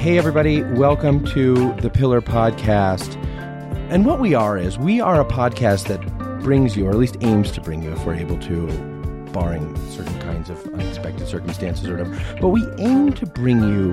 Hey, 0.00 0.16
everybody, 0.16 0.62
welcome 0.62 1.26
to 1.26 1.74
the 1.74 1.90
Pillar 1.90 2.22
Podcast. 2.22 3.22
And 3.90 4.06
what 4.06 4.18
we 4.18 4.32
are 4.32 4.56
is 4.56 4.78
we 4.78 4.98
are 4.98 5.20
a 5.20 5.26
podcast 5.26 5.88
that 5.88 6.00
brings 6.42 6.74
you, 6.74 6.86
or 6.86 6.90
at 6.92 6.96
least 6.96 7.18
aims 7.20 7.52
to 7.52 7.60
bring 7.60 7.82
you, 7.82 7.92
if 7.92 8.06
we're 8.06 8.14
able 8.14 8.38
to, 8.38 8.66
barring 9.34 9.76
certain 9.90 10.18
kinds 10.20 10.48
of 10.48 10.58
unexpected 10.68 11.28
circumstances 11.28 11.86
or 11.86 11.98
whatever. 11.98 12.18
But 12.40 12.48
we 12.48 12.66
aim 12.78 13.12
to 13.12 13.26
bring 13.26 13.60
you, 13.60 13.92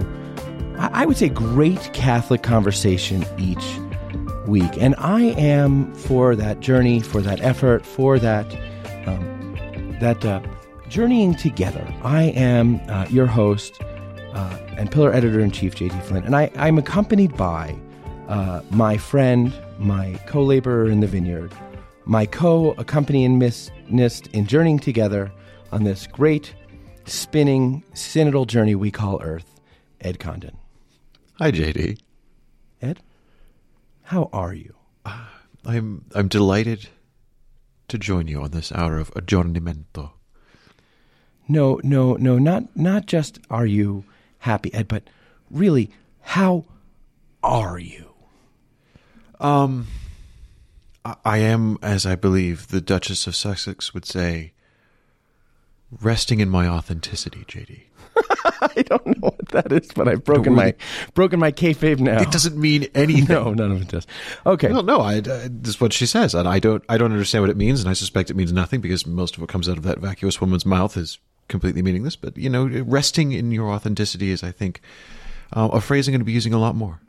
I 0.78 1.06
would 1.06 1.18
say, 1.18 1.28
great 1.28 1.92
Catholic 1.92 2.42
conversation 2.42 3.26
each 3.38 3.78
week. 4.48 4.82
And 4.82 4.96
I 5.00 5.24
am 5.38 5.94
for 5.94 6.38
that 6.38 6.62
journey, 6.62 7.02
for 7.02 7.20
that 7.20 7.42
effort, 7.42 7.86
for 7.86 8.18
that 8.18 8.46
um, 9.06 9.98
that 10.00 10.24
uh, 10.24 10.40
journeying 10.88 11.36
together. 11.36 11.86
I 12.02 12.28
am 12.28 12.80
uh, 12.90 13.08
your 13.10 13.26
host 13.26 13.82
uh, 14.38 14.56
and 14.78 14.92
pillar 14.92 15.12
editor 15.12 15.40
in 15.40 15.50
chief, 15.50 15.74
JD 15.74 16.04
Flynn, 16.04 16.24
and 16.24 16.36
I, 16.36 16.52
I'm 16.58 16.78
accompanied 16.78 17.36
by 17.36 17.76
uh, 18.28 18.62
my 18.70 18.96
friend, 18.96 19.52
my 19.80 20.20
co 20.28 20.44
laborer 20.44 20.90
in 20.90 21.00
the 21.00 21.08
vineyard, 21.08 21.52
my 22.06 22.28
co 22.28 22.74
accompanionist 22.74 23.72
in 24.34 24.46
journeying 24.46 24.78
together 24.78 25.32
on 25.72 25.84
this 25.86 26.06
great 26.06 26.54
spinning 27.06 27.84
synodal 27.94 28.46
journey 28.46 28.76
we 28.76 28.92
call 28.92 29.20
Earth, 29.24 29.60
Ed 30.02 30.20
Condon. 30.20 30.56
Hi, 31.40 31.52
JD. 31.52 32.00
Ed, 32.82 33.00
how 34.04 34.30
are 34.32 34.54
you? 34.54 34.76
I'm 35.66 36.06
I'm 36.14 36.28
delighted 36.28 36.90
to 37.88 37.98
join 37.98 38.28
you 38.28 38.44
on 38.44 38.52
this 38.52 38.72
hour 38.72 39.00
of 39.00 39.12
aggiornamento. 39.16 40.12
No, 41.48 41.80
no, 41.84 42.14
no, 42.18 42.38
not 42.38 42.76
not 42.76 43.08
just 43.08 43.40
are 43.50 43.66
you 43.66 44.04
happy, 44.40 44.74
Ed, 44.74 44.88
but 44.88 45.04
really, 45.50 45.92
how 46.22 46.66
are 47.44 47.80
you? 47.80 48.14
Um, 49.40 49.88
I, 51.06 51.16
I 51.24 51.38
am, 51.40 51.78
as 51.82 52.06
I 52.06 52.16
believe 52.16 52.68
the 52.68 52.82
Duchess 52.82 53.28
of 53.28 53.36
Sussex 53.36 53.94
would 53.94 54.06
say, 54.06 54.54
resting 56.02 56.40
in 56.40 56.50
my 56.50 56.68
authenticity, 56.68 57.46
JD. 57.46 57.84
I 58.62 58.82
don't 58.82 59.06
know 59.06 59.14
what 59.20 59.50
that 59.50 59.72
is, 59.72 59.90
but 59.96 60.08
I've 60.08 60.24
broken 60.24 60.54
my 60.54 60.74
broken 61.14 61.40
my 61.40 61.52
kayfabe 61.52 62.00
now. 62.00 62.20
It 62.20 62.32
doesn't 62.32 62.58
mean 62.58 62.88
anything. 62.96 63.28
No, 63.38 63.54
none 63.54 63.72
of 63.72 63.82
it 63.82 63.90
does. 63.90 64.08
Okay. 64.46 64.72
Well, 64.72 64.84
no, 64.84 65.02
I, 65.02 65.16
I, 65.16 65.22
this 65.22 65.76
is 65.76 65.82
what 65.82 65.92
she 65.94 66.06
says, 66.06 66.34
and 66.34 66.48
I 66.48 66.60
don't, 66.60 66.84
I 66.88 66.98
don't 66.98 67.12
understand 67.12 67.44
what 67.44 67.50
it 67.50 67.58
means, 67.58 67.82
and 67.82 67.90
I 67.90 67.94
suspect 67.94 68.30
it 68.30 68.36
means 68.36 68.54
nothing 68.54 68.80
because 68.80 69.06
most 69.06 69.36
of 69.36 69.42
what 69.42 69.50
comes 69.50 69.68
out 69.68 69.78
of 69.78 69.84
that 69.84 70.00
vacuous 70.00 70.40
woman's 70.40 70.66
mouth 70.66 70.96
is 70.98 71.20
completely 71.48 71.82
meaningless. 71.82 72.16
But 72.16 72.38
you 72.38 72.50
know, 72.50 72.68
resting 72.86 73.32
in 73.32 73.52
your 73.52 73.72
authenticity 73.72 74.32
is, 74.32 74.44
I 74.44 74.52
think, 74.52 74.82
uh, 75.54 75.70
a 75.72 75.82
phrase 75.82 76.08
I'm 76.08 76.12
going 76.12 76.22
to 76.22 76.26
be 76.26 76.32
using 76.32 76.54
a 76.54 76.60
lot 76.60 76.76
more. 76.76 77.00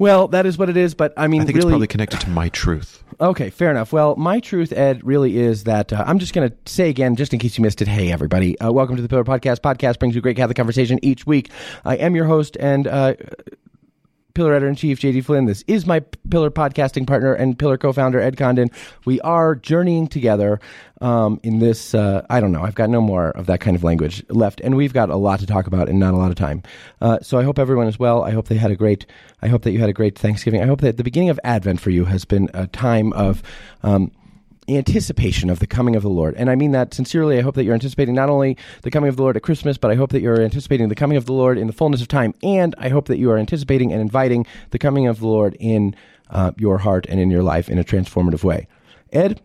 Well, 0.00 0.28
that 0.28 0.46
is 0.46 0.56
what 0.56 0.70
it 0.70 0.78
is, 0.78 0.94
but 0.94 1.12
I 1.14 1.26
mean, 1.26 1.42
I 1.42 1.44
think 1.44 1.56
really, 1.56 1.68
it's 1.68 1.72
probably 1.72 1.86
connected 1.86 2.20
to 2.20 2.30
my 2.30 2.48
truth. 2.48 3.04
Okay, 3.20 3.50
fair 3.50 3.70
enough. 3.70 3.92
Well, 3.92 4.16
my 4.16 4.40
truth, 4.40 4.72
Ed, 4.72 5.04
really 5.04 5.36
is 5.36 5.64
that 5.64 5.92
uh, 5.92 6.02
I'm 6.06 6.18
just 6.18 6.32
going 6.32 6.48
to 6.48 6.56
say 6.64 6.88
again, 6.88 7.16
just 7.16 7.34
in 7.34 7.38
case 7.38 7.58
you 7.58 7.62
missed 7.62 7.82
it. 7.82 7.88
Hey, 7.88 8.10
everybody, 8.10 8.58
uh, 8.60 8.72
welcome 8.72 8.96
to 8.96 9.02
the 9.02 9.08
Pillar 9.08 9.24
Podcast. 9.24 9.58
Podcast 9.58 9.98
brings 9.98 10.14
you 10.14 10.22
great 10.22 10.36
Catholic 10.36 10.56
conversation 10.56 10.98
each 11.02 11.26
week. 11.26 11.50
I 11.84 11.96
am 11.96 12.16
your 12.16 12.24
host 12.24 12.56
and 12.58 12.86
uh, 12.86 13.12
Pillar 14.34 14.54
Editor 14.54 14.68
in 14.68 14.74
Chief, 14.74 15.00
JD 15.00 15.24
Flynn. 15.24 15.46
This 15.46 15.64
is 15.66 15.86
my 15.86 16.00
Pillar 16.30 16.50
podcasting 16.50 17.06
partner 17.06 17.34
and 17.34 17.58
Pillar 17.58 17.76
co 17.76 17.92
founder, 17.92 18.20
Ed 18.20 18.36
Condon. 18.36 18.70
We 19.04 19.20
are 19.20 19.54
journeying 19.54 20.08
together 20.08 20.60
um, 21.00 21.40
in 21.42 21.58
this. 21.58 21.94
Uh, 21.94 22.24
I 22.30 22.40
don't 22.40 22.52
know. 22.52 22.62
I've 22.62 22.74
got 22.74 22.90
no 22.90 23.00
more 23.00 23.30
of 23.30 23.46
that 23.46 23.60
kind 23.60 23.76
of 23.76 23.84
language 23.84 24.24
left. 24.28 24.60
And 24.60 24.76
we've 24.76 24.92
got 24.92 25.10
a 25.10 25.16
lot 25.16 25.40
to 25.40 25.46
talk 25.46 25.66
about 25.66 25.88
and 25.88 25.98
not 25.98 26.14
a 26.14 26.16
lot 26.16 26.30
of 26.30 26.36
time. 26.36 26.62
Uh, 27.00 27.18
so 27.20 27.38
I 27.38 27.42
hope 27.42 27.58
everyone 27.58 27.86
is 27.86 27.98
well. 27.98 28.22
I 28.22 28.30
hope 28.30 28.48
they 28.48 28.56
had 28.56 28.70
a 28.70 28.76
great. 28.76 29.06
I 29.42 29.48
hope 29.48 29.62
that 29.62 29.72
you 29.72 29.78
had 29.78 29.88
a 29.88 29.94
great 29.94 30.18
Thanksgiving. 30.18 30.62
I 30.62 30.66
hope 30.66 30.80
that 30.82 30.96
the 30.96 31.04
beginning 31.04 31.30
of 31.30 31.40
Advent 31.44 31.80
for 31.80 31.90
you 31.90 32.04
has 32.04 32.24
been 32.24 32.48
a 32.54 32.66
time 32.66 33.12
of. 33.12 33.42
Um, 33.82 34.12
anticipation 34.76 35.50
of 35.50 35.58
the 35.58 35.66
coming 35.66 35.96
of 35.96 36.02
the 36.02 36.10
Lord. 36.10 36.34
And 36.36 36.50
I 36.50 36.54
mean 36.54 36.72
that 36.72 36.94
sincerely. 36.94 37.38
I 37.38 37.42
hope 37.42 37.54
that 37.54 37.64
you're 37.64 37.74
anticipating 37.74 38.14
not 38.14 38.28
only 38.28 38.56
the 38.82 38.90
coming 38.90 39.08
of 39.08 39.16
the 39.16 39.22
Lord 39.22 39.36
at 39.36 39.42
Christmas, 39.42 39.78
but 39.78 39.90
I 39.90 39.94
hope 39.94 40.10
that 40.10 40.20
you're 40.20 40.40
anticipating 40.40 40.88
the 40.88 40.94
coming 40.94 41.16
of 41.16 41.26
the 41.26 41.32
Lord 41.32 41.58
in 41.58 41.66
the 41.66 41.72
fullness 41.72 42.00
of 42.00 42.08
time. 42.08 42.34
And 42.42 42.74
I 42.78 42.88
hope 42.88 43.08
that 43.08 43.18
you 43.18 43.30
are 43.30 43.38
anticipating 43.38 43.92
and 43.92 44.00
inviting 44.00 44.46
the 44.70 44.78
coming 44.78 45.06
of 45.06 45.20
the 45.20 45.26
Lord 45.26 45.56
in 45.58 45.94
uh, 46.30 46.52
your 46.56 46.78
heart 46.78 47.06
and 47.08 47.18
in 47.20 47.30
your 47.30 47.42
life 47.42 47.68
in 47.68 47.78
a 47.78 47.84
transformative 47.84 48.44
way. 48.44 48.68
Ed, 49.12 49.40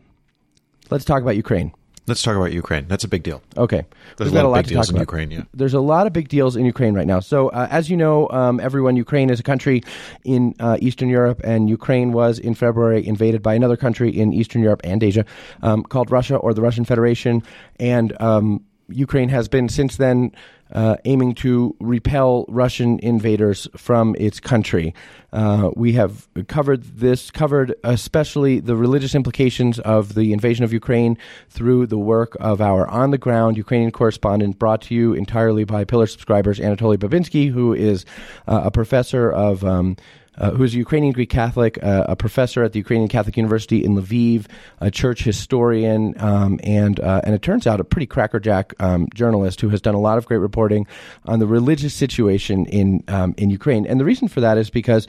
let's 0.90 1.06
talk 1.06 1.22
about 1.22 1.36
Ukraine. 1.36 1.74
Let's 2.08 2.22
talk 2.22 2.36
about 2.36 2.54
Ukraine. 2.54 2.86
That's 2.88 3.04
a 3.04 3.08
big 3.08 3.24
deal. 3.24 3.42
Okay, 3.58 3.84
There's 4.18 4.30
We've 4.30 4.40
a 4.40 4.44
got 4.44 4.50
lot 4.50 4.60
of 4.60 4.66
big 4.66 4.74
deals 4.74 4.90
in. 4.92 4.98
Ukraine, 4.98 5.32
yeah. 5.32 5.44
There's 5.56 5.74
a 5.74 5.80
lot 5.80 6.06
of 6.06 6.14
big 6.14 6.28
deals 6.28 6.56
in 6.56 6.64
Ukraine 6.66 6.94
right 6.94 7.08
now. 7.08 7.20
So, 7.20 7.50
uh, 7.50 7.68
as 7.72 7.90
you 7.90 7.98
know, 7.98 8.30
um, 8.30 8.60
everyone, 8.60 8.96
Ukraine 8.96 9.32
is 9.32 9.40
a 9.40 9.44
country 9.44 9.82
in 10.24 10.54
uh, 10.60 10.78
Eastern 10.82 11.10
Europe, 11.10 11.42
and 11.44 11.68
Ukraine 11.68 12.12
was 12.12 12.38
in 12.38 12.54
February 12.54 13.06
invaded 13.06 13.42
by 13.42 13.56
another 13.56 13.76
country 13.76 14.10
in 14.10 14.34
Eastern 14.34 14.62
Europe 14.62 14.82
and 14.84 15.02
Asia 15.02 15.26
um, 15.64 15.82
called 15.84 16.12
Russia 16.12 16.36
or 16.36 16.54
the 16.54 16.62
Russian 16.62 16.86
Federation. 16.86 17.42
And 17.80 18.20
um, 18.22 18.64
Ukraine 18.90 19.30
has 19.30 19.48
been 19.48 19.70
since 19.70 19.98
then 19.98 20.32
uh, 20.72 20.98
aiming 21.06 21.36
to 21.36 21.76
repel 21.80 22.46
Russian 22.48 23.00
invaders 23.00 23.68
from 23.78 24.16
its 24.18 24.40
country. 24.40 24.94
Uh, 25.32 25.70
we 25.76 25.94
have 25.94 26.28
covered 26.48 26.84
this, 26.84 27.30
covered 27.30 27.76
especially 27.84 28.60
the 28.60 28.76
religious 28.76 29.14
implications 29.14 29.80
of 29.80 30.16
the 30.16 30.34
invasion 30.34 30.64
of 30.64 30.74
Ukraine 30.74 31.18
through 31.50 31.86
the 31.88 31.98
work 31.98 32.36
of 32.40 32.62
our 32.62 32.88
on 32.88 33.12
the 33.12 33.18
ground 33.18 33.58
Ukrainian 33.58 33.92
correspondent, 33.92 34.58
brought 34.58 34.82
to 34.84 34.96
you 34.96 35.14
entirely 35.14 35.66
by 35.66 35.84
Pillar 35.84 36.08
subscribers 36.08 36.60
Anatoly 36.60 36.98
Babynskyi, 36.98 37.52
who 37.52 37.74
is 37.74 38.06
uh, 38.48 38.62
a 38.66 38.72
professor 38.72 39.32
of. 39.32 39.64
Um, 39.64 39.98
uh, 40.38 40.52
who 40.52 40.64
is 40.64 40.74
a 40.74 40.78
Ukrainian 40.78 41.14
Greek 41.14 41.30
Catholic, 41.30 41.82
uh, 41.84 42.06
a 42.08 42.16
professor 42.16 42.64
at 42.64 42.74
the 42.74 42.80
Ukrainian 42.80 43.10
Catholic 43.10 43.38
University 43.38 43.84
in 43.84 43.96
Lviv, 43.96 44.48
a 44.80 44.92
church 44.92 45.24
historian, 45.24 46.16
um, 46.22 46.60
and 46.64 47.00
uh, 47.00 47.22
and 47.24 47.36
it 47.36 47.42
turns 47.42 47.68
out 47.68 47.80
a 47.80 47.84
pretty 47.84 48.06
crackerjack 48.06 48.74
um, 48.80 49.08
journalist 49.14 49.62
who 49.62 49.70
has 49.70 49.82
done 49.82 49.96
a 49.96 50.00
lot 50.00 50.18
of 50.18 50.26
great 50.26 50.38
reporting 50.38 50.88
on 51.26 51.40
the 51.40 51.48
religious 51.48 51.94
situation 51.94 52.66
in 52.66 53.04
um, 53.08 53.34
in 53.38 53.50
Ukraine. 53.50 53.86
And 53.86 54.00
the 54.00 54.06
reason 54.06 54.28
for 54.28 54.42
that 54.42 54.58
is 54.58 54.70
because 54.70 55.08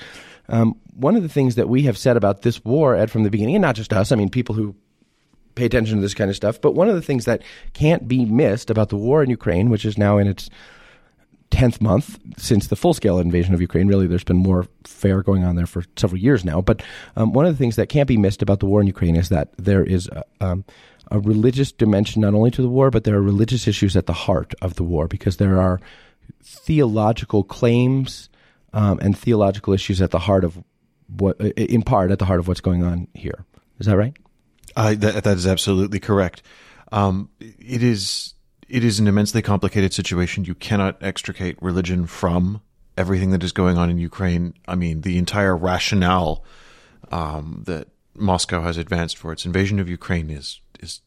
um, 0.49 0.77
one 0.95 1.17
of 1.17 1.23
the 1.23 1.29
things 1.29 1.57
that 1.57 1.69
we 1.69 1.83
have 1.83 1.99
said 1.99 2.17
about 2.17 2.43
this 2.43 2.65
war, 2.65 2.95
Ed, 2.95 3.11
from 3.11 3.25
the 3.25 3.31
beginning, 3.31 3.57
and 3.57 3.63
not 3.63 3.75
just 3.75 3.93
us, 3.93 4.13
I 4.13 4.17
mean 4.17 4.31
people 4.31 4.55
who 4.55 4.75
pay 5.57 5.65
attention 5.65 5.97
to 5.97 6.03
this 6.03 6.15
kind 6.15 6.31
of 6.31 6.37
stuff. 6.37 6.61
But 6.61 6.73
one 6.73 6.89
of 6.89 6.95
the 6.95 7.03
things 7.03 7.25
that 7.25 7.43
can't 7.73 8.07
be 8.07 8.25
missed 8.25 8.71
about 8.71 8.91
the 8.91 8.97
war 8.97 9.23
in 9.23 9.31
Ukraine, 9.31 9.71
which 9.71 9.85
is 9.85 9.99
now 9.99 10.19
in 10.19 10.29
its 10.29 10.49
10th 11.51 11.81
month 11.81 12.19
since 12.37 12.67
the 12.67 12.77
full 12.77 12.95
scale 12.95 13.19
invasion 13.19 13.55
of 13.55 13.61
Ukraine. 13.61 13.89
Really, 13.89 14.07
there's 14.07 14.25
been 14.25 14.37
more 14.37 14.67
fair 14.85 15.23
going 15.23 15.45
on 15.45 15.57
there 15.57 15.67
for 15.67 15.85
several 15.97 16.21
years 16.21 16.45
now. 16.45 16.61
But 16.61 16.83
um, 17.17 17.33
one 17.33 17.47
of 17.47 17.53
the 17.53 17.59
things 17.59 17.77
that 17.77 17.89
can't 17.89 18.09
be 18.09 18.17
missed 18.17 18.43
about 18.43 18.61
the 18.61 18.67
war 18.67 18.81
in 18.81 18.87
Ukraine 18.87 19.17
is 19.17 19.29
that 19.29 19.51
there 19.57 19.85
is 19.85 20.09
a, 20.09 20.25
um, 20.41 20.65
a 21.11 21.19
religious 21.21 21.73
dimension 21.73 22.23
not 22.23 22.35
only 22.35 22.51
to 22.51 22.63
the 22.63 22.69
war, 22.69 22.91
but 22.91 23.05
there 23.05 23.15
are 23.15 23.23
religious 23.23 23.69
issues 23.69 23.97
at 23.97 24.07
the 24.07 24.13
heart 24.13 24.55
of 24.61 24.75
the 24.75 24.83
war 24.83 25.07
because 25.07 25.37
there 25.37 25.61
are 25.61 25.81
theological 26.43 27.45
claims 27.45 28.29
um, 28.73 28.99
and 29.01 29.17
theological 29.17 29.73
issues 29.73 30.03
at 30.03 30.11
the 30.11 30.19
heart 30.19 30.45
of 30.45 30.63
what, 31.17 31.41
in 31.41 31.83
part, 31.83 32.11
at 32.11 32.19
the 32.19 32.25
heart 32.25 32.41
of 32.41 32.49
what's 32.49 32.61
going 32.61 32.83
on 32.83 33.07
here. 33.15 33.45
Is 33.79 33.87
that 33.87 33.97
right? 33.97 34.17
Uh, 34.75 34.95
that, 34.95 35.25
that 35.25 35.37
is 35.37 35.47
absolutely 35.47 36.01
correct. 36.01 36.43
Um, 36.93 37.31
it 37.41 37.83
is 37.83 38.35
it 38.69 38.85
is 38.85 38.99
an 38.99 39.07
immensely 39.07 39.43
complicated 39.43 39.93
situation. 39.93 40.45
You 40.45 40.55
cannot 40.55 41.03
extricate 41.03 41.61
religion 41.63 42.07
from 42.07 42.61
everything 42.97 43.31
that 43.31 43.45
is 43.45 43.53
going 43.53 43.79
on 43.79 43.91
in 43.91 43.99
Ukraine. 43.99 44.55
I 44.67 44.75
mean, 44.75 45.03
the 45.03 45.19
entire 45.19 45.57
rationale 45.57 46.45
um, 47.11 47.63
that 47.67 47.89
Moscow 48.15 48.63
has 48.63 48.77
advanced 48.77 49.19
for 49.19 49.33
its 49.33 49.45
invasion 49.45 49.79
of 49.79 49.89
Ukraine 49.89 50.31
is 50.31 50.61
is 50.81 51.01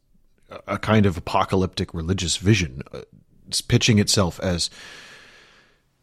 a 0.67 0.77
kind 0.77 1.05
of 1.05 1.17
apocalyptic 1.17 1.93
religious 1.93 2.37
vision, 2.37 2.81
uh, 2.91 3.01
it's 3.47 3.61
pitching 3.61 3.99
itself 3.99 4.39
as 4.39 4.69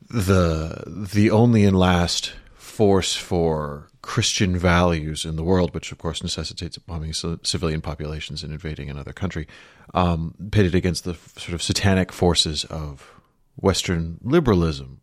the 0.09 0.83
the 0.87 1.31
only 1.31 1.65
and 1.65 1.79
last 1.79 2.35
force 2.55 3.15
for 3.15 3.89
Christian 4.07 4.57
values 4.57 5.25
in 5.25 5.35
the 5.35 5.43
world, 5.43 5.75
which 5.75 5.91
of 5.91 5.99
course 5.99 6.23
necessitates 6.23 6.79
bombing 6.79 7.13
c- 7.13 7.39
civilian 7.43 7.81
populations 7.81 8.45
and 8.45 8.53
invading 8.53 8.89
another 8.89 9.13
country, 9.13 9.49
um, 9.95 10.33
pitted 10.53 10.77
against 10.77 11.03
the 11.03 11.11
f- 11.11 11.37
sort 11.37 11.55
of 11.55 11.61
satanic 11.61 12.13
forces 12.13 12.65
of 12.67 13.13
Western 13.57 14.19
liberalism. 14.23 15.01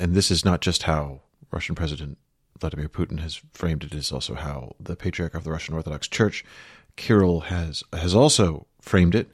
And, 0.00 0.14
this 0.16 0.32
is 0.32 0.44
not 0.44 0.60
just 0.60 0.82
how 0.82 1.20
Russian 1.52 1.76
President 1.76 2.18
Vladimir 2.58 2.88
Putin 2.88 3.20
has 3.20 3.40
framed 3.52 3.84
it; 3.84 3.94
it 3.94 3.98
is 3.98 4.10
also 4.10 4.34
how 4.34 4.74
the 4.80 4.96
Patriarch 4.96 5.34
of 5.34 5.44
the 5.44 5.52
Russian 5.52 5.74
Orthodox 5.74 6.08
Church, 6.08 6.44
Kirill, 6.96 7.40
has 7.42 7.84
has 7.92 8.16
also 8.16 8.66
framed 8.80 9.14
it. 9.14 9.30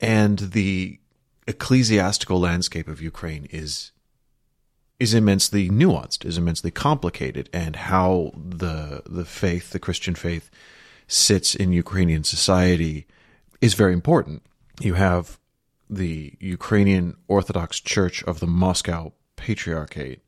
And 0.00 0.38
the 0.38 1.00
ecclesiastical 1.46 2.38
landscape 2.38 2.88
of 2.88 3.00
Ukraine 3.00 3.48
is 3.50 3.92
is 4.98 5.14
immensely 5.14 5.68
nuanced, 5.68 6.24
is 6.24 6.38
immensely 6.38 6.70
complicated, 6.70 7.48
and 7.52 7.76
how 7.76 8.32
the 8.34 9.02
the 9.06 9.24
faith, 9.24 9.70
the 9.70 9.78
Christian 9.78 10.14
faith, 10.14 10.50
sits 11.06 11.54
in 11.54 11.72
Ukrainian 11.72 12.24
society 12.24 13.06
is 13.60 13.74
very 13.74 13.92
important. 13.92 14.42
You 14.80 14.94
have 14.94 15.38
the 15.88 16.34
Ukrainian 16.40 17.16
Orthodox 17.28 17.80
Church 17.80 18.22
of 18.24 18.40
the 18.40 18.46
Moscow 18.46 19.12
Patriarchate, 19.36 20.20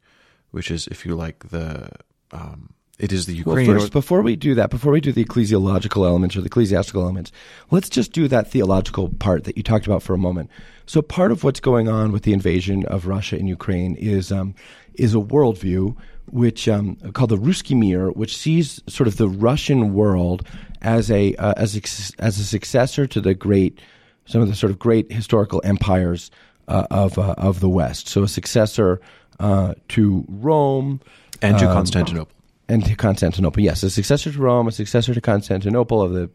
which 0.50 0.70
is, 0.70 0.86
if 0.86 1.04
you 1.04 1.14
like, 1.14 1.50
the 1.50 1.90
um, 2.32 2.74
it 3.00 3.12
is 3.12 3.24
the 3.24 3.42
Well, 3.44 3.64
first, 3.64 3.92
before 3.92 4.20
we 4.20 4.36
do 4.36 4.54
that, 4.54 4.68
before 4.68 4.92
we 4.92 5.00
do 5.00 5.10
the 5.10 5.24
ecclesiological 5.24 6.06
elements 6.06 6.36
or 6.36 6.40
the 6.40 6.46
ecclesiastical 6.46 7.02
elements, 7.02 7.32
let's 7.70 7.88
just 7.88 8.12
do 8.12 8.28
that 8.28 8.50
theological 8.50 9.08
part 9.08 9.44
that 9.44 9.56
you 9.56 9.62
talked 9.62 9.86
about 9.86 10.02
for 10.02 10.12
a 10.12 10.18
moment. 10.18 10.50
So, 10.84 11.00
part 11.00 11.32
of 11.32 11.42
what's 11.42 11.60
going 11.60 11.88
on 11.88 12.12
with 12.12 12.24
the 12.24 12.34
invasion 12.34 12.84
of 12.86 13.06
Russia 13.06 13.38
in 13.38 13.46
Ukraine 13.46 13.94
is 13.96 14.30
um, 14.30 14.54
is 14.94 15.14
a 15.14 15.18
worldview 15.18 15.96
which 16.26 16.68
um, 16.68 16.96
called 17.14 17.30
the 17.30 17.38
Ruski 17.38 17.76
Mir, 17.76 18.10
which 18.10 18.36
sees 18.36 18.82
sort 18.86 19.08
of 19.08 19.16
the 19.16 19.28
Russian 19.28 19.94
world 19.94 20.46
as 20.82 21.10
a 21.10 21.34
uh, 21.36 21.54
as 21.56 21.76
a, 21.76 22.22
as 22.22 22.38
a 22.38 22.44
successor 22.44 23.06
to 23.06 23.20
the 23.20 23.34
great 23.34 23.80
some 24.26 24.42
of 24.42 24.48
the 24.48 24.54
sort 24.54 24.70
of 24.70 24.78
great 24.78 25.10
historical 25.10 25.62
empires 25.64 26.30
uh, 26.68 26.86
of 26.90 27.18
uh, 27.18 27.34
of 27.38 27.60
the 27.60 27.68
West. 27.70 28.08
So, 28.08 28.24
a 28.24 28.28
successor 28.28 29.00
uh, 29.38 29.72
to 29.88 30.24
Rome 30.28 31.00
and 31.40 31.58
to 31.58 31.66
um, 31.66 31.72
Constantinople. 31.72 32.39
And 32.70 32.84
to 32.86 32.94
Constantinople. 32.94 33.62
Yes, 33.62 33.82
a 33.82 33.90
successor 33.90 34.30
to 34.30 34.38
Rome, 34.38 34.68
a 34.68 34.72
successor 34.72 35.12
to 35.12 35.20
Constantinople 35.20 36.00
of 36.00 36.12
the, 36.12 36.30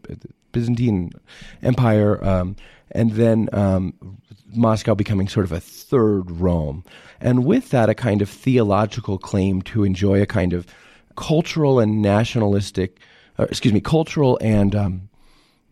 Byzantine 0.52 1.12
Empire, 1.62 2.22
um, 2.24 2.56
and 2.92 3.12
then 3.12 3.48
um, 3.52 3.94
Moscow 4.54 4.94
becoming 4.94 5.28
sort 5.28 5.44
of 5.44 5.52
a 5.52 5.60
third 5.60 6.30
Rome. 6.30 6.84
And 7.20 7.44
with 7.44 7.70
that, 7.70 7.88
a 7.88 7.94
kind 7.94 8.22
of 8.22 8.28
theological 8.28 9.18
claim 9.18 9.62
to 9.62 9.82
enjoy 9.84 10.20
a 10.20 10.26
kind 10.26 10.52
of 10.52 10.66
cultural 11.16 11.80
and 11.80 12.02
nationalistic, 12.02 13.00
excuse 13.38 13.72
me, 13.72 13.80
cultural 13.80 14.38
and 14.42 14.74
um, 14.74 15.08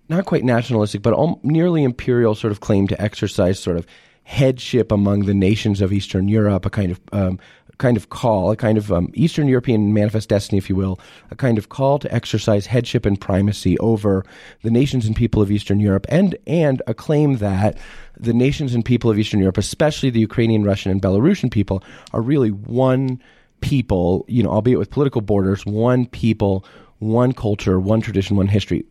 not 0.08 0.24
quite 0.24 0.44
nationalistic, 0.44 1.02
but 1.02 1.12
al- 1.12 1.40
nearly 1.42 1.84
imperial 1.84 2.34
sort 2.34 2.52
of 2.52 2.60
claim 2.60 2.88
to 2.88 3.00
exercise 3.00 3.60
sort 3.60 3.76
of 3.76 3.86
headship 4.24 4.90
among 4.90 5.26
the 5.26 5.34
nations 5.34 5.82
of 5.82 5.92
Eastern 5.92 6.28
Europe, 6.28 6.64
a 6.64 6.70
kind 6.70 6.90
of 6.90 7.00
um, 7.12 7.38
kind 7.78 7.96
of 7.96 8.08
call, 8.08 8.50
a 8.50 8.56
kind 8.56 8.78
of 8.78 8.92
um, 8.92 9.10
Eastern 9.14 9.48
European 9.48 9.92
manifest 9.92 10.28
destiny, 10.28 10.58
if 10.58 10.68
you 10.68 10.76
will, 10.76 10.98
a 11.30 11.36
kind 11.36 11.58
of 11.58 11.68
call 11.68 11.98
to 11.98 12.12
exercise 12.14 12.66
headship 12.66 13.06
and 13.06 13.20
primacy 13.20 13.78
over 13.78 14.24
the 14.62 14.70
nations 14.70 15.06
and 15.06 15.16
people 15.16 15.42
of 15.42 15.50
Eastern 15.50 15.80
Europe, 15.80 16.06
and 16.08 16.36
and 16.46 16.82
a 16.86 16.94
claim 16.94 17.38
that 17.38 17.78
the 18.16 18.32
nations 18.32 18.74
and 18.74 18.84
people 18.84 19.10
of 19.10 19.18
Eastern 19.18 19.40
Europe, 19.40 19.58
especially 19.58 20.10
the 20.10 20.20
Ukrainian, 20.20 20.64
Russian, 20.64 20.92
and 20.92 21.02
Belarusian 21.02 21.50
people, 21.50 21.82
are 22.12 22.22
really 22.22 22.50
one 22.50 23.20
people, 23.60 24.24
you 24.28 24.42
know, 24.42 24.50
albeit 24.50 24.78
with 24.78 24.90
political 24.90 25.20
borders, 25.20 25.64
one 25.64 26.06
people, 26.06 26.64
one 26.98 27.32
culture, 27.32 27.80
one 27.80 28.00
tradition, 28.00 28.36
one 28.36 28.46
history, 28.46 28.84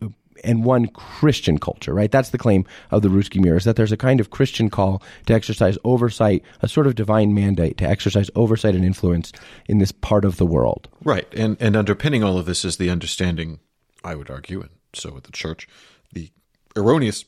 and 0.44 0.64
one 0.64 0.86
Christian 0.88 1.58
culture, 1.58 1.94
right? 1.94 2.10
That's 2.10 2.30
the 2.30 2.38
claim 2.38 2.64
of 2.90 3.02
the 3.02 3.08
Ruski 3.08 3.40
Mir, 3.40 3.56
is 3.56 3.64
that 3.64 3.76
there's 3.76 3.92
a 3.92 3.96
kind 3.96 4.20
of 4.20 4.30
Christian 4.30 4.70
call 4.70 5.02
to 5.26 5.34
exercise 5.34 5.78
oversight, 5.84 6.42
a 6.60 6.68
sort 6.68 6.86
of 6.86 6.94
divine 6.94 7.34
mandate 7.34 7.76
to 7.78 7.88
exercise 7.88 8.30
oversight 8.34 8.74
and 8.74 8.84
influence 8.84 9.32
in 9.66 9.78
this 9.78 9.92
part 9.92 10.24
of 10.24 10.36
the 10.36 10.46
world. 10.46 10.88
Right. 11.02 11.26
And 11.34 11.56
and 11.60 11.76
underpinning 11.76 12.22
all 12.22 12.38
of 12.38 12.46
this 12.46 12.64
is 12.64 12.76
the 12.76 12.90
understanding, 12.90 13.60
I 14.02 14.14
would 14.14 14.30
argue, 14.30 14.60
and 14.60 14.70
so 14.92 15.12
with 15.12 15.24
the 15.24 15.32
church, 15.32 15.66
the 16.12 16.30
erroneous 16.76 17.24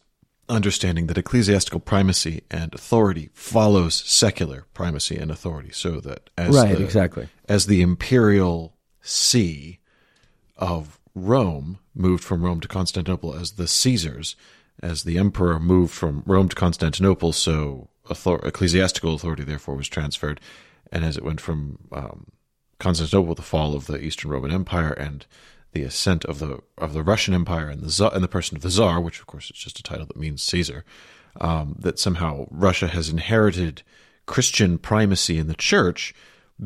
understanding 0.48 1.08
that 1.08 1.18
ecclesiastical 1.18 1.80
primacy 1.80 2.42
and 2.50 2.72
authority 2.72 3.30
follows 3.32 3.94
secular 3.94 4.66
primacy 4.74 5.16
and 5.16 5.30
authority. 5.30 5.70
So 5.72 6.00
that 6.00 6.30
as 6.38 6.54
Right, 6.54 6.76
the, 6.76 6.84
exactly. 6.84 7.28
as 7.48 7.66
the 7.66 7.82
imperial 7.82 8.76
see 9.00 9.80
of 10.56 10.95
Rome 11.16 11.78
moved 11.94 12.22
from 12.22 12.44
Rome 12.44 12.60
to 12.60 12.68
Constantinople 12.68 13.34
as 13.34 13.52
the 13.52 13.66
Caesars, 13.66 14.36
as 14.82 15.02
the 15.02 15.16
emperor 15.16 15.58
moved 15.58 15.94
from 15.94 16.22
Rome 16.26 16.50
to 16.50 16.54
Constantinople, 16.54 17.32
so 17.32 17.88
author- 18.08 18.46
ecclesiastical 18.46 19.14
authority 19.14 19.42
therefore 19.42 19.76
was 19.76 19.88
transferred, 19.88 20.40
and 20.92 21.04
as 21.04 21.16
it 21.16 21.24
went 21.24 21.40
from 21.40 21.78
um, 21.90 22.26
Constantinople, 22.78 23.34
the 23.34 23.40
fall 23.40 23.74
of 23.74 23.86
the 23.86 23.98
Eastern 23.98 24.30
Roman 24.30 24.52
Empire 24.52 24.92
and 24.92 25.24
the 25.72 25.82
ascent 25.82 26.26
of 26.26 26.38
the 26.38 26.60
of 26.76 26.92
the 26.92 27.02
Russian 27.02 27.32
Empire 27.32 27.70
and 27.70 27.82
the 27.82 28.10
and 28.10 28.22
the 28.22 28.28
person 28.28 28.56
of 28.56 28.62
the 28.62 28.70
Tsar, 28.70 29.00
which 29.00 29.18
of 29.18 29.26
course 29.26 29.50
is 29.50 29.56
just 29.56 29.78
a 29.78 29.82
title 29.82 30.04
that 30.04 30.18
means 30.18 30.42
Caesar, 30.42 30.84
um, 31.40 31.76
that 31.78 31.98
somehow 31.98 32.46
Russia 32.50 32.88
has 32.88 33.08
inherited 33.08 33.82
Christian 34.26 34.76
primacy 34.76 35.38
in 35.38 35.46
the 35.48 35.54
church 35.54 36.14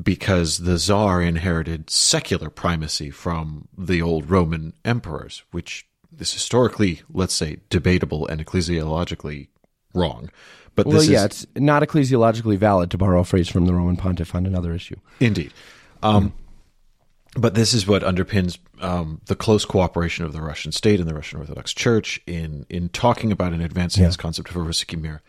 because 0.03 0.59
the 0.59 0.79
Tsar 0.79 1.21
inherited 1.23 1.91
secular 1.91 2.51
primacy 2.51 3.11
from 3.11 3.69
the 3.77 4.01
old 4.03 4.31
Roman 4.31 4.73
emperors, 4.85 5.43
which 5.51 5.87
is 6.19 6.33
historically, 6.33 7.03
let's 7.13 7.35
say, 7.35 7.59
debatable 7.71 8.27
and 8.27 8.45
ecclesiologically 8.45 9.49
wrong. 9.95 10.31
But 10.77 10.87
Well, 10.87 11.03
yeah, 11.03 11.21
is 11.21 11.25
it's 11.25 11.47
not 11.57 11.83
ecclesiologically 11.83 12.57
valid 12.57 12.91
to 12.93 12.99
borrow 12.99 13.21
a 13.21 13.25
phrase 13.25 13.49
from 13.49 13.67
the 13.67 13.75
Roman 13.75 13.97
pontiff 13.97 14.35
on 14.35 14.47
another 14.47 14.73
issue. 14.73 14.97
Indeed. 15.19 15.53
Um, 16.03 16.33
But 17.37 17.55
this 17.55 17.73
is 17.75 17.87
what 17.87 18.03
underpins 18.03 18.59
um, 18.81 19.21
the 19.27 19.37
close 19.37 19.65
cooperation 19.65 20.25
of 20.25 20.33
the 20.33 20.41
Russian 20.43 20.73
state 20.73 20.99
and 21.01 21.09
the 21.09 21.15
Russian 21.15 21.39
Orthodox 21.39 21.73
Church 21.73 22.21
in, 22.27 22.67
in 22.69 22.89
talking 22.89 23.31
about 23.31 23.53
and 23.53 23.63
advancing 23.63 24.03
Yeah. 24.03 24.09
this 24.09 24.17
concept 24.17 24.51
of 24.51 24.57
a 24.57 24.61
Ruski 24.61 25.01
Mir. 25.01 25.23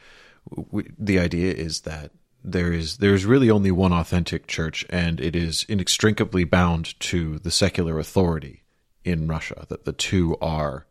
W- 0.56 0.92
The 0.98 1.20
idea 1.20 1.54
is 1.54 1.82
that 1.82 2.12
there 2.44 2.74
is 2.74 2.98
there 2.98 3.14
is 3.14 3.26
really 3.26 3.50
only 3.50 3.72
one 3.72 3.94
authentic 3.94 4.48
church, 4.48 4.86
and 4.90 5.20
it 5.20 5.36
is 5.36 5.66
inextricably 5.70 6.44
bound 6.44 7.00
to 7.02 7.40
the 7.40 7.52
secular 7.52 8.00
authority 8.00 8.64
in 9.04 9.28
Russia. 9.28 9.66
That 9.70 9.86
the 9.86 9.94
two 9.94 10.38
are 10.42 10.86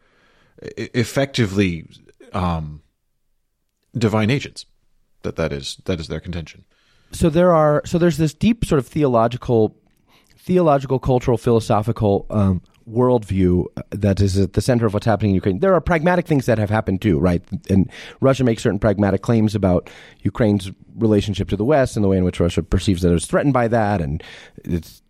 effectively 0.76 1.88
um, 2.32 2.82
divine 3.96 4.30
agents. 4.30 4.66
That 5.22 5.36
that 5.36 5.52
is 5.52 5.78
that 5.84 6.00
is 6.00 6.08
their 6.08 6.20
contention. 6.20 6.64
so 7.12 7.28
there 7.28 7.52
are 7.52 7.82
so 7.84 7.98
there's 7.98 8.16
this 8.16 8.34
deep 8.34 8.64
sort 8.64 8.78
of 8.78 8.86
theological 8.86 9.76
theological 10.38 10.98
cultural 10.98 11.36
philosophical 11.36 12.26
um, 12.30 12.62
worldview 12.90 13.66
that 13.90 14.20
is 14.20 14.38
at 14.38 14.54
the 14.54 14.60
center 14.60 14.86
of 14.86 14.94
what's 14.94 15.06
happening 15.06 15.30
in 15.30 15.34
Ukraine. 15.36 15.58
There 15.60 15.74
are 15.74 15.80
pragmatic 15.80 16.26
things 16.26 16.46
that 16.46 16.58
have 16.58 16.70
happened 16.70 17.00
too, 17.00 17.18
right? 17.18 17.42
And 17.68 17.90
Russia 18.20 18.44
makes 18.44 18.62
certain 18.62 18.78
pragmatic 18.78 19.22
claims 19.22 19.54
about 19.54 19.88
Ukraine's 20.22 20.70
relationship 20.96 21.48
to 21.50 21.56
the 21.56 21.64
West 21.64 21.96
and 21.96 22.04
the 22.04 22.08
way 22.08 22.18
in 22.18 22.24
which 22.24 22.40
Russia 22.40 22.62
perceives 22.62 23.02
that 23.02 23.12
it's 23.12 23.26
threatened 23.26 23.54
by 23.54 23.68
that, 23.68 24.00
and 24.00 24.22
it's 24.64 25.02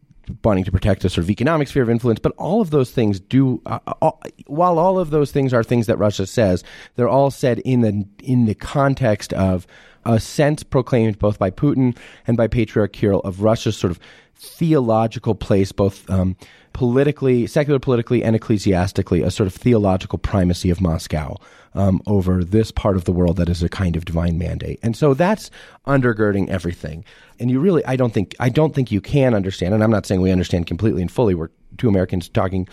wanting 0.45 0.65
to 0.65 0.71
protect 0.71 1.05
a 1.05 1.11
sort 1.11 1.25
of 1.25 1.31
economic 1.31 1.69
sphere 1.69 1.83
of 1.83 1.91
influence. 1.91 2.21
But 2.21 2.33
all 2.37 2.61
of 2.61 2.71
those 2.71 2.91
things 2.91 3.19
do, 3.21 3.61
uh, 3.67 3.79
all, 4.01 4.21
while 4.47 4.79
all 4.79 4.99
of 4.99 5.11
those 5.11 5.33
things 5.33 5.53
are 5.53 5.65
things 5.65 5.87
that 5.87 5.99
Russia 5.99 6.27
says, 6.27 6.63
they're 6.97 7.09
all 7.09 7.31
said 7.31 7.59
in 7.61 7.81
the 7.81 8.07
in 8.23 8.47
the 8.47 8.55
context 8.55 9.33
of 9.33 9.67
a 10.05 10.21
sense 10.21 10.63
proclaimed 10.63 11.19
both 11.19 11.39
by 11.39 11.51
Putin 11.51 11.97
and 12.27 12.37
by 12.37 12.47
Patriarch 12.47 12.93
Kirill 12.93 13.21
of 13.21 13.43
Russia's 13.43 13.77
sort 13.77 13.91
of 13.91 14.01
theological 14.35 15.35
place, 15.35 15.71
both 15.71 16.09
um, 16.09 16.35
politically, 16.73 17.47
secular 17.47 17.79
politically, 17.79 18.25
and 18.25 18.35
ecclesiastically, 18.35 19.23
a 19.23 19.31
sort 19.31 19.47
of 19.47 19.55
theological 19.55 20.19
primacy 20.19 20.71
of 20.71 20.81
Moscow 20.81 21.37
um, 21.75 22.01
over 22.07 22.43
this 22.43 22.71
part 22.71 22.97
of 22.97 23.05
the 23.05 23.13
world 23.13 23.37
that 23.37 23.49
is 23.49 23.63
a 23.63 23.69
kind 23.69 23.97
of 23.97 24.07
divine 24.07 24.39
mandate. 24.39 24.79
And 24.83 24.97
so 24.97 25.13
that's 25.13 25.51
undergirding 25.87 26.49
everything. 26.49 27.05
And 27.39 27.51
you 27.51 27.61
really, 27.61 27.85
I 27.85 27.97
don't 27.97 28.15
think, 28.15 28.35
I 28.41 28.49
don't 28.49 28.75
think 28.75 28.91
you 28.91 29.01
can 29.01 29.35
understand. 29.35 29.75
And 29.75 29.85
I'm 29.85 29.91
not 29.91 30.07
saying 30.07 30.21
we 30.23 30.33
understand 30.33 30.67
completely 30.67 31.03
and 31.03 31.13
fully. 31.13 31.35
We're 31.35 31.51
two 31.77 31.89
Americans 31.89 32.29
talking 32.29 32.67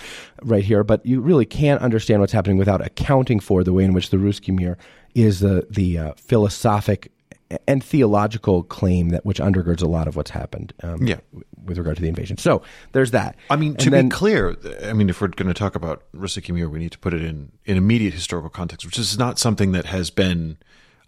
right 0.43 0.63
here, 0.63 0.83
but 0.83 1.05
you 1.05 1.19
really 1.19 1.45
can't 1.45 1.81
understand 1.81 2.21
what's 2.21 2.33
happening 2.33 2.57
without 2.57 2.85
accounting 2.85 3.39
for 3.39 3.63
the 3.63 3.73
way 3.73 3.83
in 3.83 3.93
which 3.93 4.09
the 4.09 4.17
Ruski 4.17 4.57
Mir 4.57 4.77
is 5.15 5.39
the 5.39 5.65
the 5.69 5.97
uh, 5.97 6.13
philosophic 6.15 7.11
and 7.67 7.83
theological 7.83 8.63
claim 8.63 9.09
that 9.09 9.25
which 9.25 9.39
undergirds 9.39 9.81
a 9.81 9.87
lot 9.87 10.07
of 10.07 10.15
what's 10.15 10.31
happened. 10.31 10.73
Um, 10.83 11.05
Yeah. 11.05 11.19
with 11.65 11.77
regard 11.77 11.97
to 11.97 12.01
the 12.01 12.07
invasion. 12.07 12.37
So 12.37 12.61
there's 12.93 13.11
that. 13.11 13.35
I 13.49 13.57
mean, 13.57 13.71
And 13.71 13.79
to 13.79 13.89
then- 13.89 14.07
be 14.09 14.13
clear, 14.15 14.55
I 14.85 14.93
mean, 14.93 15.09
if 15.09 15.19
we're 15.19 15.27
going 15.27 15.47
to 15.49 15.53
talk 15.53 15.75
about 15.75 16.03
Ruski 16.15 16.53
Mir, 16.53 16.69
we 16.69 16.79
need 16.79 16.93
to 16.93 16.99
put 16.99 17.13
it 17.13 17.21
in, 17.21 17.51
in 17.65 17.75
immediate 17.77 18.13
historical 18.13 18.49
context, 18.49 18.85
which 18.85 18.97
is 18.97 19.17
not 19.17 19.37
something 19.37 19.73
that 19.73 19.85
has 19.85 20.09
been 20.09 20.57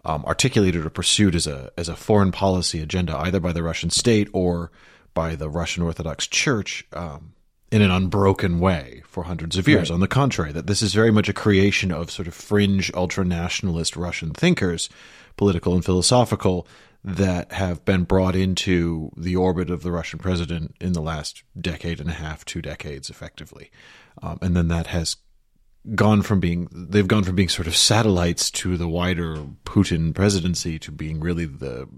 um, 0.04 0.24
articulated 0.24 0.84
or 0.84 0.90
pursued 0.90 1.34
as 1.34 1.46
a 1.46 1.70
as 1.76 1.88
a 1.90 1.94
foreign 1.94 2.32
policy 2.32 2.80
agenda 2.80 3.14
either 3.18 3.38
by 3.38 3.52
the 3.52 3.62
Russian 3.62 3.90
state 3.90 4.28
or 4.32 4.70
by 5.12 5.34
the 5.34 5.48
Russian 5.50 5.82
Orthodox 5.82 6.26
Church 6.26 6.86
um, 6.94 7.32
in 7.70 7.82
an 7.82 7.90
unbroken 7.90 8.58
way 8.58 9.02
for 9.06 9.24
hundreds 9.24 9.56
of 9.56 9.68
years. 9.68 9.90
On 9.90 10.00
the 10.00 10.08
contrary, 10.08 10.52
that 10.52 10.66
this 10.66 10.82
is 10.82 10.92
very 10.92 11.10
much 11.10 11.28
a 11.28 11.32
creation 11.32 11.92
of 11.92 12.10
sort 12.10 12.28
of 12.28 12.34
fringe 12.34 12.92
ultra 12.94 13.24
nationalist 13.24 13.96
Russian 13.96 14.32
thinkers, 14.32 14.88
political 15.36 15.74
and 15.74 15.84
philosophical, 15.84 16.66
that 17.02 17.52
have 17.52 17.84
been 17.84 18.04
brought 18.04 18.36
into 18.36 19.10
the 19.16 19.36
orbit 19.36 19.70
of 19.70 19.82
the 19.82 19.92
Russian 19.92 20.18
president 20.18 20.74
in 20.80 20.92
the 20.92 21.00
last 21.00 21.42
decade 21.58 22.00
and 22.00 22.10
a 22.10 22.14
half, 22.14 22.44
two 22.44 22.60
decades, 22.60 23.08
effectively, 23.08 23.70
um, 24.22 24.38
and 24.42 24.54
then 24.54 24.68
that 24.68 24.88
has 24.88 25.16
gone 25.94 26.20
from 26.20 26.40
being 26.40 26.68
they've 26.72 27.08
gone 27.08 27.24
from 27.24 27.34
being 27.34 27.48
sort 27.48 27.66
of 27.66 27.74
satellites 27.74 28.50
to 28.50 28.76
the 28.76 28.88
wider 28.88 29.36
Putin 29.64 30.14
presidency 30.14 30.78
to 30.78 30.92
being 30.92 31.20
really 31.20 31.46
the 31.46 31.88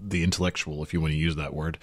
the 0.00 0.22
intellectual, 0.22 0.82
if 0.82 0.94
you 0.94 1.00
want 1.00 1.12
to 1.12 1.18
use 1.18 1.36
that 1.36 1.52
word, 1.52 1.78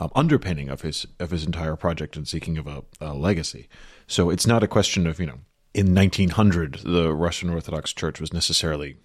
um, 0.00 0.10
underpinning 0.14 0.70
of 0.70 0.80
his 0.80 1.06
of 1.18 1.30
his 1.30 1.44
entire 1.44 1.76
project 1.76 2.16
and 2.16 2.26
seeking 2.26 2.58
of 2.58 2.66
a, 2.66 2.82
a 3.00 3.14
legacy. 3.14 3.68
So 4.06 4.30
it's 4.30 4.46
not 4.46 4.62
a 4.62 4.68
question 4.68 5.06
of 5.06 5.20
you 5.20 5.26
know 5.26 5.38
in 5.74 5.94
1900 5.94 6.80
the 6.84 7.12
Russian 7.12 7.50
Orthodox 7.50 7.92
Church 7.92 8.20
was 8.20 8.32
necessarily 8.32 8.96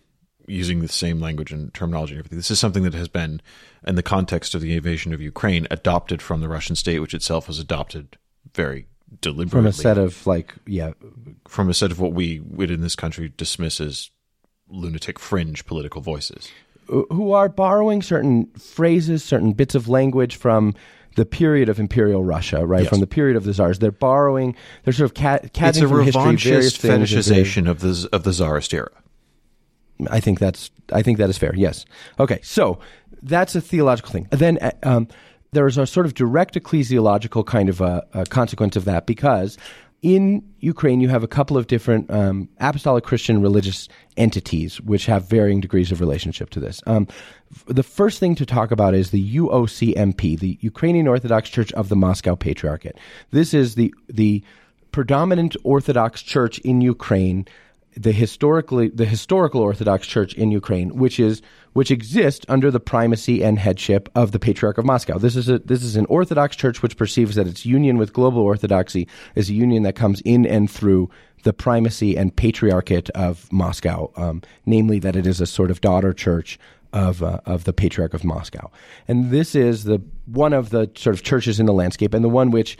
using 0.48 0.80
the 0.80 0.88
same 0.88 1.20
language 1.20 1.52
and 1.52 1.74
terminology 1.74 2.14
and 2.14 2.20
everything. 2.20 2.38
This 2.38 2.52
is 2.52 2.60
something 2.60 2.84
that 2.84 2.94
has 2.94 3.08
been, 3.08 3.42
in 3.86 3.96
the 3.96 4.04
context 4.04 4.54
of 4.54 4.62
the 4.62 4.76
invasion 4.76 5.12
of 5.12 5.20
Ukraine, 5.20 5.68
adopted 5.72 6.22
from 6.22 6.40
the 6.40 6.48
Russian 6.48 6.76
state, 6.76 7.00
which 7.00 7.16
itself 7.16 7.48
was 7.48 7.60
adopted 7.60 8.18
very 8.54 8.88
deliberately 9.22 9.50
from 9.50 9.66
a 9.68 9.74
set 9.74 9.98
of 9.98 10.26
like 10.26 10.56
yeah 10.66 10.92
from 11.48 11.70
a 11.70 11.74
set 11.74 11.92
of 11.92 12.00
what 12.00 12.14
we 12.14 12.40
would 12.40 12.72
in 12.72 12.82
this 12.82 12.96
country 12.96 13.32
dismiss 13.38 13.80
as 13.80 14.10
lunatic 14.68 15.20
fringe 15.20 15.66
political 15.66 16.02
voices 16.02 16.50
who 16.88 17.32
are 17.32 17.50
borrowing 17.50 18.02
certain 18.02 18.48
phrases, 18.58 19.24
certain 19.24 19.54
bits 19.54 19.76
of 19.76 19.88
language 19.88 20.36
from 20.36 20.74
the 21.16 21.26
period 21.26 21.70
of 21.70 21.80
imperial 21.80 22.24
Russia, 22.24 22.66
right? 22.66 22.82
Yes. 22.84 22.90
From 22.90 23.00
the 23.00 23.08
period 23.08 23.38
of 23.38 23.46
the 23.46 23.54
czars, 23.54 23.80
they're 23.80 23.92
borrowing. 23.92 24.56
They're 24.84 24.94
sort 24.94 25.10
of 25.10 25.14
cat, 25.14 25.46
it's 25.46 25.80
a 25.80 25.88
from 25.88 26.04
history 26.04 26.36
various 26.36 26.78
revanchist 26.78 26.78
things 26.78 27.14
as 27.14 27.28
they- 27.28 27.42
fetishization 27.44 27.70
of 27.70 27.80
the 27.80 28.10
of 28.12 28.24
the 28.24 28.32
czarist 28.32 28.74
era 28.74 28.92
I 30.10 30.20
think 30.20 30.40
that's 30.40 30.72
I 30.92 31.02
think 31.02 31.18
that 31.18 31.30
is 31.30 31.38
fair. 31.38 31.54
Yes. 31.56 31.86
Okay. 32.20 32.40
So 32.44 32.80
that's 33.22 33.56
a 33.56 33.62
theological 33.62 34.12
thing. 34.12 34.28
Then 34.32 34.58
uh, 34.62 34.72
um, 34.84 35.08
there 35.52 35.68
is 35.68 35.78
a 35.78 35.88
sort 35.88 36.06
of 36.06 36.14
direct 36.14 36.56
ecclesiological 36.56 37.46
kind 37.46 37.70
of 37.70 37.82
a, 37.82 38.06
a 38.14 38.26
consequence 38.26 38.76
of 38.76 38.86
that 38.86 39.06
because 39.06 39.58
in 40.02 40.44
Ukraine 40.60 41.00
you 41.00 41.10
have 41.10 41.24
a 41.24 41.28
couple 41.28 41.58
of 41.58 41.68
different 41.68 42.10
um, 42.12 42.50
apostolic 42.60 43.04
Christian 43.04 43.42
religious 43.42 43.88
entities 44.18 44.80
which 44.82 45.06
have 45.06 45.30
varying 45.30 45.60
degrees 45.60 45.92
of 45.92 46.00
relationship 46.00 46.50
to 46.52 46.60
this. 46.60 46.82
Um, 46.86 47.08
f- 47.52 47.66
the 47.68 47.84
first 47.84 48.20
thing 48.20 48.36
to 48.36 48.46
talk 48.46 48.72
about 48.72 48.94
is 48.94 49.12
the 49.12 49.36
UOCMP, 49.36 50.40
the 50.40 50.58
Ukrainian 50.62 51.08
Orthodox 51.08 51.50
Church 51.50 51.72
of 51.74 51.90
the 51.90 51.96
Moscow 51.96 52.36
Patriarchate. 52.36 52.98
This 53.32 53.54
is 53.54 53.76
the 53.76 53.94
the 54.08 54.44
predominant 54.92 55.58
Orthodox 55.64 56.22
Church 56.22 56.60
in 56.60 56.82
Ukraine 56.82 57.46
the 57.96 58.12
historically 58.12 58.90
the 58.90 59.06
historical 59.06 59.62
Orthodox 59.62 60.06
Church 60.06 60.34
in 60.34 60.52
Ukraine, 60.52 60.96
which 60.98 61.20
is 61.20 61.42
which 61.74 61.92
exists 61.92 62.46
under 62.50 62.72
the 62.72 62.80
primacy 62.80 63.44
and 63.44 63.58
headship 63.60 64.10
of 64.16 64.32
the 64.32 64.40
Patriarch 64.40 64.78
of 64.78 64.86
Moscow. 64.86 65.18
This 65.18 65.36
is 65.36 65.50
a 65.50 65.60
this 65.60 65.82
is 65.82 65.96
an 65.96 66.06
Orthodox 66.08 66.56
Church 66.56 66.82
which 66.82 66.98
perceives 66.98 67.36
that 67.36 67.48
its 67.48 67.66
union 67.66 67.98
with 67.98 68.14
global 68.14 68.42
Orthodoxy 68.42 69.08
is 69.36 69.50
a 69.50 69.54
union 69.54 69.84
that 69.84 69.96
comes 69.96 70.22
in 70.22 70.46
and 70.46 70.70
through 70.70 71.10
the 71.44 71.54
primacy 71.54 72.18
and 72.18 72.36
patriarchate 72.36 73.10
of 73.12 73.52
Moscow, 73.52 74.12
um, 74.16 74.42
namely 74.66 75.00
that 75.00 75.16
it 75.16 75.28
is 75.28 75.40
a 75.40 75.46
sort 75.46 75.72
of 75.72 75.80
daughter 75.80 76.12
church 76.12 76.60
of 76.92 77.24
uh, 77.24 77.40
of 77.46 77.64
the 77.64 77.74
Patriarch 77.74 78.14
of 78.14 78.24
Moscow, 78.24 78.72
and 79.08 79.32
this 79.32 79.56
is 79.56 79.86
the 79.86 80.02
one 80.26 80.54
of 80.54 80.70
the 80.70 80.92
sort 80.96 81.16
of 81.16 81.24
churches 81.24 81.60
in 81.60 81.66
the 81.66 81.74
landscape, 81.74 82.14
and 82.14 82.24
the 82.24 82.30
one 82.30 82.52
which. 82.52 82.78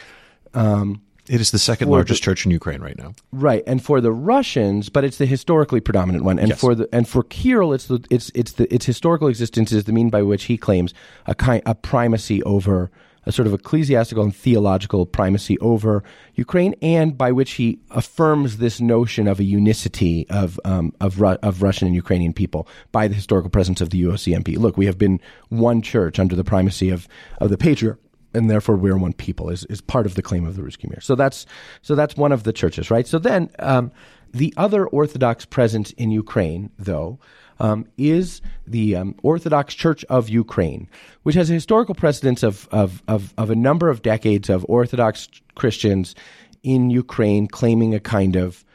Um, 0.54 1.02
it 1.28 1.42
is 1.42 1.52
the 1.52 1.60
second 1.60 1.90
largest 1.90 2.22
church 2.24 2.46
in 2.46 2.52
ukraine 2.52 2.82
right 2.82 2.98
now 2.98 3.14
Right, 3.32 3.64
and 3.68 3.84
for 3.84 4.00
the 4.02 4.12
Russians, 4.12 4.90
but 4.90 5.04
it's 5.04 5.18
the 5.18 5.26
historically 5.26 5.82
predominant 5.82 6.24
one, 6.24 6.40
and 6.40 6.50
Yes. 6.50 6.60
for 6.60 6.74
the 6.76 6.88
and 6.94 7.08
for 7.08 7.24
Kirill, 7.24 7.74
it's 7.74 7.88
the 7.88 8.04
it's 8.10 8.32
it's 8.34 8.54
the 8.54 8.74
its 8.74 8.86
historical 8.86 9.28
existence 9.28 9.72
is 9.72 9.84
the 9.86 9.92
mean 9.92 10.10
by 10.10 10.22
which 10.22 10.46
he 10.46 10.58
claims 10.58 10.94
a 11.26 11.36
kind 11.36 11.62
a 11.66 11.76
primacy 11.76 12.42
over 12.44 12.92
a 13.28 13.32
sort 13.32 13.48
of 13.48 13.54
ecclesiastical 13.56 14.24
and 14.24 14.36
theological 14.36 15.06
primacy 15.08 15.58
over 15.60 16.04
Ukraine, 16.36 16.76
and 16.82 17.18
by 17.18 17.32
which 17.32 17.54
he 17.54 17.80
affirms 17.90 18.58
this 18.58 18.80
notion 18.80 19.28
of 19.28 19.40
a 19.40 19.44
unicity 19.44 20.28
of 20.30 20.60
um, 20.64 20.94
of 21.02 21.20
Ru- 21.20 21.40
of 21.42 21.62
Russian 21.64 21.88
and 21.88 21.96
Ukrainian 21.96 22.34
people 22.34 22.68
by 22.92 23.08
the 23.08 23.16
historical 23.16 23.50
presence 23.50 23.82
of 23.82 23.90
the 23.90 24.02
UOCMP. 24.04 24.58
Look, 24.58 24.78
we 24.78 24.86
have 24.86 25.00
been 25.00 25.20
one 25.50 25.82
church 25.82 26.20
under 26.20 26.36
the 26.36 26.44
primacy 26.44 26.90
of 26.92 27.08
of 27.42 27.50
the 27.50 27.58
patriarch 27.58 28.00
and 28.36 28.50
therefore 28.50 28.76
we're 28.76 28.98
one 28.98 29.14
people 29.14 29.50
is, 29.50 29.64
is 29.66 29.82
part 29.82 30.06
of 30.06 30.16
the 30.16 30.22
claim 30.22 30.46
of 30.46 30.56
the 30.56 30.62
Ruski 30.62 30.90
Mir. 30.90 31.02
So 31.02 31.16
that's 31.16 31.46
so 31.82 31.96
that's 31.96 32.16
one 32.16 32.32
of 32.32 32.44
the 32.44 32.54
churches, 32.54 32.92
right? 32.92 33.08
So 33.08 33.20
then 33.20 33.50
um, 33.60 33.92
the 34.32 34.54
other 34.58 34.86
Orthodox 34.88 35.46
presence 35.46 35.92
in 35.92 36.12
Ukraine, 36.12 36.70
though, 36.78 37.20
um, 37.60 37.88
is 37.98 38.42
the 38.68 38.96
um, 38.96 39.16
Orthodox 39.24 39.74
Church 39.74 40.04
of 40.06 40.30
Ukraine, 40.30 40.90
which 41.24 41.36
has 41.36 41.50
a 41.50 41.54
historical 41.54 41.96
precedence 41.96 42.44
of, 42.44 42.68
of 42.72 43.02
of 43.08 43.34
of 43.38 43.50
a 43.50 43.56
number 43.56 43.90
of 43.90 44.02
decades 44.02 44.50
of 44.50 44.66
Orthodox 44.68 45.30
Christians 45.56 46.16
in 46.64 46.90
Ukraine 46.90 47.48
claiming 47.48 47.94
a 47.94 48.00
kind 48.00 48.36
of 48.36 48.66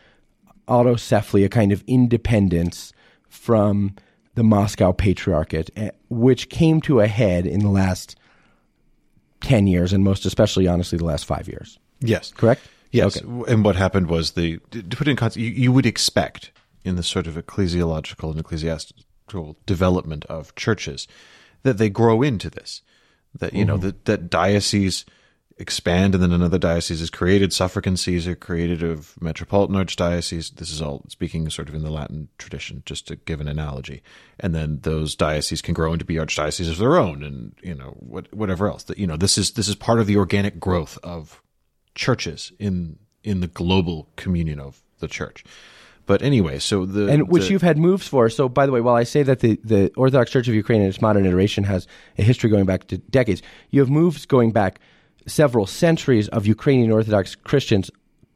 autocephaly, 0.68 1.44
a 1.44 1.48
kind 1.48 1.72
of 1.72 1.82
independence 1.86 2.92
from 3.28 3.96
the 4.36 4.44
Moscow 4.44 4.92
Patriarchate, 4.92 5.70
eh, 5.76 5.90
which 6.08 6.48
came 6.48 6.80
to 6.82 7.00
a 7.00 7.08
head 7.08 7.46
in 7.46 7.60
the 7.60 7.68
last 7.68 8.16
10 9.40 9.66
years, 9.66 9.92
and 9.92 10.04
most 10.04 10.24
especially, 10.26 10.66
honestly, 10.68 10.98
the 10.98 11.04
last 11.04 11.24
five 11.24 11.48
years. 11.48 11.78
yes 12.00 12.32
Correct? 12.36 12.62
Yes, 12.92 13.16
Okay. 13.22 13.52
and 13.52 13.64
what 13.64 13.76
happened 13.76 14.08
was 14.08 14.32
the 14.32 14.58
to 14.72 14.82
put 14.82 15.06
it 15.06 15.10
in 15.12 15.16
context, 15.16 15.36
you, 15.36 15.50
you 15.50 15.70
would 15.72 15.86
expect 15.86 16.50
in 16.84 16.96
the 16.96 17.02
sort 17.02 17.26
of 17.28 17.34
ecclesiological 17.36 18.30
and 18.32 18.40
ecclesiastical 18.40 19.56
development 19.66 20.24
of 20.26 20.52
churches 20.56 21.06
that 21.62 21.78
they 21.78 21.88
grow 21.88 22.20
into 22.22 22.50
this, 22.50 22.82
that 23.38 23.52
you 23.54 23.64
know 23.64 23.76
Mm-hmm. 23.76 23.86
that 23.86 24.04
that 24.06 24.30
dioceses 24.30 25.04
expand 25.60 26.14
and 26.14 26.22
then 26.22 26.32
another 26.32 26.58
diocese 26.58 27.00
is 27.02 27.10
created. 27.10 27.52
Suffragancies 27.52 28.26
are 28.26 28.34
created 28.34 28.82
of 28.82 29.20
metropolitan 29.20 29.76
archdiocese. 29.76 30.54
This 30.54 30.72
is 30.72 30.80
all 30.80 31.04
speaking 31.08 31.48
sort 31.50 31.68
of 31.68 31.74
in 31.74 31.82
the 31.82 31.90
Latin 31.90 32.28
tradition, 32.38 32.82
just 32.86 33.06
to 33.08 33.16
give 33.16 33.40
an 33.40 33.48
analogy. 33.48 34.02
And 34.38 34.54
then 34.54 34.80
those 34.82 35.14
dioceses 35.14 35.62
can 35.62 35.74
grow 35.74 35.92
into 35.92 36.04
be 36.04 36.14
archdioceses 36.16 36.70
of 36.70 36.78
their 36.78 36.96
own, 36.96 37.22
and 37.22 37.54
you 37.62 37.74
know 37.74 37.96
what, 38.00 38.32
whatever 38.32 38.68
else. 38.68 38.84
That 38.84 38.98
you 38.98 39.06
know 39.06 39.16
this 39.16 39.36
is 39.38 39.52
this 39.52 39.68
is 39.68 39.74
part 39.74 40.00
of 40.00 40.06
the 40.06 40.16
organic 40.16 40.58
growth 40.58 40.98
of 41.02 41.42
churches 41.94 42.52
in 42.58 42.98
in 43.22 43.40
the 43.40 43.46
global 43.46 44.08
communion 44.16 44.58
of 44.58 44.82
the 45.00 45.08
church. 45.08 45.44
But 46.06 46.22
anyway, 46.22 46.58
so 46.58 46.86
the 46.86 47.06
And 47.06 47.28
which 47.28 47.44
the- 47.44 47.52
you've 47.52 47.62
had 47.62 47.78
moves 47.78 48.08
for. 48.08 48.28
So, 48.28 48.48
by 48.48 48.66
the 48.66 48.72
way, 48.72 48.80
while 48.80 48.96
I 48.96 49.04
say 49.04 49.22
that 49.22 49.40
the, 49.40 49.60
the 49.62 49.92
Orthodox 49.96 50.30
Church 50.32 50.48
of 50.48 50.54
Ukraine 50.54 50.82
in 50.82 50.88
its 50.88 51.00
modern 51.00 51.24
iteration 51.24 51.62
has 51.64 51.86
a 52.18 52.22
history 52.22 52.50
going 52.50 52.64
back 52.66 52.88
to 52.88 52.98
decades, 52.98 53.42
you 53.70 53.80
have 53.80 53.90
moves 53.90 54.26
going 54.26 54.50
back 54.50 54.80
several 55.26 55.66
centuries 55.66 56.28
of 56.28 56.46
Ukrainian 56.46 56.90
Orthodox 56.90 57.34
Christians 57.34 57.90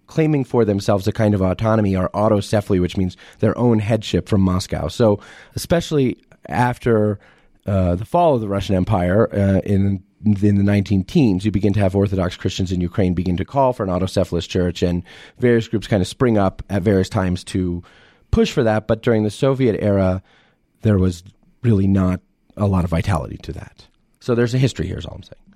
claiming 0.06 0.44
for 0.44 0.64
themselves 0.64 1.08
a 1.08 1.12
kind 1.12 1.34
of 1.34 1.42
autonomy 1.42 1.96
or 1.96 2.08
autocephaly, 2.10 2.80
which 2.80 2.96
means 2.96 3.16
their 3.38 3.56
own 3.56 3.78
headship 3.78 4.28
from 4.28 4.40
Moscow. 4.40 4.88
So, 4.88 5.20
especially 5.54 6.18
after 6.48 7.18
uh, 7.66 7.94
the 7.94 8.04
fall 8.04 8.34
of 8.34 8.40
the 8.40 8.48
Russian 8.48 8.76
Empire 8.76 9.32
uh, 9.32 9.60
in 9.60 10.02
in 10.24 10.56
the 10.56 10.62
19 10.62 11.04
teens, 11.04 11.44
you 11.44 11.50
begin 11.50 11.74
to 11.74 11.80
have 11.80 11.94
Orthodox 11.94 12.34
Christians 12.34 12.72
in 12.72 12.80
Ukraine 12.80 13.12
begin 13.12 13.36
to 13.36 13.44
call 13.44 13.74
for 13.74 13.82
an 13.82 13.90
autocephalous 13.90 14.48
church, 14.48 14.82
and 14.82 15.02
various 15.38 15.68
groups 15.68 15.86
kind 15.86 16.00
of 16.00 16.08
spring 16.08 16.38
up 16.38 16.62
at 16.70 16.82
various 16.82 17.10
times 17.10 17.44
to 17.44 17.82
push 18.30 18.50
for 18.50 18.62
that. 18.62 18.86
But 18.86 19.02
during 19.02 19.24
the 19.24 19.30
Soviet 19.30 19.76
era, 19.82 20.22
there 20.80 20.98
was 20.98 21.22
really 21.62 21.86
not 21.86 22.20
a 22.56 22.66
lot 22.66 22.84
of 22.84 22.90
vitality 22.90 23.36
to 23.38 23.52
that. 23.52 23.86
So 24.20 24.34
there's 24.34 24.54
a 24.54 24.58
history 24.58 24.86
here, 24.86 24.98
is 24.98 25.04
all 25.04 25.16
I'm 25.16 25.22
saying. 25.22 25.54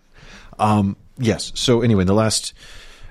Um, 0.58 0.96
yes. 1.18 1.52
So 1.54 1.82
anyway, 1.82 2.02
in 2.02 2.06
the 2.06 2.14
last 2.14 2.52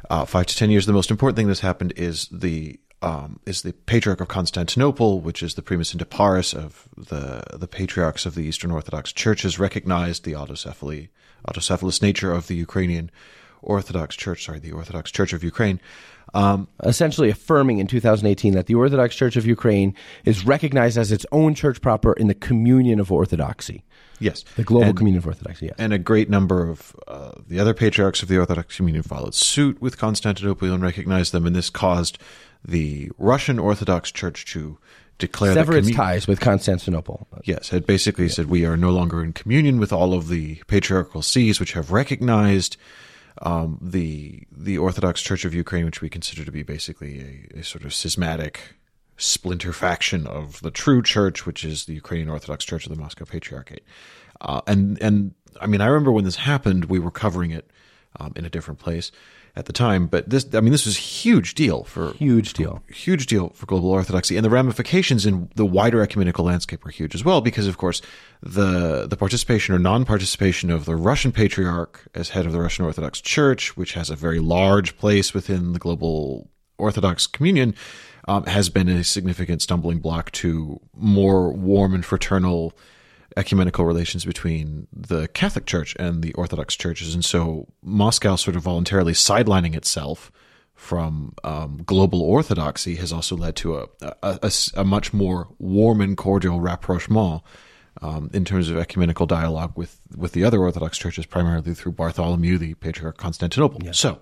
uh, 0.10 0.26
five 0.26 0.46
to 0.48 0.56
ten 0.56 0.72
years, 0.72 0.86
the 0.86 0.94
most 0.94 1.12
important 1.12 1.38
thing 1.38 1.48
that's 1.48 1.60
happened 1.60 1.94
is 1.96 2.28
the 2.32 2.80
um, 3.02 3.40
is 3.46 3.62
the 3.62 3.74
Patriarch 3.74 4.22
of 4.22 4.28
Constantinople, 4.28 5.22
which 5.22 5.44
is 5.44 5.54
the 5.54 5.62
primus 5.62 5.94
inter 5.94 6.06
pares 6.06 6.54
of 6.54 6.88
the 6.98 7.44
the 7.54 7.68
patriarchs 7.68 8.26
of 8.26 8.36
the 8.36 8.42
Eastern 8.42 8.72
Orthodox 8.72 9.12
Church, 9.12 9.44
has 9.44 9.60
recognized 9.60 10.24
the 10.24 10.34
autocephaly 10.34 11.10
autocephalous 11.48 12.02
nature 12.02 12.32
of 12.32 12.48
the 12.48 12.56
Ukrainian 12.56 13.12
Orthodox 13.62 14.16
Church. 14.16 14.46
Sorry, 14.46 14.60
the 14.60 14.72
Orthodox 14.72 15.12
Church 15.12 15.34
of 15.34 15.44
Ukraine. 15.44 15.80
Um, 16.34 16.68
Essentially 16.84 17.30
affirming 17.30 17.80
in 17.80 17.88
2018 17.88 18.54
that 18.54 18.66
the 18.66 18.76
Orthodox 18.76 19.16
Church 19.16 19.36
of 19.38 19.46
Ukraine 19.46 19.96
is 20.26 20.46
recognized 20.46 20.98
as 20.98 21.12
its 21.12 21.26
own 21.32 21.56
church 21.56 21.82
proper 21.82 22.14
in 22.14 22.28
the 22.28 22.36
communion 22.36 23.00
of 23.00 23.12
Orthodoxy, 23.12 23.84
yes, 24.20 24.44
the 24.56 24.64
global 24.64 24.88
And- 24.90 24.98
communion 24.98 25.20
of 25.20 25.28
Orthodoxy. 25.28 25.68
Yes. 25.68 25.76
and 25.78 25.94
a 25.94 25.98
great 25.98 26.30
number 26.30 26.70
of 26.70 26.96
uh, 27.08 27.32
the 27.48 27.60
other 27.60 27.74
patriarchs 27.74 28.22
of 28.22 28.30
the 28.30 28.38
Orthodox 28.38 28.76
Communion 28.78 29.04
followed 29.04 29.34
suit 29.36 29.82
with 29.82 29.98
Constantinople 29.98 30.72
and 30.74 30.82
recognized 30.84 31.32
them, 31.32 31.46
and 31.46 31.56
this 31.56 31.70
caused 31.70 32.18
the 32.66 33.12
Russian 33.18 33.60
Orthodox 33.60 34.12
Church 34.12 34.46
to 34.54 34.78
declare 35.20 35.54
Sever 35.54 35.74
the 35.74 35.80
its 35.80 35.96
ties 35.96 36.28
with 36.28 36.40
Constantinople. 36.40 37.28
Yes, 37.44 37.74
it 37.74 37.88
basically 37.88 38.30
said 38.30 38.48
we 38.50 38.66
are 38.66 38.78
no 38.78 38.92
longer 38.92 39.24
in 39.24 39.34
communion 39.34 39.80
with 39.80 39.92
all 39.92 40.14
of 40.14 40.28
the 40.28 40.62
patriarchal 40.68 41.22
sees 41.22 41.60
which 41.60 41.74
have 41.74 41.92
recognized 41.92 42.78
um, 43.42 43.78
the 43.82 44.44
the 44.52 44.78
Orthodox 44.78 45.22
Church 45.22 45.46
of 45.46 45.54
Ukraine, 45.54 45.86
which 45.86 46.02
we 46.02 46.10
consider 46.10 46.44
to 46.44 46.52
be 46.52 46.64
basically 46.64 47.48
a, 47.56 47.60
a 47.60 47.64
sort 47.64 47.84
of 47.86 47.94
schismatic 47.94 48.60
splinter 49.18 49.74
faction 49.74 50.28
of 50.28 50.62
the 50.62 50.72
true 50.72 51.02
church, 51.02 51.46
which 51.46 51.66
is 51.66 51.86
the 51.86 51.94
Ukrainian 51.94 52.30
Orthodox 52.30 52.64
Church 52.66 52.86
of 52.86 52.96
the 52.96 53.02
Moscow 53.02 53.26
Patriarchate. 53.26 53.84
Uh, 54.42 54.62
and 54.68 55.02
and 55.02 55.34
I 55.60 55.68
mean, 55.68 55.82
I 55.82 55.88
remember 55.88 56.12
when 56.12 56.24
this 56.26 56.36
happened, 56.38 56.86
we 56.86 57.00
were 57.00 57.12
covering 57.12 57.52
it 57.52 57.70
um, 58.20 58.34
in 58.36 58.46
a 58.46 58.50
different 58.50 58.80
place 58.80 59.12
at 59.56 59.66
the 59.66 59.74
time, 59.74 60.06
but 60.06 60.30
this 60.30 60.46
I 60.54 60.62
mean, 60.62 60.72
this 60.72 60.86
was 60.86 60.98
a 60.98 61.02
huge 61.02 61.56
deal 61.56 61.84
for 61.84 62.14
Huge 62.14 62.54
deal. 62.54 62.84
huge 62.90 63.26
deal 63.26 63.50
for 63.56 63.66
global 63.66 63.90
orthodoxy 63.90 64.36
and 64.38 64.46
the 64.46 64.52
ramifications 64.52 65.26
in 65.26 65.50
the 65.56 65.66
wider 65.66 66.00
ecumenical 66.04 66.46
landscape 66.46 66.86
were 66.86 66.92
huge 66.92 67.16
as 67.16 67.26
well 67.26 67.42
because 67.42 67.66
of 67.66 67.76
course 67.76 68.00
the 68.44 69.08
the 69.08 69.18
participation 69.18 69.74
or 69.74 69.80
non-participation 69.80 70.70
of 70.70 70.86
the 70.86 70.96
Russian 70.96 71.32
patriarch 71.32 72.08
as 72.14 72.30
head 72.30 72.46
of 72.46 72.52
the 72.52 72.62
Russian 72.62 72.86
Orthodox 72.86 73.20
Church 73.20 73.76
which 73.76 73.94
has 73.94 74.12
a 74.12 74.16
very 74.16 74.38
large 74.40 74.96
place 74.96 75.34
within 75.34 75.74
the 75.74 75.80
global 75.80 76.52
orthodox 76.78 77.26
communion 77.26 77.74
um, 78.28 78.46
has 78.46 78.70
been 78.70 78.90
a 78.90 79.04
significant 79.04 79.62
stumbling 79.62 80.00
block 80.00 80.32
to 80.32 80.80
more 80.96 81.52
warm 81.54 81.94
and 81.94 82.06
fraternal 82.06 82.74
ecumenical 83.36 83.86
relations 83.86 84.26
between 84.26 84.88
the 84.92 85.28
Catholic 85.30 85.66
Church 85.66 85.96
and 86.00 86.24
the 86.24 86.34
Orthodox 86.34 86.76
churches. 86.76 87.14
And 87.14 87.24
so 87.24 87.68
Moscow 87.84 88.36
sort 88.36 88.56
of 88.56 88.64
voluntarily 88.64 89.14
sidelining 89.14 89.76
itself 89.76 90.32
from 90.74 91.34
um, 91.44 91.82
global 91.86 92.22
orthodoxy 92.22 92.96
has 92.96 93.12
also 93.14 93.36
led 93.36 93.56
to 93.58 93.78
a, 93.78 93.88
a, 94.02 94.40
a, 94.44 94.52
a 94.76 94.84
much 94.84 95.14
more 95.14 95.48
warm 95.60 96.02
and 96.02 96.18
cordial 96.18 96.60
rapprochement 96.60 97.42
um, 98.02 98.30
in 98.34 98.46
terms 98.46 98.70
of 98.70 98.78
ecumenical 98.78 99.26
dialogue 99.26 99.74
with, 99.76 100.00
with 100.16 100.34
the 100.34 100.44
other 100.44 100.60
Orthodox 100.60 100.98
churches, 100.98 101.26
primarily 101.26 101.74
through 101.74 101.94
Bartholomew, 101.94 102.58
the 102.60 102.74
Patriarch 102.76 103.16
of 103.16 103.22
Constantinople. 103.22 103.82
So, 103.94 104.20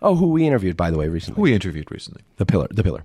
Oh, 0.00 0.14
who 0.14 0.28
we 0.30 0.46
interviewed, 0.46 0.76
by 0.76 0.92
the 0.92 0.98
way, 0.98 1.08
recently. 1.08 1.36
who 1.36 1.42
we 1.42 1.52
interviewed 1.54 1.90
recently. 1.90 2.22
The 2.36 2.46
pillar, 2.46 2.68
the 2.70 2.84
pillar. 2.84 3.02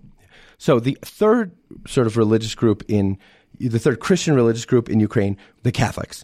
So 0.63 0.79
the 0.79 0.98
third 1.01 1.51
sort 1.86 2.08
of 2.08 2.15
religious 2.15 2.55
group 2.55 2.86
in 2.88 3.17
the 3.60 3.79
third 3.79 4.00
Christian 4.00 4.34
religious 4.34 4.63
group 4.63 4.89
in 4.89 5.01
Ukraine, 5.01 5.36
the 5.63 5.74
Catholics. 5.74 6.24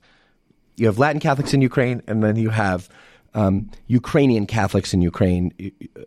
You 0.78 0.86
have 0.86 0.98
Latin 0.98 1.20
Catholics 1.20 1.54
in 1.54 1.62
Ukraine, 1.62 2.02
and 2.08 2.24
then 2.24 2.38
you 2.38 2.50
have 2.50 2.88
um, 3.34 3.70
Ukrainian 3.88 4.46
Catholics 4.48 4.94
in 4.94 5.02
Ukraine. 5.02 5.52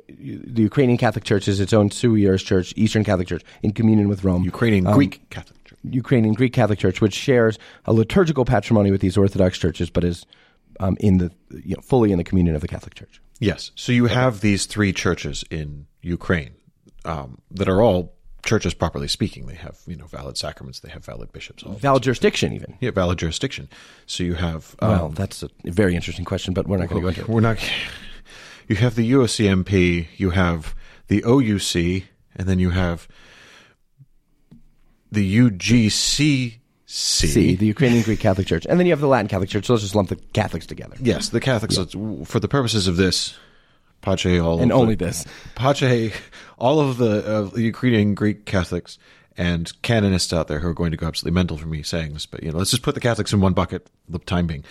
The 0.08 0.62
Ukrainian 0.62 0.96
Catholic 0.96 1.24
Church 1.24 1.46
is 1.46 1.60
its 1.60 1.74
own 1.74 1.90
sui 1.90 2.22
juris 2.22 2.42
church, 2.42 2.72
Eastern 2.74 3.04
Catholic 3.04 3.28
Church, 3.28 3.44
in 3.62 3.72
communion 3.72 4.08
with 4.08 4.24
Rome. 4.24 4.44
Ukrainian 4.44 4.86
Um, 4.86 4.94
Greek 4.94 5.28
Catholic 5.28 5.62
Church. 5.64 5.78
Ukrainian 5.84 6.32
Greek 6.32 6.54
Catholic 6.54 6.78
Church, 6.78 7.02
which 7.02 7.12
shares 7.12 7.58
a 7.84 7.92
liturgical 7.92 8.46
patrimony 8.46 8.90
with 8.90 9.02
these 9.02 9.18
Orthodox 9.18 9.58
churches, 9.58 9.90
but 9.90 10.04
is 10.04 10.24
um, 10.80 10.96
in 11.00 11.18
the 11.18 11.30
you 11.50 11.76
know, 11.76 11.82
fully 11.82 12.12
in 12.12 12.16
the 12.16 12.24
communion 12.24 12.54
of 12.54 12.62
the 12.62 12.68
Catholic 12.68 12.94
Church. 12.94 13.20
Yes. 13.40 13.72
So 13.74 13.92
you 13.92 14.06
have 14.06 14.40
these 14.40 14.64
three 14.64 14.94
churches 14.94 15.44
in 15.50 15.86
Ukraine 16.00 16.54
um, 17.04 17.42
that 17.50 17.68
are 17.68 17.82
all 17.82 18.14
churches, 18.44 18.74
properly 18.74 19.08
speaking. 19.08 19.46
They 19.46 19.54
have 19.54 19.78
you 19.86 19.96
know 19.96 20.06
valid 20.06 20.36
sacraments. 20.36 20.80
They 20.80 20.90
have 20.90 21.04
valid 21.04 21.32
bishops. 21.32 21.62
All 21.62 21.74
Valid 21.74 22.02
jurisdiction, 22.02 22.52
even. 22.52 22.76
yeah, 22.80 22.90
valid 22.90 23.18
jurisdiction. 23.18 23.68
So 24.06 24.24
you 24.24 24.34
have 24.34 24.74
um, 24.80 24.90
Well, 24.90 25.08
that's 25.10 25.42
a 25.42 25.48
very 25.64 25.94
interesting 25.94 26.24
question, 26.24 26.54
but 26.54 26.66
we're 26.66 26.76
not 26.78 26.88
going 26.88 27.00
to 27.00 27.02
go 27.02 27.08
into 27.08 27.20
it. 27.22 27.28
we're 27.28 27.40
not. 27.40 27.58
You 28.68 28.76
have 28.76 28.94
the 28.94 29.10
UOCMP. 29.12 30.06
You 30.16 30.30
have 30.30 30.74
the 31.08 31.22
OUC, 31.22 32.04
and 32.36 32.48
then 32.48 32.58
you 32.58 32.70
have 32.70 33.08
the 35.10 35.38
UGCC. 35.38 36.58
See, 36.94 37.54
the 37.56 37.66
Ukrainian 37.66 38.02
Greek 38.02 38.20
Catholic 38.20 38.46
Church. 38.46 38.66
And 38.68 38.78
then 38.78 38.86
you 38.86 38.92
have 38.92 39.00
the 39.00 39.06
Latin 39.08 39.26
Catholic 39.26 39.48
Church. 39.48 39.64
So 39.66 39.72
let's 39.72 39.82
just 39.82 39.94
lump 39.94 40.10
the 40.10 40.16
Catholics 40.34 40.66
together. 40.66 40.94
Yes, 41.00 41.30
the 41.30 41.40
Catholics. 41.40 41.78
let's- 41.78 41.94
For 42.30 42.38
the 42.38 42.48
purposes 42.48 42.86
of 42.86 42.96
this, 42.98 43.34
Pace 44.02 44.38
all 44.40 44.60
And 44.60 44.72
of 44.72 44.78
only 44.78 44.94
the, 44.94 45.06
this. 45.06 45.24
Pace, 45.54 46.12
all 46.58 46.80
of 46.80 46.98
the 46.98 47.52
uh, 47.54 47.56
Ukrainian 47.56 48.14
Greek 48.14 48.44
Catholics 48.44 48.98
and 49.36 49.72
canonists 49.82 50.32
out 50.32 50.48
there 50.48 50.58
who 50.58 50.68
are 50.68 50.74
going 50.74 50.90
to 50.90 50.96
go 50.96 51.06
absolutely 51.06 51.34
mental 51.34 51.56
for 51.56 51.66
me 51.66 51.82
saying 51.82 52.12
this, 52.12 52.26
but 52.26 52.42
you 52.42 52.52
know, 52.52 52.58
let's 52.58 52.70
just 52.70 52.82
put 52.82 52.94
the 52.94 53.00
Catholics 53.00 53.32
in 53.32 53.40
one 53.40 53.54
bucket. 53.54 53.88
for 54.06 54.12
The 54.12 54.18
time 54.18 54.46
being, 54.46 54.64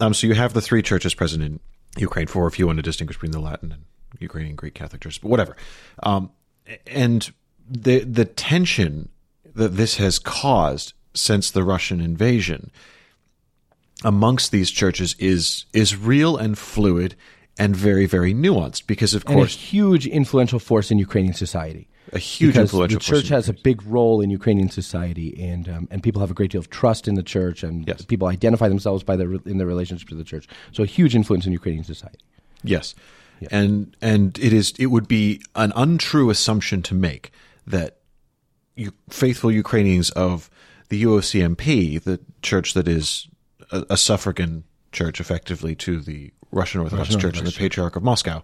um, 0.00 0.14
so 0.14 0.26
you 0.26 0.34
have 0.34 0.52
the 0.52 0.60
three 0.60 0.82
churches 0.82 1.14
present 1.14 1.42
in 1.42 1.60
Ukraine, 1.96 2.26
for 2.26 2.46
if 2.46 2.58
you 2.58 2.66
want 2.66 2.76
to 2.76 2.82
distinguish 2.82 3.16
between 3.16 3.32
the 3.32 3.40
Latin 3.40 3.72
and 3.72 3.84
Ukrainian 4.20 4.56
Greek 4.56 4.74
Catholic 4.74 5.00
churches, 5.02 5.18
but 5.18 5.28
whatever. 5.28 5.56
Um, 6.02 6.30
and 6.86 7.32
the 7.68 8.00
the 8.00 8.24
tension 8.24 9.08
that 9.54 9.76
this 9.76 9.96
has 9.96 10.18
caused 10.18 10.92
since 11.14 11.50
the 11.50 11.62
Russian 11.62 12.00
invasion 12.00 12.70
amongst 14.04 14.50
these 14.50 14.70
churches 14.70 15.14
is 15.18 15.66
is 15.72 15.96
real 15.96 16.36
and 16.36 16.58
fluid 16.58 17.14
and 17.58 17.74
very 17.76 18.06
very 18.06 18.34
nuanced 18.34 18.86
because 18.86 19.14
of 19.14 19.22
And 19.26 19.34
a 19.34 19.38
course 19.38 19.56
huge 19.56 20.06
influential 20.06 20.58
force 20.58 20.90
in 20.90 20.98
Ukrainian 20.98 21.34
society. 21.34 21.88
a 22.12 22.18
huge 22.18 22.52
because 22.54 22.70
influential 22.70 22.98
the 22.98 23.04
church 23.04 23.28
has 23.28 23.48
a 23.48 23.52
big 23.68 23.78
role 23.96 24.20
in 24.24 24.28
Ukrainian 24.30 24.70
society, 24.70 25.28
and 25.50 25.64
um, 25.74 25.88
and 25.90 26.02
people 26.02 26.20
have 26.20 26.30
a 26.30 26.34
great 26.34 26.50
deal 26.52 26.60
of 26.60 26.68
trust 26.70 27.08
in 27.08 27.14
the 27.14 27.22
church, 27.22 27.62
and 27.66 27.86
Yes. 27.88 28.04
people 28.04 28.28
identify 28.28 28.68
themselves 28.68 29.02
by 29.10 29.16
their 29.16 29.30
in 29.52 29.56
their 29.58 29.66
relationship 29.74 30.08
to 30.08 30.14
the 30.22 30.24
church. 30.32 30.46
So 30.72 30.82
a 30.82 30.86
huge 30.98 31.14
influence 31.20 31.44
in 31.46 31.52
Ukrainian 31.52 31.84
society. 31.94 32.18
Yes. 32.62 32.94
And 33.50 33.96
and 34.00 34.38
it 34.38 34.52
is 34.60 34.66
it 34.84 34.86
would 34.94 35.08
be 35.08 35.24
an 35.64 35.70
untrue 35.84 36.28
assumption 36.30 36.78
to 36.82 36.94
make 36.94 37.24
that 37.66 37.90
you, 38.76 38.92
faithful 39.10 39.50
Ukrainians 39.52 40.08
of 40.10 40.50
the 40.90 41.02
UOCMP, 41.06 42.02
the 42.10 42.20
church 42.42 42.74
that 42.74 42.88
is 42.88 43.28
a, 43.70 43.84
a 43.90 43.96
suffragan 43.96 44.64
church 44.92 45.20
effectively 45.20 45.74
to 45.86 46.00
the 46.00 46.32
Russian 46.54 46.80
Orthodox 46.80 47.16
Church 47.16 47.38
and 47.38 47.46
the 47.46 47.52
Patriarch 47.52 47.96
of 47.96 48.02
Moscow, 48.02 48.42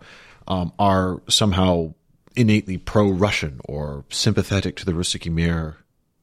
um, 0.49 0.73
are 0.79 1.23
somehow 1.29 1.95
innately 2.37 2.77
pro-Russian 2.77 3.61
or 3.65 4.05
sympathetic 4.11 4.77
to 4.77 4.85
the 4.85 4.93
Ruski 4.93 5.31
Mir 5.31 5.77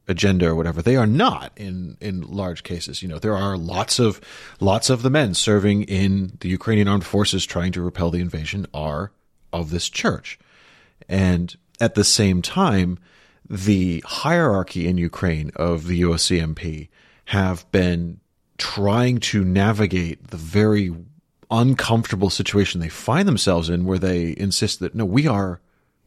agenda 0.08 0.48
or 0.48 0.56
whatever. 0.56 0.82
They 0.82 0.96
are 0.96 1.08
not 1.08 1.52
in 1.56 1.98
in 2.00 2.22
large 2.22 2.64
cases. 2.64 3.02
You 3.02 3.10
know, 3.10 3.20
there 3.20 3.36
are 3.36 3.58
lots 3.58 4.00
of 4.00 4.22
lots 4.60 4.90
of 4.90 5.02
the 5.02 5.10
men 5.10 5.34
serving 5.34 5.84
in 5.84 6.38
the 6.40 6.50
Ukrainian 6.50 6.88
armed 6.88 7.06
forces 7.06 7.46
trying 7.46 7.72
to 7.74 7.82
repel 7.82 8.10
the 8.10 8.22
invasion 8.22 8.66
are 8.74 9.12
of 9.52 9.70
this 9.70 9.90
church. 9.90 10.40
And 11.10 11.56
at 11.80 11.96
the 11.96 12.04
same 12.04 12.42
time, 12.42 12.98
the 13.50 14.04
hierarchy 14.06 14.88
in 14.88 14.98
Ukraine 14.98 15.52
of 15.56 15.88
the 15.88 16.02
UOCMP 16.02 16.90
have 17.26 17.70
been 17.72 18.20
trying 18.58 19.20
to 19.20 19.44
navigate 19.44 20.28
the 20.28 20.38
very 20.38 20.94
uncomfortable 21.50 22.30
situation 22.30 22.82
they 22.82 22.90
find 22.90 23.28
themselves 23.28 23.70
in 23.70 23.86
where 23.86 23.98
they 23.98 24.36
insist 24.38 24.80
that 24.80 24.94
no, 24.94 25.06
we 25.06 25.28
are 25.28 25.62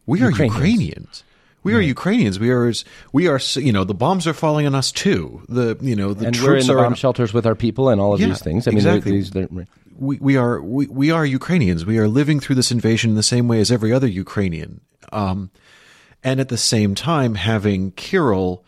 we 0.06 0.22
are 0.22 0.30
Ukrainians. 0.30 0.54
Ukrainians. 0.54 1.24
We 1.62 1.74
are 1.74 1.80
Ukrainians. 1.80 2.38
We 2.38 2.50
are, 2.50 2.72
we 3.12 3.28
are, 3.28 3.38
you 3.56 3.72
know, 3.72 3.84
the 3.84 3.94
bombs 3.94 4.26
are 4.26 4.32
falling 4.32 4.66
on 4.66 4.74
us 4.74 4.90
too. 4.90 5.42
The, 5.48 5.76
you 5.82 5.94
know, 5.94 6.14
the 6.14 6.26
and 6.26 6.34
troops 6.34 6.48
we're 6.48 6.56
in 6.56 6.66
the 6.66 6.74
bomb 6.74 6.94
shelters 6.94 7.34
with 7.34 7.46
our 7.46 7.54
people 7.54 7.90
and 7.90 8.00
all 8.00 8.14
of 8.14 8.20
Yeah, 8.20 8.28
these 8.28 8.42
things. 8.42 8.66
I 8.66 8.70
mean, 8.70 8.78
exactly. 8.78 9.12
these, 9.12 9.30
they're, 9.30 9.48
we, 9.98 10.16
we 10.18 10.36
are 10.36 10.62
we, 10.62 10.86
we 10.86 11.10
are 11.10 11.26
Ukrainians. 11.26 11.84
We 11.84 11.98
are 11.98 12.08
living 12.08 12.40
through 12.40 12.56
this 12.56 12.70
invasion 12.70 13.10
in 13.10 13.16
the 13.16 13.22
same 13.22 13.46
way 13.46 13.60
as 13.60 13.70
every 13.70 13.92
other 13.92 14.06
Ukrainian. 14.06 14.80
Um, 15.12 15.50
and 16.24 16.40
at 16.40 16.48
the 16.48 16.56
same 16.56 16.94
time, 16.94 17.34
having 17.34 17.92
Kirill 17.92 18.64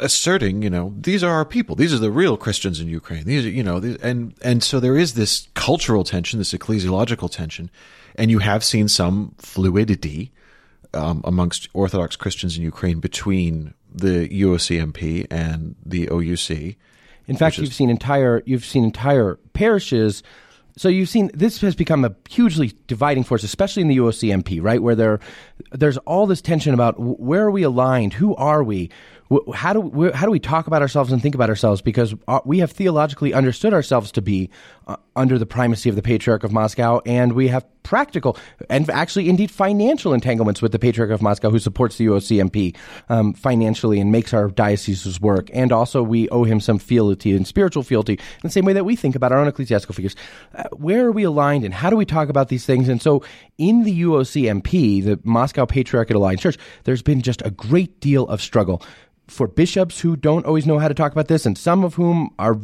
asserting, 0.00 0.62
you 0.62 0.70
know, 0.70 0.94
these 0.96 1.22
are 1.22 1.32
our 1.32 1.44
people. 1.44 1.76
These 1.76 1.94
are 1.94 1.98
the 1.98 2.10
real 2.10 2.36
Christians 2.36 2.80
in 2.80 2.88
Ukraine. 2.88 3.24
These 3.24 3.46
are, 3.46 3.50
you 3.50 3.62
know, 3.62 3.80
these, 3.80 3.96
and 3.96 4.34
and 4.42 4.62
so 4.62 4.80
there 4.80 4.96
is 4.96 5.14
this 5.14 5.48
cultural 5.54 6.04
tension, 6.04 6.38
this 6.38 6.52
ecclesiological 6.52 7.30
tension, 7.30 7.70
and 8.16 8.30
you 8.30 8.38
have 8.38 8.64
seen 8.64 8.88
some 8.88 9.34
fluidity 9.38 10.32
um, 10.94 11.22
amongst 11.24 11.68
Orthodox 11.72 12.16
Christians 12.16 12.56
in 12.56 12.62
Ukraine 12.62 13.00
between 13.00 13.74
the 13.92 14.28
UOCMP 14.28 15.26
and 15.30 15.74
the 15.84 16.06
OUC. 16.06 16.76
In 17.26 17.36
fact, 17.36 17.58
you've 17.58 17.74
seen 17.74 17.90
entire 17.90 18.42
you've 18.46 18.64
seen 18.64 18.84
entire 18.84 19.36
parishes. 19.52 20.22
So 20.76 20.88
you've 20.88 21.08
seen 21.08 21.30
this 21.34 21.60
has 21.60 21.74
become 21.74 22.04
a 22.04 22.14
hugely 22.28 22.72
dividing 22.86 23.24
force, 23.24 23.42
especially 23.42 23.82
in 23.82 23.88
the 23.88 23.96
UOCMP, 23.98 24.62
right? 24.62 24.82
Where 24.82 24.94
there 24.94 25.20
there's 25.72 25.98
all 25.98 26.26
this 26.26 26.40
tension 26.40 26.72
about 26.72 26.98
where 26.98 27.44
are 27.44 27.50
we 27.50 27.64
aligned, 27.64 28.14
who 28.14 28.34
are 28.36 28.62
we, 28.62 28.90
how 29.54 29.72
do 29.72 30.10
how 30.12 30.24
do 30.24 30.32
we 30.32 30.38
talk 30.38 30.66
about 30.66 30.80
ourselves 30.80 31.12
and 31.12 31.20
think 31.20 31.34
about 31.34 31.50
ourselves 31.50 31.82
because 31.82 32.14
uh, 32.28 32.40
we 32.44 32.58
have 32.60 32.70
theologically 32.70 33.34
understood 33.34 33.74
ourselves 33.74 34.10
to 34.12 34.22
be 34.22 34.48
uh, 34.86 34.96
under 35.16 35.38
the 35.38 35.44
primacy 35.44 35.90
of 35.90 35.96
the 35.96 36.02
Patriarch 36.02 36.44
of 36.44 36.52
Moscow, 36.52 37.02
and 37.04 37.32
we 37.32 37.48
have 37.48 37.66
practical 37.82 38.36
and 38.70 38.88
actually 38.90 39.28
indeed 39.28 39.50
financial 39.50 40.14
entanglements 40.14 40.62
with 40.62 40.72
the 40.72 40.78
Patriarch 40.78 41.10
of 41.10 41.20
Moscow, 41.20 41.50
who 41.50 41.58
supports 41.58 41.96
the 41.96 42.06
UOCMP 42.06 42.74
um, 43.08 43.34
financially 43.34 44.00
and 44.00 44.10
makes 44.10 44.32
our 44.32 44.48
dioceses 44.48 45.20
work, 45.20 45.50
and 45.52 45.72
also 45.72 46.02
we 46.02 46.28
owe 46.30 46.44
him 46.44 46.58
some 46.58 46.78
fealty 46.78 47.36
and 47.36 47.46
spiritual 47.46 47.82
fealty 47.82 48.14
in 48.14 48.42
the 48.42 48.50
same 48.50 48.64
way 48.64 48.72
that 48.72 48.84
we 48.84 48.96
think 48.96 49.14
about 49.14 49.30
our 49.30 49.38
own 49.38 49.48
ecclesiastical 49.48 49.94
figures. 49.94 50.16
Uh, 50.54 50.64
where 50.72 51.06
are 51.06 51.12
we 51.12 51.24
aligned, 51.24 51.64
and 51.64 51.74
how 51.74 51.90
do 51.90 51.96
we 51.96 52.06
talk 52.06 52.30
about 52.30 52.48
these 52.48 52.64
things? 52.64 52.88
And 52.88 53.02
so, 53.02 53.22
in 53.58 53.82
the 53.82 54.02
UOCMP, 54.02 55.04
the 55.04 55.20
Moscow 55.22 55.66
Patriarchate 55.66 56.16
Alliance 56.16 56.40
Church, 56.40 56.56
there's 56.84 57.02
been 57.02 57.20
just 57.20 57.42
a 57.44 57.50
great 57.50 58.00
deal 58.00 58.26
of 58.28 58.40
struggle 58.40 58.82
for 59.28 59.46
bishops 59.46 60.00
who 60.00 60.16
don't 60.16 60.46
always 60.46 60.66
know 60.66 60.78
how 60.78 60.88
to 60.88 60.94
talk 60.94 61.12
about 61.12 61.28
this, 61.28 61.46
and 61.46 61.56
some 61.56 61.84
of 61.84 61.94
whom 61.94 62.30
are 62.38 62.58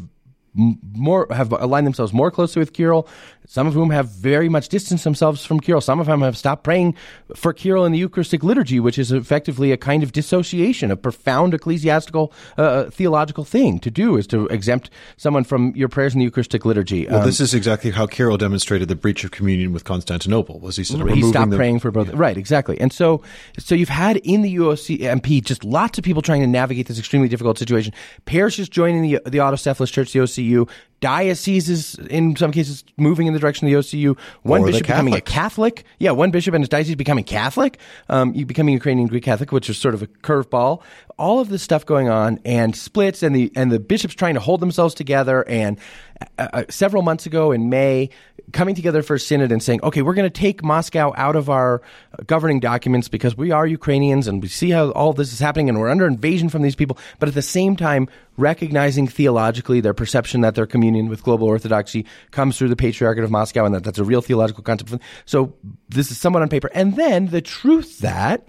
more 0.54 1.26
have 1.30 1.52
aligned 1.52 1.86
themselves 1.86 2.12
more 2.12 2.30
closely 2.30 2.60
with 2.60 2.72
Kirill. 2.72 3.08
Some 3.46 3.66
of 3.66 3.74
whom 3.74 3.90
have 3.90 4.08
very 4.08 4.48
much 4.48 4.68
distanced 4.68 5.04
themselves 5.04 5.44
from 5.44 5.60
Kirill. 5.60 5.80
Some 5.80 6.00
of 6.00 6.06
them 6.06 6.22
have 6.22 6.36
stopped 6.36 6.64
praying 6.64 6.94
for 7.36 7.52
Kirill 7.52 7.84
in 7.84 7.92
the 7.92 7.98
Eucharistic 7.98 8.42
liturgy, 8.42 8.80
which 8.80 8.98
is 8.98 9.12
effectively 9.12 9.70
a 9.70 9.76
kind 9.76 10.02
of 10.02 10.12
dissociation, 10.12 10.90
a 10.90 10.96
profound 10.96 11.52
ecclesiastical 11.54 12.32
uh, 12.56 12.84
theological 12.84 13.44
thing 13.44 13.78
to 13.80 13.90
do 13.90 14.16
is 14.16 14.26
to 14.28 14.46
exempt 14.46 14.88
someone 15.16 15.44
from 15.44 15.72
your 15.76 15.88
prayers 15.88 16.14
in 16.14 16.20
the 16.20 16.24
Eucharistic 16.24 16.64
liturgy. 16.64 17.06
Well, 17.06 17.20
Um, 17.20 17.26
this 17.26 17.40
is 17.40 17.52
exactly 17.54 17.90
how 17.90 18.06
Kirill 18.06 18.38
demonstrated 18.38 18.88
the 18.88 18.96
breach 18.96 19.24
of 19.24 19.30
communion 19.30 19.72
with 19.72 19.84
Constantinople. 19.84 20.58
Was 20.60 20.76
he 20.76 20.84
said 20.84 21.06
he 21.10 21.22
stopped 21.22 21.50
the, 21.50 21.56
praying 21.56 21.80
for 21.80 21.90
both. 21.90 22.12
Right, 22.14 22.36
exactly. 22.36 22.80
And 22.80 22.92
so, 22.92 23.22
so 23.58 23.74
you've 23.74 23.88
had 23.88 24.16
in 24.18 24.42
the 24.42 24.56
UOCMP 24.56 25.44
just 25.44 25.64
lots 25.64 25.98
of 25.98 26.04
people 26.04 26.22
trying 26.22 26.40
to 26.40 26.46
navigate 26.46 26.86
this 26.86 26.98
extremely 26.98 27.28
difficult 27.28 27.58
situation. 27.58 27.92
Parishes 28.24 28.68
joining 28.68 29.02
the 29.02 29.20
the 29.26 29.38
autocephalous 29.38 29.92
church, 29.92 30.12
the 30.12 30.20
OCU. 30.20 30.68
Dioceses, 31.04 31.96
in 32.08 32.34
some 32.34 32.50
cases, 32.50 32.82
moving 32.96 33.26
in 33.26 33.34
the 33.34 33.38
direction 33.38 33.68
of 33.68 33.72
the 33.72 33.78
OCU. 33.78 34.16
One 34.42 34.62
Or 34.62 34.66
bishop 34.68 34.86
becoming 34.86 35.12
a 35.12 35.20
Catholic. 35.20 35.84
Yeah, 35.98 36.12
one 36.12 36.30
bishop 36.30 36.54
and 36.54 36.62
his 36.62 36.70
diocese 36.70 36.94
becoming 36.94 37.24
Catholic. 37.24 37.76
Um, 38.08 38.32
you 38.32 38.46
becoming 38.46 38.72
Ukrainian 38.72 39.08
Greek 39.08 39.22
Catholic, 39.22 39.52
which 39.52 39.68
is 39.68 39.76
sort 39.76 39.92
of 39.92 40.00
a 40.00 40.06
curveball. 40.06 40.80
All 41.18 41.40
of 41.40 41.50
this 41.50 41.62
stuff 41.62 41.84
going 41.84 42.08
on 42.08 42.40
and 42.46 42.74
splits 42.74 43.22
and 43.22 43.36
the 43.36 43.52
and 43.54 43.70
the 43.70 43.78
bishops 43.78 44.14
trying 44.14 44.32
to 44.32 44.40
hold 44.40 44.60
themselves 44.60 44.94
together. 44.94 45.46
And 45.46 45.78
uh, 46.38 46.48
uh, 46.54 46.64
several 46.70 47.02
months 47.02 47.26
ago 47.26 47.52
in 47.52 47.68
May, 47.68 48.08
coming 48.52 48.74
together 48.74 49.02
for 49.02 49.14
a 49.14 49.20
synod 49.20 49.52
and 49.52 49.62
saying, 49.62 49.80
okay, 49.82 50.02
we're 50.02 50.14
going 50.14 50.30
to 50.30 50.40
take 50.40 50.62
Moscow 50.62 51.12
out 51.16 51.36
of 51.36 51.48
our 51.50 51.82
governing 52.26 52.60
documents 52.60 53.08
because 53.08 53.36
we 53.36 53.50
are 53.50 53.66
Ukrainians 53.66 54.26
and 54.28 54.42
we 54.42 54.48
see 54.48 54.70
how 54.70 54.90
all 54.90 55.12
this 55.12 55.32
is 55.32 55.38
happening 55.38 55.68
and 55.68 55.78
we're 55.78 55.90
under 55.90 56.06
invasion 56.06 56.48
from 56.48 56.62
these 56.62 56.74
people. 56.74 56.98
But 57.18 57.28
at 57.28 57.34
the 57.34 57.42
same 57.42 57.76
time, 57.76 58.08
recognizing 58.36 59.06
theologically 59.06 59.80
their 59.80 59.94
perception 59.94 60.42
that 60.42 60.54
their 60.54 60.66
communion 60.66 61.08
with 61.08 61.22
global 61.22 61.46
orthodoxy 61.46 62.06
comes 62.30 62.58
through 62.58 62.68
the 62.68 62.76
Patriarchate 62.76 63.24
of 63.24 63.30
Moscow 63.30 63.64
and 63.64 63.74
that 63.74 63.84
that's 63.84 63.98
a 63.98 64.04
real 64.04 64.22
theological 64.22 64.62
concept. 64.62 64.94
So 65.24 65.54
this 65.88 66.10
is 66.10 66.18
somewhat 66.18 66.42
on 66.42 66.48
paper. 66.48 66.70
And 66.74 66.96
then 66.96 67.28
the 67.28 67.42
truth 67.42 68.00
that 68.00 68.46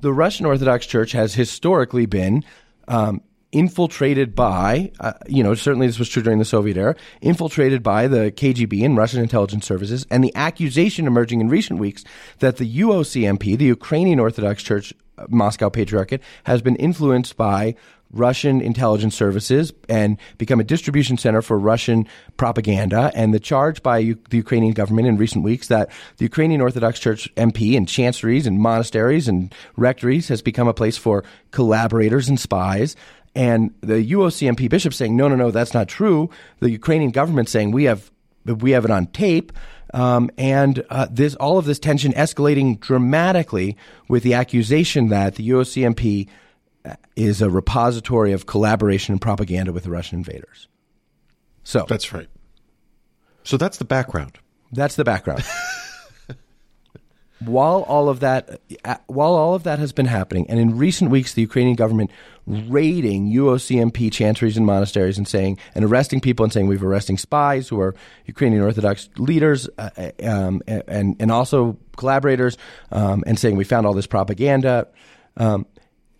the 0.00 0.12
Russian 0.12 0.46
Orthodox 0.46 0.86
Church 0.86 1.12
has 1.12 1.34
historically 1.34 2.06
been 2.06 2.44
um, 2.88 3.22
infiltrated 3.56 4.34
by, 4.34 4.92
uh, 5.00 5.14
you 5.26 5.42
know, 5.42 5.54
certainly 5.54 5.86
this 5.86 5.98
was 5.98 6.10
true 6.10 6.22
during 6.22 6.38
the 6.38 6.44
Soviet 6.44 6.76
era, 6.76 6.94
infiltrated 7.22 7.82
by 7.82 8.06
the 8.06 8.30
KGB 8.30 8.84
and 8.84 8.98
Russian 8.98 9.22
intelligence 9.22 9.64
services, 9.64 10.06
and 10.10 10.22
the 10.22 10.34
accusation 10.36 11.06
emerging 11.06 11.40
in 11.40 11.48
recent 11.48 11.80
weeks 11.80 12.04
that 12.40 12.58
the 12.58 12.80
UOCMP, 12.80 13.56
the 13.56 13.64
Ukrainian 13.64 14.20
Orthodox 14.20 14.62
Church 14.62 14.92
uh, 15.16 15.24
Moscow 15.30 15.70
Patriarchate, 15.70 16.20
has 16.44 16.60
been 16.60 16.76
influenced 16.76 17.38
by 17.38 17.74
Russian 18.12 18.60
intelligence 18.60 19.14
services 19.14 19.72
and 19.88 20.18
become 20.36 20.60
a 20.60 20.64
distribution 20.64 21.16
center 21.16 21.40
for 21.40 21.58
Russian 21.58 22.06
propaganda. 22.36 23.10
And 23.14 23.32
the 23.32 23.40
charge 23.40 23.82
by 23.82 23.98
U- 23.98 24.18
the 24.28 24.36
Ukrainian 24.36 24.74
government 24.74 25.08
in 25.08 25.16
recent 25.16 25.44
weeks 25.44 25.68
that 25.68 25.90
the 26.18 26.24
Ukrainian 26.24 26.60
Orthodox 26.60 27.00
Church 27.00 27.34
MP 27.36 27.74
and 27.74 27.88
chanceries 27.88 28.46
and 28.46 28.60
monasteries 28.60 29.28
and 29.28 29.54
rectories 29.76 30.28
has 30.28 30.42
become 30.42 30.68
a 30.68 30.74
place 30.74 30.96
for 30.96 31.24
collaborators 31.50 32.28
and 32.28 32.38
spies. 32.38 32.96
And 33.36 33.74
the 33.82 34.02
UOCMP 34.12 34.70
bishop 34.70 34.94
saying, 34.94 35.14
no, 35.14 35.28
no, 35.28 35.36
no, 35.36 35.50
that's 35.50 35.74
not 35.74 35.88
true. 35.88 36.30
The 36.60 36.70
Ukrainian 36.70 37.10
government 37.10 37.50
saying 37.50 37.70
we 37.70 37.84
have 37.84 38.10
we 38.46 38.70
have 38.70 38.86
it 38.86 38.90
on 38.90 39.08
tape. 39.08 39.52
Um, 39.92 40.30
and 40.38 40.82
uh, 40.88 41.06
this 41.10 41.34
all 41.36 41.58
of 41.58 41.66
this 41.66 41.78
tension 41.78 42.12
escalating 42.14 42.80
dramatically 42.80 43.76
with 44.08 44.22
the 44.22 44.34
accusation 44.34 45.08
that 45.08 45.34
the 45.34 45.48
UOCMP 45.50 46.28
is 47.14 47.42
a 47.42 47.50
repository 47.50 48.32
of 48.32 48.46
collaboration 48.46 49.12
and 49.12 49.20
propaganda 49.20 49.72
with 49.72 49.84
the 49.84 49.90
Russian 49.90 50.18
invaders. 50.18 50.68
So 51.62 51.84
That's 51.88 52.12
right. 52.12 52.28
So 53.42 53.58
that's 53.58 53.76
the 53.76 53.84
background. 53.84 54.38
that's 54.72 54.96
the 54.96 55.04
background. 55.04 55.44
While 57.40 57.82
all 57.82 58.08
of 58.08 58.20
that, 58.20 58.60
uh, 58.84 58.96
while 59.06 59.34
all 59.34 59.54
of 59.54 59.64
that 59.64 59.78
has 59.78 59.92
been 59.92 60.06
happening, 60.06 60.46
and 60.48 60.58
in 60.58 60.76
recent 60.76 61.10
weeks, 61.10 61.34
the 61.34 61.42
Ukrainian 61.42 61.76
government 61.76 62.10
raiding 62.46 63.30
UOCMP 63.30 64.10
chanceries 64.12 64.56
and 64.56 64.64
monasteries 64.64 65.18
and 65.18 65.26
saying 65.26 65.58
and 65.74 65.84
arresting 65.84 66.20
people 66.20 66.44
and 66.44 66.52
saying 66.52 66.66
we've 66.68 66.82
arresting 66.82 67.18
spies 67.18 67.68
who 67.68 67.80
are 67.80 67.94
Ukrainian 68.26 68.62
Orthodox 68.62 69.08
leaders 69.18 69.68
uh, 69.78 69.90
uh, 69.96 70.10
um, 70.22 70.62
and 70.66 71.16
and 71.18 71.30
also 71.30 71.76
collaborators, 71.96 72.56
um, 72.90 73.22
and 73.26 73.38
saying 73.38 73.56
we 73.56 73.64
found 73.64 73.86
all 73.86 73.94
this 73.94 74.06
propaganda. 74.06 74.88
Um, 75.36 75.66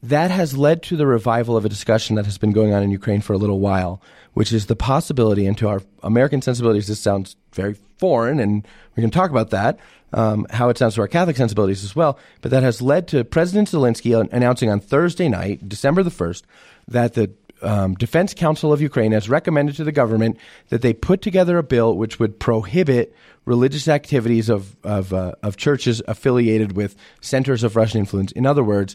that 0.03 0.31
has 0.31 0.57
led 0.57 0.83
to 0.85 0.97
the 0.97 1.07
revival 1.07 1.57
of 1.57 1.65
a 1.65 1.69
discussion 1.69 2.17
that 2.17 2.27
has 2.27 2.39
been 2.39 2.53
going 2.53 2.73
on 2.73 2.83
in 2.83 2.91
Ukraine 2.91 3.21
for 3.21 3.33
a 3.33 3.39
little 3.39 3.59
while, 3.59 4.01
which 4.35 4.53
is 4.53 4.67
the 4.67 4.77
possibility, 4.77 5.47
and 5.47 5.57
to 5.59 5.69
our 5.69 5.83
American 6.03 6.43
sensibilities, 6.43 6.87
this 6.87 7.01
sounds 7.01 7.37
very 7.53 7.77
foreign, 7.99 8.39
and 8.39 8.67
we 8.95 9.01
can 9.03 9.11
talk 9.11 9.31
about 9.31 9.51
that, 9.51 9.79
um, 10.13 10.47
how 10.51 10.69
it 10.69 10.79
sounds 10.79 10.95
to 10.95 11.01
our 11.01 11.09
Catholic 11.09 11.37
sensibilities 11.37 11.85
as 11.85 11.97
well. 11.97 12.19
But 12.41 12.51
that 12.51 12.63
has 12.63 12.81
led 12.81 13.09
to 13.09 13.25
President 13.25 13.69
Zelensky 13.69 14.29
announcing 14.33 14.71
on 14.71 14.81
Thursday 14.81 15.29
night, 15.29 15.69
December 15.69 16.03
the 16.03 16.11
1st, 16.11 16.43
that 16.89 17.15
the 17.15 17.33
um, 17.63 17.95
Defense 17.95 18.35
Council 18.35 18.73
of 18.73 18.81
Ukraine 18.81 19.13
has 19.13 19.29
recommended 19.29 19.77
to 19.77 19.85
the 19.85 19.93
government 19.93 20.39
that 20.69 20.83
they 20.83 20.93
put 20.93 21.23
together 21.23 21.59
a 21.59 21.63
bill 21.63 21.97
which 21.97 22.19
would 22.19 22.39
prohibit 22.39 23.15
religious 23.45 23.89
activities 23.89 24.49
of 24.49 24.77
of, 24.85 25.13
uh, 25.13 25.33
of 25.43 25.57
churches 25.57 26.03
affiliated 26.07 26.77
with 26.77 26.97
centers 27.21 27.63
of 27.63 27.77
Russian 27.77 28.01
influence. 28.01 28.33
In 28.33 28.47
other 28.47 28.63
words, 28.63 28.95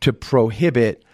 to 0.00 0.12
prohibit 0.12 1.04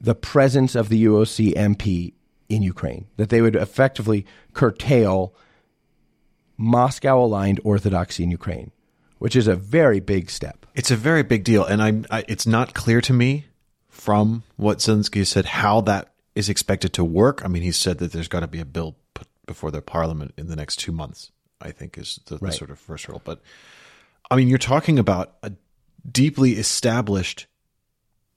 the 0.00 0.14
presence 0.14 0.74
of 0.74 0.88
the 0.88 1.04
UOC 1.06 1.54
MP 1.54 2.12
in 2.48 2.62
Ukraine, 2.62 3.06
that 3.16 3.30
they 3.30 3.40
would 3.40 3.56
effectively 3.56 4.26
curtail 4.52 5.34
Moscow 6.56 7.24
aligned 7.24 7.60
orthodoxy 7.64 8.22
in 8.22 8.30
Ukraine, 8.30 8.70
which 9.18 9.36
is 9.36 9.46
a 9.46 9.56
very 9.56 10.00
big 10.00 10.30
step. 10.30 10.66
It's 10.74 10.90
a 10.90 10.96
very 10.96 11.22
big 11.22 11.44
deal, 11.44 11.64
and 11.64 11.82
I'm. 11.82 12.06
I, 12.10 12.24
it's 12.28 12.46
not 12.46 12.74
clear 12.74 13.00
to 13.02 13.12
me 13.12 13.46
from 13.88 14.42
what 14.56 14.78
Zelensky 14.78 15.26
said 15.26 15.46
how 15.46 15.80
that 15.82 16.12
is 16.34 16.48
expected 16.48 16.92
to 16.94 17.04
work. 17.04 17.42
I 17.44 17.48
mean, 17.48 17.62
he 17.62 17.72
said 17.72 17.98
that 17.98 18.12
there's 18.12 18.28
got 18.28 18.40
to 18.40 18.46
be 18.46 18.60
a 18.60 18.64
bill 18.64 18.96
put 19.14 19.26
before 19.46 19.70
the 19.70 19.80
parliament 19.80 20.34
in 20.36 20.48
the 20.48 20.56
next 20.56 20.76
two 20.76 20.92
months. 20.92 21.30
I 21.60 21.70
think 21.70 21.96
is 21.96 22.20
the, 22.26 22.36
the 22.36 22.52
sort 22.52 22.70
of 22.70 22.78
first 22.78 23.08
rule. 23.08 23.22
But 23.24 23.40
I 24.30 24.36
mean, 24.36 24.48
you're 24.48 24.58
talking 24.58 24.98
about 24.98 25.36
a 25.42 25.52
deeply 26.10 26.52
established 26.52 27.46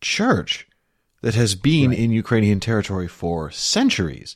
church 0.02 0.68
that 1.22 1.36
has 1.36 1.56
been 1.56 1.92
in 1.92 2.12
Ukrainian 2.12 2.60
territory 2.60 3.08
for 3.08 3.52
centuries. 3.52 4.36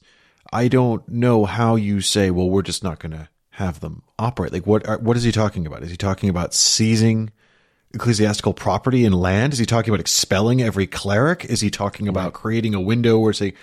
I 0.51 0.67
don't 0.67 1.07
know 1.07 1.45
how 1.45 1.75
you 1.75 2.01
say, 2.01 2.29
well, 2.29 2.49
we're 2.49 2.61
just 2.61 2.83
not 2.83 2.99
going 2.99 3.13
to 3.13 3.29
have 3.53 3.79
them 3.81 4.01
operate. 4.17 4.51
Like, 4.51 4.65
what 4.65 4.87
are, 4.87 4.97
what 4.97 5.15
is 5.15 5.23
he 5.23 5.31
talking 5.31 5.67
about? 5.67 5.83
Is 5.83 5.91
he 5.91 5.97
talking 5.97 6.27
about 6.27 6.55
seizing 6.55 7.31
ecclesiastical 7.93 8.53
property 8.53 9.05
and 9.05 9.13
land? 9.13 9.53
Is 9.53 9.59
he 9.59 9.65
talking 9.67 9.91
about 9.93 9.99
expelling 9.99 10.61
every 10.61 10.87
cleric? 10.87 11.45
Is 11.45 11.61
he 11.61 11.69
talking 11.69 12.07
about 12.07 12.33
creating 12.33 12.73
a 12.73 12.81
window 12.81 13.19
where 13.19 13.31
say 13.31 13.53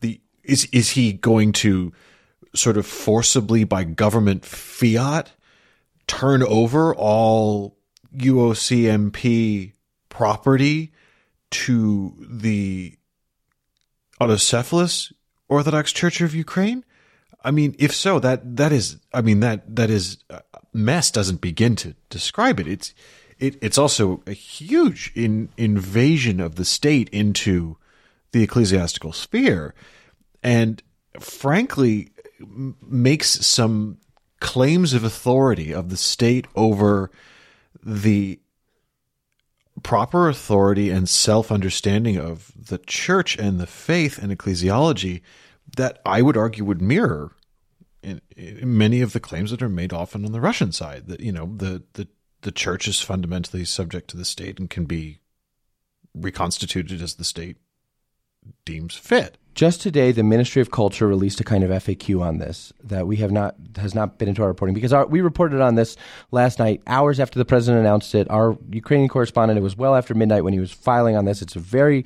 the 0.00 0.20
is 0.44 0.66
is 0.66 0.90
he 0.90 1.12
going 1.12 1.52
to 1.54 1.92
sort 2.54 2.76
of 2.76 2.86
forcibly 2.86 3.64
by 3.64 3.82
government 3.82 4.44
fiat 4.44 5.32
turn 6.06 6.44
over 6.44 6.94
all 6.94 7.76
UOCMP 8.16 9.72
property 10.08 10.92
to 11.50 12.14
the 12.30 12.96
autocephalous 14.20 15.12
Orthodox 15.48 15.92
Church 15.92 16.20
of 16.20 16.32
Ukraine? 16.32 16.84
I 17.44 17.50
mean, 17.50 17.74
if 17.78 17.94
so, 17.94 18.18
that 18.20 18.56
that 18.56 18.72
is, 18.72 18.98
I 19.12 19.20
mean 19.20 19.40
that 19.40 19.76
that 19.76 19.90
is 19.90 20.18
uh, 20.30 20.40
mess 20.72 21.10
doesn't 21.10 21.40
begin 21.40 21.76
to 21.76 21.94
describe 22.10 22.60
it. 22.60 22.66
It's 22.66 22.94
it, 23.38 23.56
it's 23.60 23.78
also 23.78 24.22
a 24.26 24.32
huge 24.32 25.12
in, 25.14 25.48
invasion 25.56 26.40
of 26.40 26.54
the 26.54 26.64
state 26.64 27.08
into 27.10 27.76
the 28.30 28.42
ecclesiastical 28.42 29.12
sphere, 29.12 29.74
and 30.42 30.82
frankly, 31.18 32.10
m- 32.40 32.76
makes 32.80 33.44
some 33.44 33.98
claims 34.40 34.92
of 34.92 35.04
authority 35.04 35.72
of 35.72 35.88
the 35.88 35.96
state 35.96 36.46
over 36.54 37.10
the 37.82 38.40
proper 39.82 40.28
authority 40.28 40.90
and 40.90 41.08
self 41.08 41.50
understanding 41.50 42.16
of 42.18 42.52
the 42.56 42.78
church 42.78 43.36
and 43.38 43.58
the 43.58 43.66
faith 43.66 44.18
and 44.18 44.36
ecclesiology 44.36 45.22
that 45.76 46.00
I 46.04 46.22
would 46.22 46.36
argue 46.36 46.64
would 46.64 46.82
mirror 46.82 47.32
in, 48.02 48.20
in 48.36 48.76
many 48.76 49.00
of 49.00 49.12
the 49.12 49.20
claims 49.20 49.50
that 49.50 49.62
are 49.62 49.68
made 49.68 49.92
often 49.92 50.24
on 50.24 50.32
the 50.32 50.40
Russian 50.40 50.72
side 50.72 51.06
that 51.06 51.20
you 51.20 51.32
know 51.32 51.52
the 51.56 51.82
the 51.94 52.08
the 52.42 52.52
church 52.52 52.88
is 52.88 53.00
fundamentally 53.00 53.64
subject 53.64 54.08
to 54.10 54.16
the 54.16 54.24
state 54.24 54.58
and 54.58 54.68
can 54.68 54.84
be 54.84 55.20
reconstituted 56.14 57.00
as 57.00 57.14
the 57.14 57.24
state 57.24 57.56
deems 58.64 58.96
fit. 58.96 59.38
Just 59.54 59.82
today, 59.82 60.12
the 60.12 60.22
Ministry 60.22 60.62
of 60.62 60.70
Culture 60.70 61.06
released 61.06 61.40
a 61.40 61.44
kind 61.44 61.62
of 61.62 61.70
FAQ 61.70 62.22
on 62.22 62.38
this 62.38 62.72
that 62.82 63.06
we 63.06 63.16
have 63.16 63.30
not 63.30 63.54
has 63.76 63.94
not 63.94 64.18
been 64.18 64.28
into 64.28 64.42
our 64.42 64.48
reporting 64.48 64.74
because 64.74 64.92
our, 64.92 65.06
we 65.06 65.20
reported 65.20 65.60
on 65.60 65.74
this 65.74 65.96
last 66.30 66.58
night, 66.58 66.82
hours 66.86 67.20
after 67.20 67.38
the 67.38 67.44
president 67.44 67.80
announced 67.80 68.14
it. 68.14 68.28
Our 68.30 68.56
Ukrainian 68.70 69.10
correspondent, 69.10 69.58
it 69.58 69.62
was 69.62 69.76
well 69.76 69.94
after 69.94 70.14
midnight 70.14 70.42
when 70.42 70.54
he 70.54 70.60
was 70.60 70.72
filing 70.72 71.16
on 71.16 71.26
this. 71.26 71.42
It's 71.42 71.54
a 71.54 71.60
very 71.60 72.04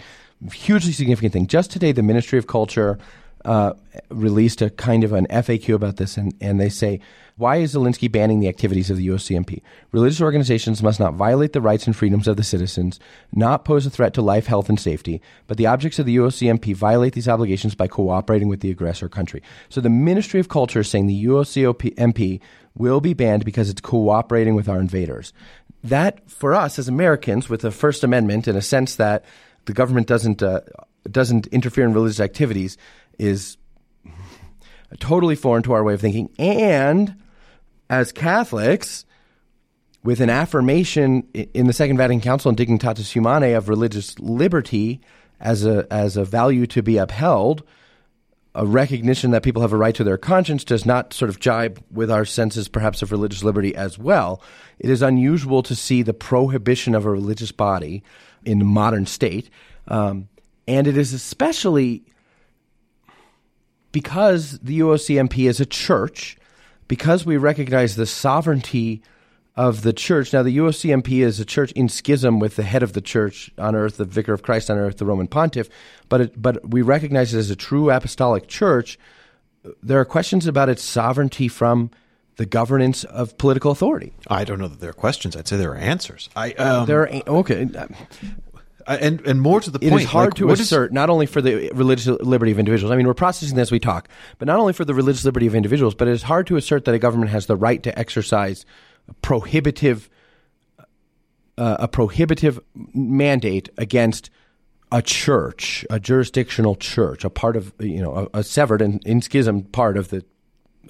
hugely 0.52 0.92
significant 0.92 1.32
thing. 1.32 1.46
Just 1.46 1.70
today, 1.70 1.92
the 1.92 2.02
Ministry 2.02 2.38
of 2.38 2.48
Culture 2.48 2.98
uh, 3.46 3.74
released 4.10 4.60
a 4.60 4.70
kind 4.70 5.04
of 5.04 5.12
an 5.12 5.26
FAQ 5.28 5.74
about 5.74 5.96
this, 5.96 6.16
and, 6.16 6.34
and 6.40 6.60
they 6.60 6.68
say, 6.68 7.00
why 7.36 7.56
is 7.56 7.74
Zelensky 7.74 8.10
banning 8.10 8.40
the 8.40 8.48
activities 8.48 8.90
of 8.90 8.96
the 8.96 9.06
UOCMP? 9.06 9.62
Religious 9.92 10.20
organizations 10.20 10.82
must 10.82 10.98
not 10.98 11.14
violate 11.14 11.52
the 11.52 11.60
rights 11.60 11.86
and 11.86 11.94
freedoms 11.94 12.26
of 12.26 12.36
the 12.36 12.42
citizens, 12.42 12.98
not 13.32 13.64
pose 13.64 13.86
a 13.86 13.90
threat 13.90 14.14
to 14.14 14.22
life, 14.22 14.46
health, 14.46 14.68
and 14.68 14.80
safety, 14.80 15.20
but 15.46 15.58
the 15.58 15.66
objects 15.66 15.98
of 15.98 16.06
the 16.06 16.16
UOCMP 16.16 16.74
violate 16.74 17.12
these 17.12 17.28
obligations 17.28 17.74
by 17.74 17.86
cooperating 17.86 18.48
with 18.48 18.60
the 18.60 18.70
aggressor 18.70 19.08
country. 19.08 19.42
So 19.68 19.80
the 19.80 19.90
Ministry 19.90 20.40
of 20.40 20.48
Culture 20.48 20.80
is 20.80 20.88
saying 20.88 21.06
the 21.06 21.24
UOCMP 21.26 22.40
will 22.74 23.00
be 23.00 23.14
banned 23.14 23.44
because 23.44 23.70
it's 23.70 23.80
cooperating 23.80 24.54
with 24.54 24.68
our 24.68 24.80
invaders. 24.80 25.32
That, 25.84 26.28
for 26.28 26.54
us 26.54 26.78
as 26.78 26.88
Americans, 26.88 27.48
with 27.48 27.60
the 27.60 27.70
First 27.70 28.02
Amendment, 28.02 28.48
in 28.48 28.56
a 28.56 28.62
sense 28.62 28.96
that 28.96 29.24
the 29.66 29.72
government 29.72 30.06
doesn't 30.06 30.42
uh, 30.42 30.60
doesn't 31.10 31.46
interfere 31.48 31.84
in 31.84 31.92
religious 31.92 32.20
activities, 32.20 32.76
is 33.18 33.56
totally 34.98 35.34
foreign 35.34 35.62
to 35.64 35.72
our 35.72 35.84
way 35.84 35.94
of 35.94 36.00
thinking. 36.00 36.30
And 36.38 37.16
as 37.90 38.12
Catholics, 38.12 39.04
with 40.02 40.20
an 40.20 40.30
affirmation 40.30 41.26
in 41.32 41.66
the 41.66 41.72
Second 41.72 41.96
Vatican 41.96 42.20
Council 42.20 42.48
and 42.48 42.56
Dignitatis 42.56 43.12
Humanae 43.12 43.52
of 43.52 43.68
religious 43.68 44.18
liberty 44.18 45.00
as 45.40 45.66
a 45.66 45.86
as 45.90 46.16
a 46.16 46.24
value 46.24 46.66
to 46.68 46.82
be 46.82 46.96
upheld, 46.96 47.64
a 48.54 48.64
recognition 48.64 49.32
that 49.32 49.42
people 49.42 49.62
have 49.62 49.72
a 49.72 49.76
right 49.76 49.94
to 49.94 50.04
their 50.04 50.16
conscience 50.16 50.64
does 50.64 50.86
not 50.86 51.12
sort 51.12 51.28
of 51.28 51.40
jibe 51.40 51.82
with 51.90 52.10
our 52.10 52.24
senses, 52.24 52.68
perhaps, 52.68 53.02
of 53.02 53.12
religious 53.12 53.44
liberty 53.44 53.74
as 53.74 53.98
well. 53.98 54.40
It 54.78 54.90
is 54.90 55.02
unusual 55.02 55.62
to 55.64 55.74
see 55.74 56.02
the 56.02 56.14
prohibition 56.14 56.94
of 56.94 57.04
a 57.04 57.10
religious 57.10 57.52
body 57.52 58.02
in 58.44 58.58
the 58.60 58.64
modern 58.64 59.06
state, 59.06 59.50
um, 59.88 60.28
and 60.68 60.86
it 60.86 60.96
is 60.96 61.12
especially 61.12 62.04
because 63.92 64.58
the 64.58 64.80
UOCMP 64.80 65.48
is 65.48 65.60
a 65.60 65.66
church, 65.66 66.36
because 66.88 67.24
we 67.24 67.36
recognize 67.36 67.96
the 67.96 68.06
sovereignty 68.06 69.02
of 69.56 69.82
the 69.82 69.92
church. 69.92 70.32
Now, 70.32 70.42
the 70.42 70.56
UOCMP 70.56 71.24
is 71.24 71.40
a 71.40 71.44
church 71.44 71.72
in 71.72 71.88
schism 71.88 72.38
with 72.38 72.56
the 72.56 72.62
head 72.62 72.82
of 72.82 72.92
the 72.92 73.00
church 73.00 73.50
on 73.56 73.74
earth, 73.74 73.96
the 73.96 74.04
vicar 74.04 74.34
of 74.34 74.42
Christ 74.42 74.70
on 74.70 74.76
earth, 74.76 74.98
the 74.98 75.06
Roman 75.06 75.26
pontiff, 75.26 75.68
but, 76.08 76.20
it, 76.20 76.40
but 76.40 76.70
we 76.70 76.82
recognize 76.82 77.32
it 77.32 77.38
as 77.38 77.50
a 77.50 77.56
true 77.56 77.90
apostolic 77.90 78.48
church. 78.48 78.98
There 79.82 79.98
are 79.98 80.04
questions 80.04 80.46
about 80.46 80.68
its 80.68 80.82
sovereignty 80.82 81.48
from 81.48 81.90
the 82.36 82.46
governance 82.46 83.04
of 83.04 83.36
political 83.38 83.70
authority. 83.70 84.12
I 84.28 84.44
don't 84.44 84.58
know 84.58 84.68
that 84.68 84.80
there 84.80 84.90
are 84.90 84.94
questions. 84.94 85.36
I'd 85.36 85.48
say 85.48 85.56
there 85.56 85.72
are 85.72 85.76
answers. 85.76 86.28
I 86.36 86.52
um, 86.52 86.86
there 86.86 87.02
are 87.02 87.22
okay. 87.26 87.66
And 88.86 89.20
and 89.26 89.40
more 89.40 89.60
to 89.60 89.70
the 89.70 89.78
it 89.78 89.90
point, 89.90 90.02
it 90.02 90.04
is 90.04 90.10
hard 90.10 90.28
like, 90.28 90.34
to 90.34 90.50
assert 90.50 90.90
is- 90.90 90.94
not 90.94 91.10
only 91.10 91.26
for 91.26 91.42
the 91.42 91.70
religious 91.74 92.06
liberty 92.06 92.52
of 92.52 92.58
individuals. 92.58 92.92
I 92.92 92.96
mean, 92.96 93.06
we're 93.06 93.14
processing 93.14 93.56
this 93.56 93.68
as 93.68 93.72
we 93.72 93.80
talk, 93.80 94.08
but 94.38 94.46
not 94.46 94.58
only 94.58 94.72
for 94.72 94.84
the 94.84 94.94
religious 94.94 95.24
liberty 95.24 95.46
of 95.46 95.54
individuals, 95.54 95.94
but 95.94 96.08
it 96.08 96.12
is 96.12 96.22
hard 96.22 96.46
to 96.48 96.56
assert 96.56 96.84
that 96.84 96.94
a 96.94 96.98
government 96.98 97.30
has 97.30 97.46
the 97.46 97.56
right 97.56 97.82
to 97.82 97.98
exercise 97.98 98.64
prohibitive 99.22 100.08
uh, 101.58 101.76
a 101.80 101.88
prohibitive 101.88 102.60
mandate 102.94 103.70
against 103.78 104.30
a 104.92 105.02
church, 105.02 105.84
a 105.90 105.98
jurisdictional 105.98 106.76
church, 106.76 107.24
a 107.24 107.30
part 107.30 107.56
of 107.56 107.72
you 107.80 108.00
know 108.00 108.28
a, 108.32 108.38
a 108.40 108.44
severed 108.44 108.82
and 108.82 109.04
in 109.06 109.20
schism 109.20 109.62
part 109.62 109.96
of 109.96 110.08
the 110.08 110.24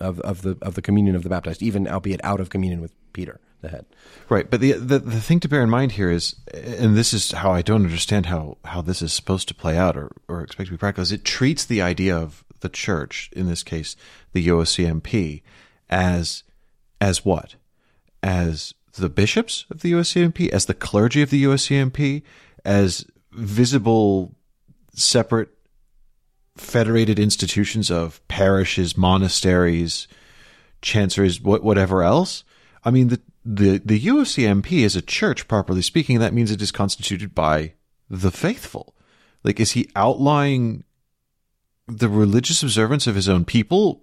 of, 0.01 0.21
of 0.21 0.43
the 0.43 0.59
of 0.63 0.75
the 0.75 0.83
communion 0.83 1.17
of 1.17 1.23
the 1.23 1.29
baptized, 1.29 1.63
even 1.63 1.89
albeit 1.89 2.21
out 2.25 2.41
of 2.41 2.51
communion 2.51 2.81
with 2.81 2.93
Peter, 3.13 3.41
the 3.61 3.69
head. 3.69 3.87
Right, 4.29 4.51
but 4.51 4.61
the, 4.61 4.73
the 4.73 4.99
the 4.99 5.21
thing 5.21 5.41
to 5.41 5.49
bear 5.49 5.63
in 5.63 5.71
mind 5.71 5.93
here 5.93 6.11
is, 6.11 6.37
and 6.53 6.97
this 6.97 7.13
is 7.13 7.33
how 7.33 7.51
I 7.51 7.63
don't 7.63 7.85
understand 7.85 8.27
how 8.27 8.59
how 8.65 8.83
this 8.83 9.03
is 9.03 9.13
supposed 9.13 9.49
to 9.49 9.55
play 9.55 9.77
out 9.77 9.97
or 9.97 10.13
or 10.29 10.43
expect 10.43 10.69
to 10.69 10.73
be 10.73 10.79
practical. 10.79 11.03
Is 11.03 11.13
it 11.13 11.25
treats 11.25 11.65
the 11.65 11.83
idea 11.83 12.17
of 12.17 12.45
the 12.61 12.69
church, 12.69 13.31
in 13.33 13.47
this 13.47 13.63
case, 13.63 13.97
the 14.33 14.47
UOCMP, 14.47 15.43
as 15.89 16.43
as 17.01 17.25
what? 17.25 17.57
As 18.23 18.75
the 18.95 19.09
bishops 19.09 19.67
of 19.71 19.81
the 19.81 19.93
UOCMP, 19.93 20.49
as 20.49 20.67
the 20.67 20.75
clergy 20.75 21.23
of 21.23 21.31
the 21.31 21.45
UOCMP, 21.45 22.23
as 22.65 23.07
visible, 23.33 24.35
separate, 24.95 25.51
federated 26.57 27.19
institutions 27.19 27.91
of 27.91 28.27
parishes, 28.29 28.97
monasteries, 28.97 30.09
chanceries, 30.83 31.41
whatever 31.41 32.03
else. 32.03 32.45
I 32.85 32.91
mean, 32.91 33.09
the, 33.09 33.21
the, 33.47 33.81
the 33.85 34.01
UOCMP 34.01 34.73
is 34.85 34.97
a 34.97 35.03
church, 35.03 35.47
properly 35.47 35.81
speaking. 35.83 36.19
That 36.19 36.35
means 36.35 36.51
it 36.51 36.61
is 36.61 36.73
constituted 36.73 37.35
by 37.35 37.75
the 38.11 38.33
faithful. 38.33 38.95
Like, 39.45 39.61
is 39.61 39.73
he 39.73 39.89
outlying 39.95 40.83
the 41.87 42.09
religious 42.09 42.65
observance 42.65 43.07
of 43.07 43.15
his 43.15 43.29
own 43.29 43.45
people? 43.45 44.03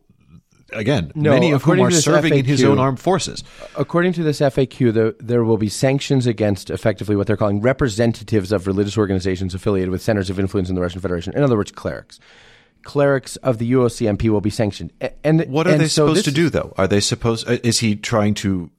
Again, 0.72 1.12
No, 1.14 1.32
many 1.32 1.52
of 1.52 1.64
whom 1.64 1.82
are 1.82 1.92
serving 1.92 2.36
in 2.36 2.46
his 2.46 2.64
own 2.64 2.80
armed 2.80 3.00
forces. 3.00 3.44
According 3.76 4.14
to 4.14 4.24
this 4.24 4.40
FAQ, 4.40 4.94
the, 4.94 5.16
there 5.20 5.44
will 5.44 5.58
be 5.58 5.70
sanctions 5.70 6.26
against 6.26 6.70
effectively 6.70 7.16
what 7.16 7.28
they're 7.28 7.38
calling 7.38 7.62
representatives 7.62 8.52
of 8.52 8.66
religious 8.66 8.98
organizations 8.98 9.54
affiliated 9.54 9.92
with 9.92 10.02
centers 10.02 10.30
of 10.30 10.40
influence 10.40 10.70
in 10.70 10.76
the 10.76 10.82
Russian 10.82 11.02
Federation. 11.02 11.34
In 11.36 11.44
other 11.44 11.58
words, 11.58 11.72
clerics. 11.72 12.20
Clerics 12.84 13.36
of 13.38 13.60
the 13.60 13.72
UOCMP 13.74 14.30
will 14.30 14.42
be 14.42 14.50
sanctioned. 14.50 14.92
And 15.24 15.46
What 15.46 15.68
are 15.68 15.72
and 15.72 15.82
they 15.82 15.88
so 15.88 16.08
supposed 16.08 16.20
this 16.20 16.26
to 16.26 16.32
do, 16.32 16.50
though? 16.50 16.74
Are 16.78 16.88
they 16.88 17.02
supposed? 17.02 17.48
uh, 17.48 17.58
Is 17.64 17.80
he 17.80 17.96
trying 17.96 18.34
to 18.36 18.72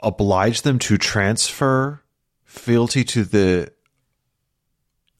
oblige 0.00 0.62
them 0.62 0.78
to 0.80 0.98
transfer 0.98 2.02
fealty 2.44 3.04
to 3.04 3.24
the 3.24 3.72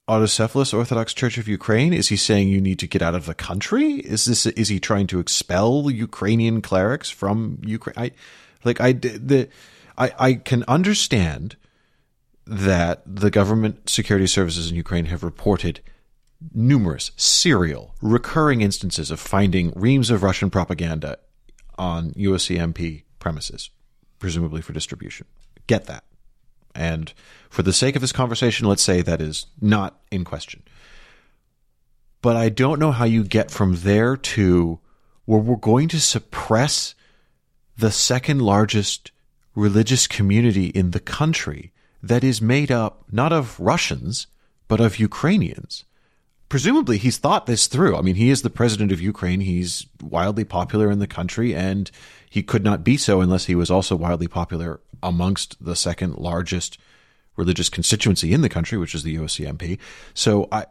autocephalous 0.08 0.72
Orthodox 0.72 1.12
Church 1.12 1.38
of 1.38 1.48
Ukraine? 1.48 1.92
Is 1.92 2.08
he 2.08 2.16
saying 2.16 2.48
you 2.48 2.60
need 2.60 2.78
to 2.78 2.86
get 2.86 3.02
out 3.02 3.14
of 3.14 3.26
the 3.26 3.34
country? 3.34 3.94
Is 3.94 4.24
this? 4.24 4.46
Is 4.46 4.68
he 4.68 4.80
trying 4.80 5.06
to 5.08 5.18
expel 5.18 5.90
Ukrainian 5.90 6.62
clerics 6.62 7.10
from 7.10 7.60
Ukraine? 7.64 7.94
I 7.96 8.10
like 8.64 8.80
I 8.80 8.92
the 8.92 9.48
I 9.98 10.12
I 10.18 10.34
can 10.34 10.64
understand 10.68 11.56
that 12.46 13.02
the 13.04 13.30
government 13.30 13.88
security 13.90 14.26
services 14.26 14.70
in 14.70 14.76
Ukraine 14.76 15.06
have 15.06 15.24
reported 15.24 15.80
numerous 16.54 17.10
serial 17.16 17.94
recurring 18.00 18.60
instances 18.60 19.10
of 19.10 19.18
finding 19.18 19.72
reams 19.74 20.10
of 20.10 20.22
Russian 20.22 20.50
propaganda 20.50 21.18
on 21.78 22.12
UOCMP 22.12 23.02
premises, 23.18 23.70
presumably 24.18 24.62
for 24.62 24.72
distribution. 24.72 25.26
Get 25.66 25.86
that. 25.86 26.04
And 26.74 27.12
for 27.48 27.62
the 27.62 27.72
sake 27.72 27.96
of 27.96 28.02
this 28.02 28.12
conversation, 28.12 28.68
let's 28.68 28.82
say 28.82 29.00
that 29.02 29.20
is 29.20 29.46
not 29.60 30.00
in 30.10 30.24
question. 30.24 30.62
But 32.20 32.36
I 32.36 32.48
don't 32.48 32.78
know 32.78 32.92
how 32.92 33.04
you 33.04 33.24
get 33.24 33.50
from 33.50 33.76
there 33.76 34.16
to 34.16 34.78
where 35.24 35.40
we're 35.40 35.56
going 35.56 35.88
to 35.88 36.00
suppress 36.00 36.94
the 37.78 37.90
second 37.90 38.42
largest 38.42 39.10
religious 39.54 40.06
community 40.06 40.66
in 40.66 40.90
the 40.90 41.00
country 41.00 41.72
that 42.02 42.22
is 42.22 42.42
made 42.42 42.70
up 42.70 43.04
not 43.10 43.32
of 43.32 43.58
Russians, 43.58 44.26
but 44.68 44.80
of 44.80 44.98
Ukrainians. 44.98 45.84
Presumably, 46.48 46.96
he's 46.96 47.18
thought 47.18 47.46
this 47.46 47.66
through. 47.66 47.96
I 47.96 48.02
mean, 48.02 48.14
he 48.14 48.30
is 48.30 48.42
the 48.42 48.50
president 48.50 48.92
of 48.92 49.00
Ukraine. 49.00 49.40
He's 49.40 49.86
wildly 50.00 50.44
popular 50.44 50.90
in 50.90 51.00
the 51.00 51.08
country, 51.08 51.54
and 51.54 51.90
he 52.30 52.42
could 52.42 52.62
not 52.62 52.84
be 52.84 52.96
so 52.96 53.20
unless 53.20 53.46
he 53.46 53.56
was 53.56 53.70
also 53.70 53.96
wildly 53.96 54.28
popular 54.28 54.80
amongst 55.02 55.62
the 55.64 55.74
second 55.74 56.16
largest 56.16 56.78
religious 57.36 57.68
constituency 57.68 58.32
in 58.32 58.42
the 58.42 58.48
country, 58.48 58.78
which 58.78 58.94
is 58.94 59.02
the 59.02 59.16
UOCMP. 59.16 59.78
So 60.14 60.48
I, 60.52 60.66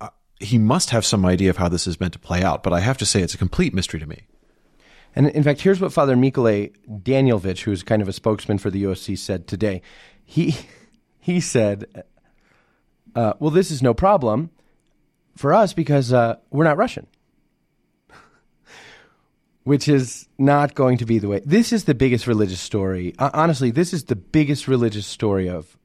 I, 0.00 0.08
he 0.40 0.56
must 0.56 0.90
have 0.90 1.04
some 1.04 1.26
idea 1.26 1.50
of 1.50 1.58
how 1.58 1.68
this 1.68 1.86
is 1.86 2.00
meant 2.00 2.14
to 2.14 2.18
play 2.18 2.42
out. 2.42 2.62
But 2.62 2.72
I 2.72 2.80
have 2.80 2.98
to 2.98 3.06
say, 3.06 3.20
it's 3.20 3.34
a 3.34 3.38
complete 3.38 3.74
mystery 3.74 4.00
to 4.00 4.06
me. 4.06 4.26
And 5.14 5.28
in 5.28 5.42
fact, 5.42 5.60
here's 5.60 5.78
what 5.78 5.92
Father 5.92 6.16
Mykolay 6.16 6.72
Danylevych, 6.88 7.60
who's 7.60 7.82
kind 7.82 8.00
of 8.00 8.08
a 8.08 8.14
spokesman 8.14 8.56
for 8.56 8.70
the 8.70 8.82
UOC, 8.84 9.18
said 9.18 9.46
today. 9.46 9.82
He 10.24 10.56
he 11.20 11.38
said, 11.38 12.04
uh, 13.14 13.34
"Well, 13.38 13.50
this 13.50 13.70
is 13.70 13.82
no 13.82 13.92
problem 13.92 14.50
for 15.36 15.52
us 15.52 15.72
because 15.72 16.12
uh, 16.12 16.36
we're 16.50 16.64
not 16.64 16.76
Russian." 16.76 17.06
Which 19.64 19.88
is 19.88 20.28
not 20.38 20.74
going 20.74 20.98
to 20.98 21.06
be 21.06 21.18
the 21.18 21.28
way. 21.28 21.40
This 21.44 21.72
is 21.72 21.84
the 21.84 21.94
biggest 21.94 22.26
religious 22.26 22.60
story. 22.60 23.14
Uh, 23.18 23.30
honestly, 23.32 23.70
this 23.70 23.92
is 23.92 24.04
the 24.04 24.16
biggest 24.16 24.68
religious 24.68 25.06
story 25.06 25.48
of. 25.48 25.76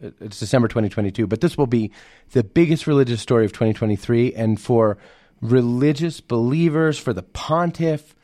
It's 0.00 0.38
December 0.38 0.68
2022, 0.68 1.26
but 1.26 1.40
this 1.40 1.56
will 1.56 1.66
be 1.66 1.90
the 2.32 2.44
biggest 2.44 2.86
religious 2.86 3.22
story 3.22 3.44
of 3.44 3.52
2023. 3.52 4.34
And 4.34 4.60
for 4.60 4.98
religious 5.40 6.20
believers, 6.20 6.98
for 6.98 7.12
the 7.12 7.22
pontiff, 7.22 8.14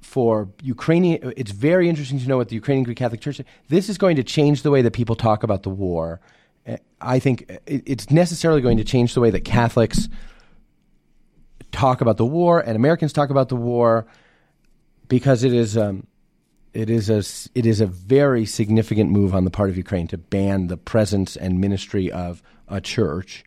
for 0.00 0.50
Ukrainian, 0.62 1.32
it's 1.36 1.52
very 1.52 1.88
interesting 1.88 2.18
to 2.18 2.28
know 2.28 2.36
what 2.36 2.48
the 2.48 2.54
Ukrainian 2.54 2.84
Greek 2.84 2.98
Catholic 2.98 3.20
Church. 3.20 3.40
This 3.68 3.88
is 3.88 3.96
going 3.96 4.16
to 4.16 4.22
change 4.22 4.62
the 4.62 4.70
way 4.70 4.82
that 4.82 4.92
people 4.92 5.16
talk 5.16 5.42
about 5.42 5.62
the 5.62 5.70
war. 5.70 6.20
I 7.00 7.18
think 7.18 7.50
it's 7.66 8.10
necessarily 8.10 8.60
going 8.60 8.76
to 8.76 8.84
change 8.84 9.14
the 9.14 9.20
way 9.20 9.30
that 9.30 9.44
Catholics 9.44 10.08
talk 11.72 12.00
about 12.00 12.16
the 12.16 12.26
war 12.26 12.60
and 12.60 12.76
Americans 12.76 13.12
talk 13.12 13.30
about 13.30 13.48
the 13.48 13.56
war 13.56 14.06
because 15.08 15.42
it 15.42 15.52
is 15.52 15.76
um, 15.76 16.06
it 16.72 16.88
is 16.88 17.10
a 17.10 17.18
it 17.58 17.66
is 17.66 17.80
a 17.80 17.86
very 17.86 18.46
significant 18.46 19.10
move 19.10 19.34
on 19.34 19.44
the 19.44 19.50
part 19.50 19.70
of 19.70 19.76
Ukraine 19.76 20.06
to 20.08 20.18
ban 20.18 20.68
the 20.68 20.76
presence 20.76 21.36
and 21.36 21.60
ministry 21.60 22.10
of 22.10 22.42
a 22.68 22.80
church, 22.80 23.44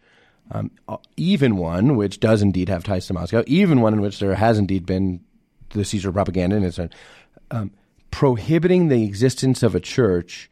um, 0.51 0.71
even 1.17 1.57
one 1.57 1.95
which 1.95 2.19
does 2.19 2.41
indeed 2.41 2.69
have 2.69 2.83
ties 2.83 3.07
to 3.07 3.13
Moscow, 3.13 3.43
even 3.47 3.81
one 3.81 3.93
in 3.93 4.01
which 4.01 4.19
there 4.19 4.35
has 4.35 4.59
indeed 4.59 4.85
been 4.85 5.21
the 5.69 5.85
Caesar 5.85 6.11
propaganda, 6.11 6.55
and 6.55 6.65
it's 6.65 6.79
um, 7.51 7.71
prohibiting 8.11 8.87
the 8.89 9.03
existence 9.03 9.63
of 9.63 9.75
a 9.75 9.79
church 9.79 10.49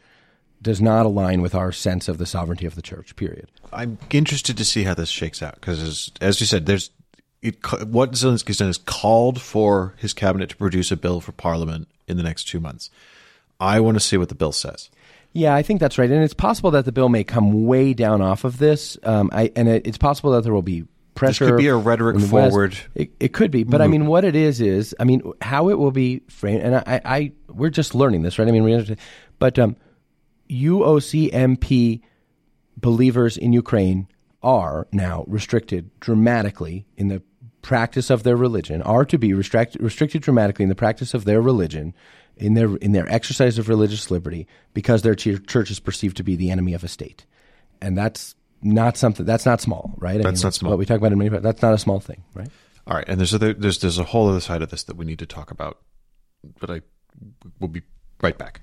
does 0.63 0.82
not 0.82 1.06
align 1.06 1.41
with 1.41 1.54
our 1.54 1.71
sense 1.71 2.08
of 2.08 2.17
the 2.17 2.26
sovereignty 2.26 2.65
of 2.65 2.76
the 2.76 2.82
church. 2.82 3.15
Period. 3.15 3.52
I'm 3.71 3.97
interested 4.10 4.58
to 4.58 4.65
see 4.65 4.84
how 4.84 4.93
this 4.93 5.10
shakes 5.10 5.43
out 5.43 5.56
because, 5.56 5.82
as, 5.82 6.12
as 6.21 6.39
you 6.39 6.47
said, 6.47 6.65
there's 6.65 6.89
it, 7.41 7.58
what 7.88 8.13
Zelensky's 8.13 8.58
done 8.58 8.69
is 8.69 8.78
called 8.78 9.41
for 9.41 9.93
his 9.97 10.13
cabinet 10.13 10.49
to 10.49 10.56
produce 10.56 10.91
a 10.91 10.97
bill 10.97 11.19
for 11.19 11.34
Parliament 11.34 11.89
in 12.08 12.17
the 12.17 12.23
next 12.23 12.45
two 12.45 12.60
months. 12.60 12.89
I 13.60 13.82
want 13.82 13.95
to 13.95 13.99
see 13.99 14.17
what 14.17 14.30
the 14.30 14.36
bill 14.36 14.54
says. 14.54 14.89
Yeah, 15.34 15.56
I 15.56 15.63
think 15.63 15.80
that's 15.80 15.97
right, 15.97 16.10
and 16.10 16.23
it's 16.23 16.34
possible 16.34 16.71
that 16.71 16.86
the 16.86 16.91
bill 16.91 17.10
may 17.10 17.23
come 17.23 17.65
way 17.65 17.93
down 17.93 18.21
off 18.21 18.43
of 18.43 18.60
this. 18.60 18.97
Um, 19.04 19.30
I, 19.34 19.52
and 19.56 19.67
it, 19.67 19.88
it's 19.88 19.97
possible 19.97 20.32
that 20.32 20.43
there 20.43 20.54
will 20.54 20.62
be 20.62 20.86
pressure. 21.15 21.45
This 21.45 21.52
could 21.52 21.58
be 21.58 21.67
a 21.67 21.76
rhetoric 21.76 22.19
forward. 22.21 22.78
It, 22.93 23.12
it, 23.19 23.34
could 23.34 23.49
be, 23.49 23.63
but 23.63 23.82
I 23.82 23.88
mean, 23.88 24.06
what 24.06 24.26
it 24.26 24.36
is 24.36 24.62
is, 24.62 24.95
I 24.99 25.06
mean, 25.06 25.23
how 25.41 25.69
it 25.69 25.80
will 25.80 25.91
be 25.91 26.21
framed, 26.30 26.62
and 26.62 26.76
I, 26.76 27.02
I 27.04 27.32
we're 27.49 27.71
just 27.71 27.95
learning 27.95 28.21
this, 28.21 28.38
right? 28.38 28.47
I 28.47 28.52
mean, 28.52 28.63
we 28.63 28.95
but 29.39 29.58
um, 29.58 29.76
UOCMP 30.53 32.01
believers 32.77 33.37
in 33.37 33.53
Ukraine 33.53 34.07
are 34.41 34.87
now 34.91 35.23
restricted 35.27 35.89
dramatically 35.99 36.85
in 36.97 37.07
the 37.07 37.21
practice 37.61 38.09
of 38.09 38.23
their 38.23 38.35
religion, 38.35 38.81
are 38.81 39.05
to 39.05 39.17
be 39.17 39.33
restricted 39.33 39.81
restricted 39.81 40.21
dramatically 40.21 40.63
in 40.63 40.69
the 40.69 40.75
practice 40.75 41.13
of 41.13 41.25
their 41.25 41.41
religion, 41.41 41.93
in 42.37 42.53
their 42.53 42.75
in 42.77 42.91
their 42.91 43.09
exercise 43.09 43.57
of 43.57 43.69
religious 43.69 44.11
liberty, 44.11 44.47
because 44.73 45.01
their 45.01 45.15
church 45.15 45.71
is 45.71 45.79
perceived 45.79 46.17
to 46.17 46.23
be 46.23 46.35
the 46.35 46.51
enemy 46.51 46.73
of 46.73 46.83
a 46.83 46.87
state, 46.87 47.25
and 47.81 47.97
that's 47.97 48.35
not 48.61 48.97
something 48.97 49.25
that's 49.25 49.45
not 49.45 49.61
small, 49.61 49.93
right? 49.97 50.19
I 50.19 50.23
that's 50.23 50.41
mean, 50.41 50.47
not 50.47 50.53
small. 50.53 50.71
What 50.71 50.79
we 50.79 50.85
talk 50.85 50.97
about 50.97 51.11
in 51.11 51.17
many, 51.17 51.29
that's 51.29 51.61
not 51.61 51.73
a 51.73 51.77
small 51.77 51.99
thing, 51.99 52.23
right? 52.33 52.49
All 52.85 52.97
right, 52.97 53.07
and 53.07 53.17
there's 53.17 53.33
other, 53.33 53.53
there's 53.53 53.79
there's 53.79 53.97
a 53.97 54.03
whole 54.03 54.29
other 54.29 54.41
side 54.41 54.61
of 54.61 54.69
this 54.69 54.83
that 54.83 54.97
we 54.97 55.05
need 55.05 55.19
to 55.19 55.25
talk 55.25 55.51
about, 55.51 55.79
but 56.59 56.69
I 56.69 56.81
will 57.59 57.69
be 57.69 57.81
right 58.21 58.37
back. 58.37 58.61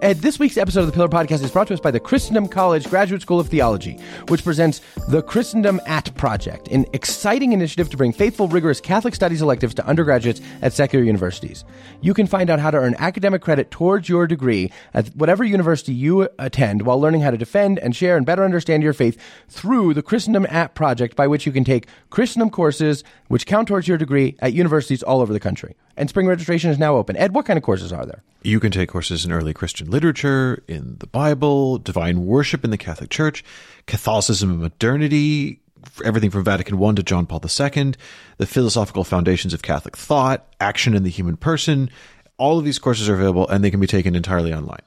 This 0.00 0.38
week's 0.38 0.56
episode 0.56 0.80
of 0.82 0.86
the 0.86 0.92
Pillar 0.92 1.08
Podcast 1.08 1.42
is 1.42 1.50
brought 1.50 1.66
to 1.66 1.74
us 1.74 1.80
by 1.80 1.90
the 1.90 1.98
Christendom 1.98 2.46
College 2.46 2.88
Graduate 2.88 3.20
School 3.20 3.40
of 3.40 3.48
Theology, 3.48 3.98
which 4.28 4.44
presents 4.44 4.80
the 5.08 5.22
Christendom 5.22 5.80
at 5.86 6.14
Project, 6.14 6.68
an 6.68 6.86
exciting 6.92 7.52
initiative 7.52 7.90
to 7.90 7.96
bring 7.96 8.12
faithful, 8.12 8.46
rigorous 8.46 8.80
Catholic 8.80 9.12
studies 9.16 9.42
electives 9.42 9.74
to 9.74 9.84
undergraduates 9.86 10.40
at 10.62 10.72
secular 10.72 11.04
universities. 11.04 11.64
You 12.00 12.14
can 12.14 12.28
find 12.28 12.48
out 12.48 12.60
how 12.60 12.70
to 12.70 12.78
earn 12.78 12.94
academic 13.00 13.42
credit 13.42 13.72
towards 13.72 14.08
your 14.08 14.28
degree 14.28 14.70
at 14.94 15.08
whatever 15.16 15.42
university 15.42 15.92
you 15.92 16.28
attend 16.38 16.82
while 16.82 17.00
learning 17.00 17.22
how 17.22 17.32
to 17.32 17.36
defend 17.36 17.80
and 17.80 17.94
share 17.94 18.16
and 18.16 18.24
better 18.24 18.44
understand 18.44 18.84
your 18.84 18.92
faith 18.92 19.20
through 19.48 19.94
the 19.94 20.02
Christendom 20.02 20.46
at 20.48 20.76
Project, 20.76 21.16
by 21.16 21.26
which 21.26 21.44
you 21.44 21.50
can 21.50 21.64
take 21.64 21.88
Christendom 22.10 22.50
courses 22.50 23.02
which 23.26 23.46
count 23.46 23.66
towards 23.66 23.88
your 23.88 23.98
degree 23.98 24.36
at 24.38 24.52
universities 24.52 25.02
all 25.02 25.20
over 25.20 25.32
the 25.32 25.40
country. 25.40 25.74
And 25.96 26.08
spring 26.08 26.28
registration 26.28 26.70
is 26.70 26.78
now 26.78 26.94
open. 26.94 27.16
Ed, 27.16 27.34
what 27.34 27.44
kind 27.44 27.56
of 27.56 27.64
courses 27.64 27.92
are 27.92 28.06
there? 28.06 28.22
You 28.40 28.60
can 28.60 28.70
take 28.70 28.88
courses 28.90 29.24
in 29.24 29.32
early 29.32 29.52
Christian 29.52 29.87
literature, 29.88 30.62
in 30.68 30.96
the 30.98 31.06
Bible, 31.06 31.78
divine 31.78 32.26
worship 32.26 32.64
in 32.64 32.70
the 32.70 32.78
Catholic 32.78 33.10
Church, 33.10 33.44
Catholicism 33.86 34.50
and 34.50 34.60
modernity, 34.60 35.60
everything 36.04 36.30
from 36.30 36.44
Vatican 36.44 36.82
I 36.82 36.92
to 36.94 37.02
John 37.02 37.26
Paul 37.26 37.40
II, 37.42 37.94
the 38.38 38.46
philosophical 38.46 39.04
foundations 39.04 39.54
of 39.54 39.62
Catholic 39.62 39.96
thought, 39.96 40.46
action 40.60 40.94
in 40.94 41.02
the 41.02 41.10
human 41.10 41.36
person. 41.36 41.90
All 42.36 42.58
of 42.58 42.64
these 42.64 42.78
courses 42.78 43.08
are 43.08 43.14
available 43.14 43.48
and 43.48 43.64
they 43.64 43.70
can 43.70 43.80
be 43.80 43.86
taken 43.86 44.14
entirely 44.14 44.52
online. 44.52 44.82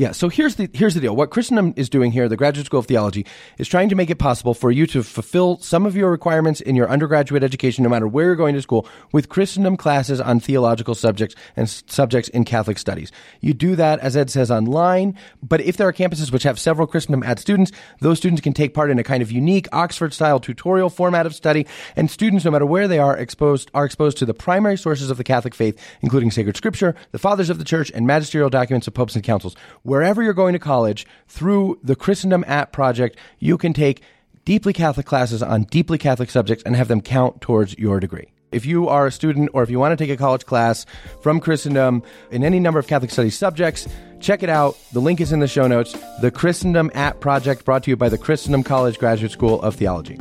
Yeah, 0.00 0.12
so 0.12 0.28
here's 0.28 0.54
the 0.54 0.70
here's 0.74 0.94
the 0.94 1.00
deal. 1.00 1.16
What 1.16 1.30
Christendom 1.30 1.74
is 1.74 1.90
doing 1.90 2.12
here, 2.12 2.28
the 2.28 2.36
Graduate 2.36 2.66
School 2.66 2.78
of 2.78 2.86
Theology, 2.86 3.26
is 3.58 3.66
trying 3.66 3.88
to 3.88 3.96
make 3.96 4.10
it 4.10 4.20
possible 4.20 4.54
for 4.54 4.70
you 4.70 4.86
to 4.86 5.02
fulfill 5.02 5.58
some 5.58 5.86
of 5.86 5.96
your 5.96 6.08
requirements 6.08 6.60
in 6.60 6.76
your 6.76 6.88
undergraduate 6.88 7.42
education, 7.42 7.82
no 7.82 7.90
matter 7.90 8.06
where 8.06 8.26
you're 8.26 8.36
going 8.36 8.54
to 8.54 8.62
school, 8.62 8.86
with 9.10 9.28
Christendom 9.28 9.76
classes 9.76 10.20
on 10.20 10.38
theological 10.38 10.94
subjects 10.94 11.34
and 11.56 11.68
subjects 11.68 12.28
in 12.28 12.44
Catholic 12.44 12.78
studies. 12.78 13.10
You 13.40 13.54
do 13.54 13.74
that, 13.74 13.98
as 13.98 14.16
Ed 14.16 14.30
says, 14.30 14.52
online. 14.52 15.18
But 15.42 15.62
if 15.62 15.76
there 15.76 15.88
are 15.88 15.92
campuses 15.92 16.30
which 16.30 16.44
have 16.44 16.60
several 16.60 16.86
Christendom 16.86 17.24
at 17.24 17.40
students, 17.40 17.72
those 17.98 18.18
students 18.18 18.40
can 18.40 18.52
take 18.52 18.74
part 18.74 18.92
in 18.92 19.00
a 19.00 19.04
kind 19.04 19.20
of 19.20 19.32
unique 19.32 19.66
Oxford-style 19.72 20.38
tutorial 20.38 20.90
format 20.90 21.26
of 21.26 21.34
study, 21.34 21.66
and 21.96 22.08
students, 22.08 22.44
no 22.44 22.52
matter 22.52 22.66
where 22.66 22.86
they 22.86 23.00
are, 23.00 23.16
exposed 23.16 23.68
are 23.74 23.84
exposed 23.84 24.18
to 24.18 24.26
the 24.26 24.32
primary 24.32 24.78
sources 24.78 25.10
of 25.10 25.16
the 25.16 25.24
Catholic 25.24 25.56
faith, 25.56 25.76
including 26.02 26.30
sacred 26.30 26.56
Scripture, 26.56 26.94
the 27.10 27.18
Fathers 27.18 27.50
of 27.50 27.58
the 27.58 27.64
Church, 27.64 27.90
and 27.96 28.06
magisterial 28.06 28.48
documents 28.48 28.86
of 28.86 28.94
popes 28.94 29.16
and 29.16 29.24
councils 29.24 29.56
wherever 29.88 30.22
you're 30.22 30.34
going 30.34 30.52
to 30.52 30.58
college 30.58 31.06
through 31.28 31.78
the 31.82 31.96
Christendom 31.96 32.44
At 32.46 32.72
Project, 32.72 33.16
you 33.38 33.56
can 33.56 33.72
take 33.72 34.02
deeply 34.44 34.74
Catholic 34.74 35.06
classes 35.06 35.42
on 35.42 35.64
deeply 35.64 35.96
Catholic 35.96 36.30
subjects 36.30 36.62
and 36.64 36.76
have 36.76 36.88
them 36.88 37.00
count 37.00 37.40
towards 37.40 37.76
your 37.78 37.98
degree. 37.98 38.30
If 38.52 38.66
you 38.66 38.88
are 38.88 39.06
a 39.06 39.12
student 39.12 39.50
or 39.54 39.62
if 39.62 39.70
you 39.70 39.78
want 39.78 39.98
to 39.98 40.02
take 40.02 40.12
a 40.12 40.16
college 40.16 40.44
class 40.44 40.84
from 41.22 41.40
Christendom 41.40 42.02
in 42.30 42.44
any 42.44 42.60
number 42.60 42.78
of 42.78 42.86
Catholic 42.86 43.10
studies 43.10 43.36
subjects, 43.36 43.88
check 44.20 44.42
it 44.42 44.50
out. 44.50 44.76
The 44.92 45.00
link 45.00 45.20
is 45.20 45.32
in 45.32 45.40
the 45.40 45.48
show 45.48 45.66
notes. 45.66 45.96
The 46.20 46.30
Christendom 46.30 46.90
At 46.94 47.20
Project 47.20 47.64
brought 47.64 47.82
to 47.84 47.90
you 47.90 47.96
by 47.96 48.10
the 48.10 48.18
Christendom 48.18 48.62
College 48.62 48.98
Graduate 48.98 49.32
School 49.32 49.60
of 49.62 49.74
Theology. 49.74 50.18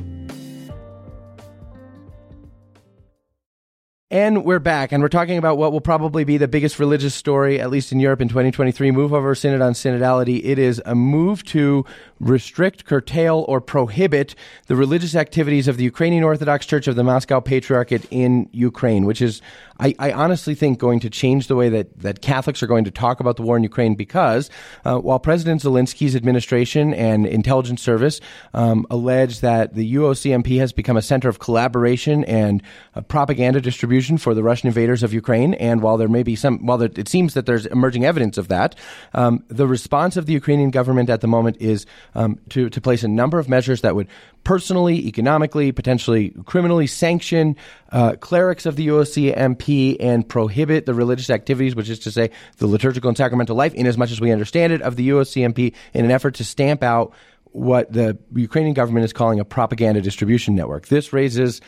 And 4.10 4.46
we're 4.46 4.60
back, 4.60 4.93
and 4.93 5.04
we're 5.04 5.10
talking 5.10 5.38
about 5.38 5.58
what 5.58 5.74
will 5.74 5.82
probably 5.82 6.24
be 6.24 6.38
the 6.38 6.48
biggest 6.48 6.80
religious 6.80 7.13
story, 7.13 7.60
at 7.60 7.70
least 7.70 7.91
in 7.91 8.00
Europe 8.00 8.22
in 8.22 8.30
2023 8.30 8.91
move 8.91 9.13
over 9.13 9.36
Synod 9.36 9.60
on 9.60 9.74
Synodality. 9.74 10.39
It 10.46 10.58
is 10.58 10.82
a 10.86 10.96
move 10.96 11.43
to 11.48 11.84
restrict, 12.19 12.86
curtail, 12.86 13.45
or 13.47 13.62
prohibit 13.62 14.36
the 14.67 14.75
religious 14.75 15.15
activities 15.15 15.67
of 15.67 15.77
the 15.77 15.84
Ukrainian 15.84 16.23
Orthodox 16.23 16.65
Church 16.65 16.88
of 16.88 16.95
the 16.95 17.03
Moscow 17.03 17.39
Patriarchate 17.39 18.06
in 18.12 18.49
Ukraine, 18.51 19.06
which 19.06 19.21
is, 19.21 19.41
I, 19.80 19.93
I 19.99 20.12
honestly 20.12 20.56
think, 20.56 20.80
going 20.80 20.99
to 21.01 21.10
change 21.10 21.47
the 21.47 21.56
way 21.56 21.69
that, 21.69 21.99
that 21.99 22.21
Catholics 22.21 22.63
are 22.63 22.67
going 22.67 22.86
to 22.86 22.91
talk 22.91 23.19
about 23.19 23.36
the 23.36 23.43
war 23.43 23.58
in 23.58 23.63
Ukraine 23.63 23.95
because 23.95 24.49
uh, 24.86 24.97
while 24.97 25.19
President 25.19 25.62
Zelensky's 25.62 26.15
administration 26.15 26.93
and 26.93 27.25
intelligence 27.25 27.82
service 27.82 28.19
um, 28.53 28.86
allege 28.89 29.41
that 29.41 29.75
the 29.75 29.95
UOCMP 29.95 30.58
has 30.60 30.73
become 30.73 30.97
a 30.97 31.01
center 31.01 31.30
of 31.30 31.39
collaboration 31.39 32.23
and 32.23 32.63
uh, 32.95 33.01
propaganda 33.01 33.62
distribution, 33.62 34.17
for 34.17 34.34
the 34.34 34.43
Russian 34.43 34.67
invaders 34.67 35.03
of 35.03 35.13
Ukraine. 35.13 35.53
And 35.56 35.82
while 35.82 35.97
there 35.97 36.08
may 36.08 36.23
be 36.23 36.36
some, 36.36 36.65
while 36.65 36.77
there, 36.77 36.89
it 36.95 37.08
seems 37.08 37.34
that 37.34 37.45
there's 37.45 37.65
emerging 37.65 38.06
evidence 38.06 38.38
of 38.38 38.47
that, 38.47 38.75
um, 39.13 39.43
the 39.47 39.67
response 39.67 40.17
of 40.17 40.25
the 40.25 40.34
Ukrainian 40.34 40.71
government 40.71 41.10
at 41.10 41.21
the 41.21 41.27
moment 41.27 41.58
is 41.60 41.86
um, 42.15 42.39
to, 42.50 42.70
to 42.70 42.82
place 42.82 43.04
a 43.04 43.08
number 43.08 43.39
of 43.39 43.50
measures 43.50 43.82
that 43.82 43.96
would 43.96 44.08
personally, 44.43 45.08
economically, 45.08 45.72
potentially 45.72 46.34
criminally 46.46 46.88
sanction 46.88 47.56
uh, 47.91 48.13
clerics 48.13 48.65
of 48.65 48.76
the 48.76 48.88
UOCMP 48.88 49.98
and 50.00 50.28
prohibit 50.28 50.86
the 50.86 50.93
religious 50.93 51.30
activities, 51.30 51.76
which 51.76 51.89
is 51.89 52.00
to 52.00 52.12
say 52.12 52.30
the 52.58 52.67
liturgical 52.67 53.10
and 53.10 53.17
sacramental 53.17 53.56
life, 53.56 53.74
in 53.74 53.88
as 53.88 53.98
much 53.98 54.12
as 54.12 54.22
we 54.22 54.32
understand 54.32 54.74
it, 54.74 54.82
of 54.82 54.96
the 54.96 55.10
UOCMP 55.10 55.74
in 55.93 56.06
an 56.06 56.12
effort 56.12 56.36
to 56.36 56.43
stamp 56.43 56.84
out 56.84 57.13
what 57.52 57.91
the 57.91 58.17
Ukrainian 58.36 58.74
government 58.74 59.06
is 59.06 59.13
calling 59.13 59.39
a 59.39 59.46
propaganda 59.46 60.02
distribution 60.02 60.56
network. 60.56 60.88
This 60.88 61.12
raises 61.12 61.62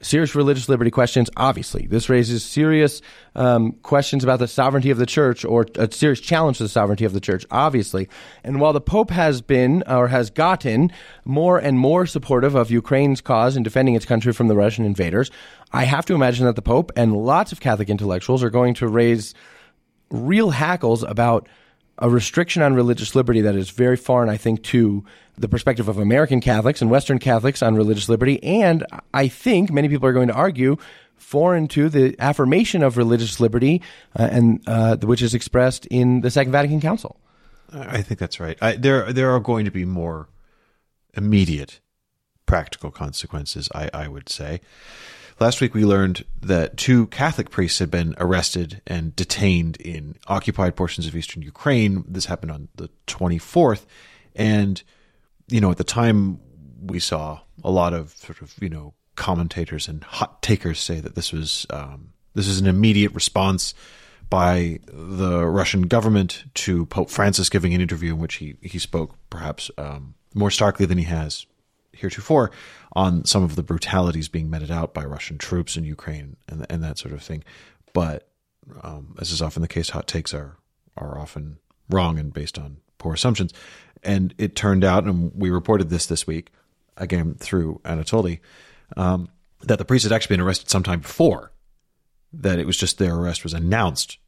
serious 0.00 0.34
religious 0.34 0.68
liberty 0.68 0.90
questions. 0.90 1.30
Obviously, 1.36 1.86
this 1.86 2.08
raises 2.08 2.44
serious 2.44 3.00
um, 3.34 3.72
questions 3.82 4.24
about 4.24 4.38
the 4.38 4.48
sovereignty 4.48 4.90
of 4.90 4.98
the 4.98 5.06
church 5.06 5.44
or 5.44 5.66
a 5.76 5.90
serious 5.92 6.20
challenge 6.20 6.58
to 6.58 6.64
the 6.64 6.68
sovereignty 6.68 7.04
of 7.04 7.12
the 7.12 7.20
church. 7.20 7.46
Obviously, 7.50 8.08
and 8.42 8.60
while 8.60 8.72
the 8.72 8.80
Pope 8.80 9.10
has 9.10 9.40
been 9.40 9.82
or 9.86 10.08
has 10.08 10.30
gotten 10.30 10.90
more 11.24 11.58
and 11.58 11.78
more 11.78 12.06
supportive 12.06 12.54
of 12.54 12.70
Ukraine's 12.70 13.20
cause 13.20 13.56
in 13.56 13.62
defending 13.62 13.94
its 13.94 14.06
country 14.06 14.32
from 14.32 14.48
the 14.48 14.56
Russian 14.56 14.84
invaders, 14.84 15.30
I 15.72 15.84
have 15.84 16.06
to 16.06 16.14
imagine 16.14 16.46
that 16.46 16.56
the 16.56 16.62
Pope 16.62 16.92
and 16.96 17.16
lots 17.16 17.52
of 17.52 17.60
Catholic 17.60 17.88
intellectuals 17.88 18.42
are 18.42 18.50
going 18.50 18.74
to 18.74 18.88
raise 18.88 19.34
real 20.10 20.50
hackles 20.50 21.02
about 21.02 21.48
a 22.02 22.10
restriction 22.10 22.62
on 22.62 22.74
religious 22.74 23.14
liberty 23.14 23.40
that 23.42 23.54
is 23.54 23.70
very 23.70 23.96
foreign, 23.96 24.28
I 24.28 24.36
think, 24.36 24.64
to 24.64 25.04
the 25.38 25.48
perspective 25.48 25.88
of 25.88 25.98
American 25.98 26.40
Catholics 26.40 26.82
and 26.82 26.90
Western 26.90 27.20
Catholics 27.20 27.62
on 27.62 27.76
religious 27.76 28.08
liberty. 28.08 28.42
And 28.42 28.84
I 29.14 29.28
think 29.28 29.70
many 29.70 29.88
people 29.88 30.08
are 30.08 30.12
going 30.12 30.26
to 30.26 30.34
argue 30.34 30.76
foreign 31.16 31.68
to 31.68 31.88
the 31.88 32.16
affirmation 32.18 32.82
of 32.82 32.96
religious 32.96 33.38
liberty, 33.38 33.80
uh, 34.18 34.28
and 34.32 34.60
uh, 34.66 34.96
which 34.96 35.22
is 35.22 35.32
expressed 35.32 35.86
in 35.86 36.22
the 36.22 36.30
Second 36.30 36.50
Vatican 36.50 36.80
Council. 36.80 37.20
I 37.72 38.02
think 38.02 38.18
that's 38.18 38.40
right. 38.40 38.58
I, 38.60 38.72
there, 38.72 39.12
there 39.12 39.30
are 39.30 39.40
going 39.40 39.64
to 39.64 39.70
be 39.70 39.84
more 39.84 40.28
immediate 41.14 41.78
practical 42.46 42.90
consequences. 42.90 43.68
I, 43.72 43.88
I 43.94 44.08
would 44.08 44.28
say. 44.28 44.60
Last 45.42 45.60
week 45.60 45.74
we 45.74 45.84
learned 45.84 46.24
that 46.42 46.76
two 46.76 47.08
Catholic 47.08 47.50
priests 47.50 47.80
had 47.80 47.90
been 47.90 48.14
arrested 48.18 48.80
and 48.86 49.14
detained 49.16 49.76
in 49.78 50.14
occupied 50.28 50.76
portions 50.76 51.08
of 51.08 51.16
eastern 51.16 51.42
Ukraine. 51.42 52.04
This 52.06 52.26
happened 52.26 52.52
on 52.52 52.68
the 52.76 52.90
24th. 53.08 53.84
And, 54.36 54.80
you 55.48 55.60
know, 55.60 55.72
at 55.72 55.78
the 55.78 55.82
time 55.82 56.38
we 56.80 57.00
saw 57.00 57.40
a 57.64 57.72
lot 57.72 57.92
of 57.92 58.10
sort 58.12 58.40
of, 58.40 58.54
you 58.60 58.68
know, 58.68 58.94
commentators 59.16 59.88
and 59.88 60.04
hot 60.04 60.42
takers 60.42 60.78
say 60.78 61.00
that 61.00 61.16
this 61.16 61.32
was, 61.32 61.66
um, 61.70 62.12
this 62.34 62.46
is 62.46 62.60
an 62.60 62.68
immediate 62.68 63.12
response 63.12 63.74
by 64.30 64.78
the 64.86 65.44
Russian 65.44 65.88
government 65.88 66.44
to 66.54 66.86
Pope 66.86 67.10
Francis 67.10 67.48
giving 67.48 67.74
an 67.74 67.80
interview 67.80 68.12
in 68.14 68.20
which 68.20 68.36
he, 68.36 68.54
he 68.62 68.78
spoke 68.78 69.16
perhaps 69.28 69.72
um, 69.76 70.14
more 70.36 70.52
starkly 70.52 70.86
than 70.86 70.98
he 70.98 71.04
has 71.04 71.46
heretofore 71.92 72.50
on 72.94 73.24
some 73.24 73.42
of 73.42 73.56
the 73.56 73.62
brutalities 73.62 74.28
being 74.28 74.50
meted 74.50 74.70
out 74.70 74.94
by 74.94 75.04
Russian 75.04 75.38
troops 75.38 75.76
in 75.76 75.84
Ukraine 75.84 76.36
and 76.48 76.66
and 76.68 76.82
that 76.82 76.98
sort 76.98 77.14
of 77.14 77.22
thing. 77.22 77.44
But 77.92 78.28
um, 78.82 79.16
as 79.20 79.30
is 79.30 79.42
often 79.42 79.62
the 79.62 79.68
case, 79.68 79.90
hot 79.90 80.06
takes 80.06 80.32
are 80.34 80.56
are 80.96 81.18
often 81.18 81.58
wrong 81.88 82.18
and 82.18 82.32
based 82.32 82.58
on 82.58 82.78
poor 82.98 83.14
assumptions. 83.14 83.52
And 84.02 84.34
it 84.38 84.56
turned 84.56 84.84
out, 84.84 85.04
and 85.04 85.32
we 85.34 85.50
reported 85.50 85.90
this 85.90 86.06
this 86.06 86.26
week 86.26 86.50
again 86.96 87.34
through 87.34 87.80
Anatoly, 87.84 88.40
um, 88.96 89.28
that 89.60 89.78
the 89.78 89.84
priest 89.84 90.04
had 90.04 90.12
actually 90.12 90.36
been 90.36 90.44
arrested 90.44 90.70
sometime 90.70 91.00
before. 91.00 91.52
That 92.32 92.58
it 92.58 92.66
was 92.66 92.78
just 92.78 92.98
their 92.98 93.14
arrest 93.14 93.44
was 93.44 93.52
announced 93.52 94.18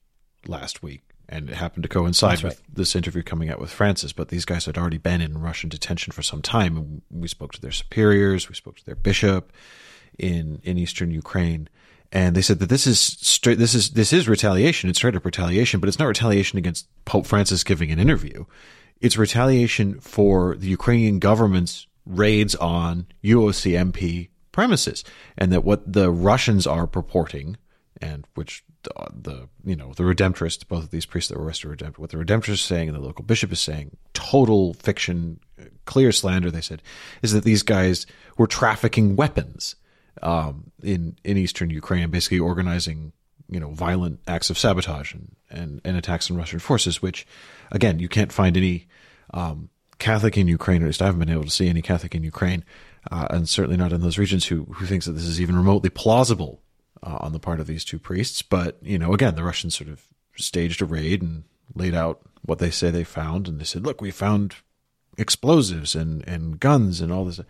last 0.46 0.82
week 0.82 1.13
and 1.28 1.50
it 1.50 1.56
happened 1.56 1.82
to 1.82 1.88
coincide 1.88 2.42
with 2.42 2.62
this 2.72 2.94
interview 2.94 3.22
coming 3.22 3.50
out 3.50 3.60
with 3.60 3.70
Francis. 3.70 4.12
But 4.12 4.28
these 4.28 4.44
guys 4.44 4.66
had 4.66 4.76
already 4.76 4.98
been 4.98 5.20
in 5.20 5.38
Russian 5.38 5.68
detention 5.68 6.12
for 6.12 6.22
some 6.22 6.42
time, 6.42 6.76
and 6.76 7.02
we 7.10 7.28
spoke 7.28 7.52
to 7.52 7.60
their 7.60 7.72
superiors, 7.72 8.48
we 8.48 8.54
spoke 8.54 8.76
to 8.76 8.86
their 8.86 8.94
bishop 8.94 9.52
in 10.18 10.60
in 10.62 10.78
eastern 10.78 11.10
Ukraine, 11.10 11.68
and 12.12 12.36
they 12.36 12.42
said 12.42 12.58
that 12.60 12.68
this 12.68 12.86
is 12.86 13.00
straight. 13.00 13.58
This 13.58 13.74
is 13.74 13.90
this 13.90 14.12
is 14.12 14.28
retaliation. 14.28 14.90
It's 14.90 14.98
straight 14.98 15.16
up 15.16 15.24
retaliation, 15.24 15.80
but 15.80 15.88
it's 15.88 15.98
not 15.98 16.06
retaliation 16.06 16.58
against 16.58 16.86
Pope 17.04 17.26
Francis 17.26 17.64
giving 17.64 17.90
an 17.90 17.98
interview. 17.98 18.44
It's 19.00 19.18
retaliation 19.18 20.00
for 20.00 20.56
the 20.56 20.68
Ukrainian 20.68 21.18
government's 21.18 21.86
raids 22.06 22.54
on 22.54 23.06
UOCMP 23.22 24.28
premises, 24.52 25.04
and 25.36 25.52
that 25.52 25.64
what 25.64 25.92
the 25.92 26.10
Russians 26.10 26.66
are 26.66 26.86
purporting, 26.86 27.56
and 28.00 28.26
which 28.34 28.62
the, 28.84 29.08
the 29.14 29.48
you 29.64 29.76
know 29.76 29.92
the 29.94 30.02
Redemptorists, 30.02 30.66
both 30.66 30.84
of 30.84 30.90
these 30.90 31.06
priests 31.06 31.30
that 31.30 31.38
were 31.38 31.44
arrested, 31.44 31.70
are 31.70 31.76
Redemptor, 31.76 31.98
what 31.98 32.10
the 32.10 32.16
Redemptorists 32.16 32.60
saying 32.60 32.88
and 32.88 32.96
the 32.96 33.02
local 33.02 33.24
bishop 33.24 33.52
is 33.52 33.60
saying, 33.60 33.96
total 34.12 34.74
fiction, 34.74 35.40
clear 35.84 36.12
slander. 36.12 36.50
They 36.50 36.60
said 36.60 36.82
is 37.22 37.32
that 37.32 37.44
these 37.44 37.62
guys 37.62 38.06
were 38.36 38.46
trafficking 38.46 39.16
weapons 39.16 39.76
um, 40.22 40.70
in 40.82 41.16
in 41.24 41.36
eastern 41.36 41.70
Ukraine, 41.70 42.10
basically 42.10 42.38
organizing 42.38 43.12
you 43.48 43.60
know 43.60 43.70
violent 43.70 44.20
acts 44.26 44.50
of 44.50 44.58
sabotage 44.58 45.12
and, 45.12 45.36
and, 45.50 45.80
and 45.84 45.96
attacks 45.96 46.30
on 46.30 46.36
Russian 46.36 46.58
forces. 46.58 47.02
Which, 47.02 47.26
again, 47.72 47.98
you 47.98 48.08
can't 48.08 48.32
find 48.32 48.56
any 48.56 48.86
um, 49.32 49.70
Catholic 49.98 50.36
in 50.36 50.48
Ukraine, 50.48 50.82
at 50.82 50.86
least 50.86 51.02
I 51.02 51.06
haven't 51.06 51.20
been 51.20 51.30
able 51.30 51.44
to 51.44 51.50
see 51.50 51.68
any 51.68 51.82
Catholic 51.82 52.14
in 52.14 52.24
Ukraine, 52.24 52.64
uh, 53.10 53.28
and 53.30 53.48
certainly 53.48 53.76
not 53.76 53.92
in 53.92 54.00
those 54.00 54.18
regions 54.18 54.46
who 54.46 54.64
who 54.64 54.86
thinks 54.86 55.06
that 55.06 55.12
this 55.12 55.24
is 55.24 55.40
even 55.40 55.56
remotely 55.56 55.90
plausible 55.90 56.60
uh, 57.04 57.18
on 57.20 57.32
the 57.32 57.38
part 57.38 57.60
of 57.60 57.66
these 57.66 57.84
two 57.84 57.98
priests. 57.98 58.42
But 58.42 58.78
you 58.82 58.98
know, 58.98 59.12
again, 59.12 59.34
the 59.34 59.44
Russians 59.44 59.76
sort 59.76 59.90
of 59.90 60.06
staged 60.36 60.82
a 60.82 60.86
raid 60.86 61.22
and 61.22 61.44
laid 61.74 61.94
out 61.94 62.22
what 62.42 62.58
they 62.58 62.70
say 62.70 62.90
they 62.90 63.04
found, 63.04 63.46
and 63.46 63.60
they 63.60 63.64
said, 63.64 63.84
"Look, 63.84 64.00
we 64.00 64.10
found 64.10 64.56
explosives 65.16 65.94
and 65.94 66.26
and 66.26 66.58
guns 66.58 67.00
and 67.00 67.12
all 67.12 67.24
this." 67.24 67.40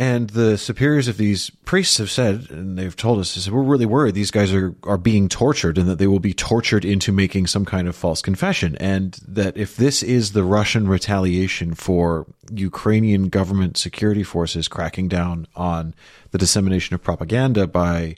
And 0.00 0.30
the 0.30 0.56
superiors 0.56 1.08
of 1.08 1.18
these 1.18 1.50
priests 1.50 1.98
have 1.98 2.10
said, 2.10 2.46
and 2.48 2.78
they've 2.78 2.96
told 2.96 3.18
us, 3.18 3.34
they 3.34 3.42
said, 3.42 3.52
we're 3.52 3.60
really 3.60 3.84
worried 3.84 4.14
these 4.14 4.30
guys 4.30 4.50
are, 4.50 4.74
are 4.84 4.96
being 4.96 5.28
tortured 5.28 5.76
and 5.76 5.86
that 5.90 5.98
they 5.98 6.06
will 6.06 6.18
be 6.18 6.32
tortured 6.32 6.86
into 6.86 7.12
making 7.12 7.48
some 7.48 7.66
kind 7.66 7.86
of 7.86 7.94
false 7.94 8.22
confession. 8.22 8.76
And 8.76 9.20
that 9.28 9.58
if 9.58 9.76
this 9.76 10.02
is 10.02 10.32
the 10.32 10.42
Russian 10.42 10.88
retaliation 10.88 11.74
for 11.74 12.26
Ukrainian 12.50 13.28
government 13.28 13.76
security 13.76 14.22
forces 14.22 14.68
cracking 14.68 15.08
down 15.08 15.46
on 15.54 15.94
the 16.30 16.38
dissemination 16.38 16.94
of 16.94 17.02
propaganda 17.02 17.66
by 17.66 18.16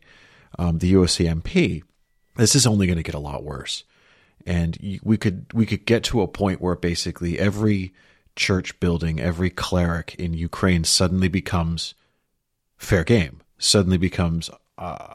um, 0.61 0.79
the 0.79 0.93
UOCMP, 0.93 1.83
this 2.37 2.55
is 2.55 2.65
only 2.65 2.87
going 2.87 2.97
to 2.97 3.03
get 3.03 3.17
a 3.17 3.19
lot 3.19 3.43
worse. 3.43 3.83
And 4.47 5.01
we 5.03 5.17
could, 5.17 5.47
we 5.53 5.67
could 5.67 5.85
get 5.85 6.05
to 6.05 6.23
a 6.23 6.29
point 6.29 6.61
where 6.61 6.77
basically 6.77 7.41
every 7.41 7.93
church 8.37 8.79
building, 8.81 9.21
every 9.21 9.51
cleric 9.51 10.15
in 10.17 10.35
Ukraine 10.35 10.85
suddenly 10.85 11.29
becomes 11.29 11.95
fair 12.77 13.05
game, 13.05 13.41
suddenly 13.59 13.99
becomes 13.99 14.51
uh, 14.79 15.15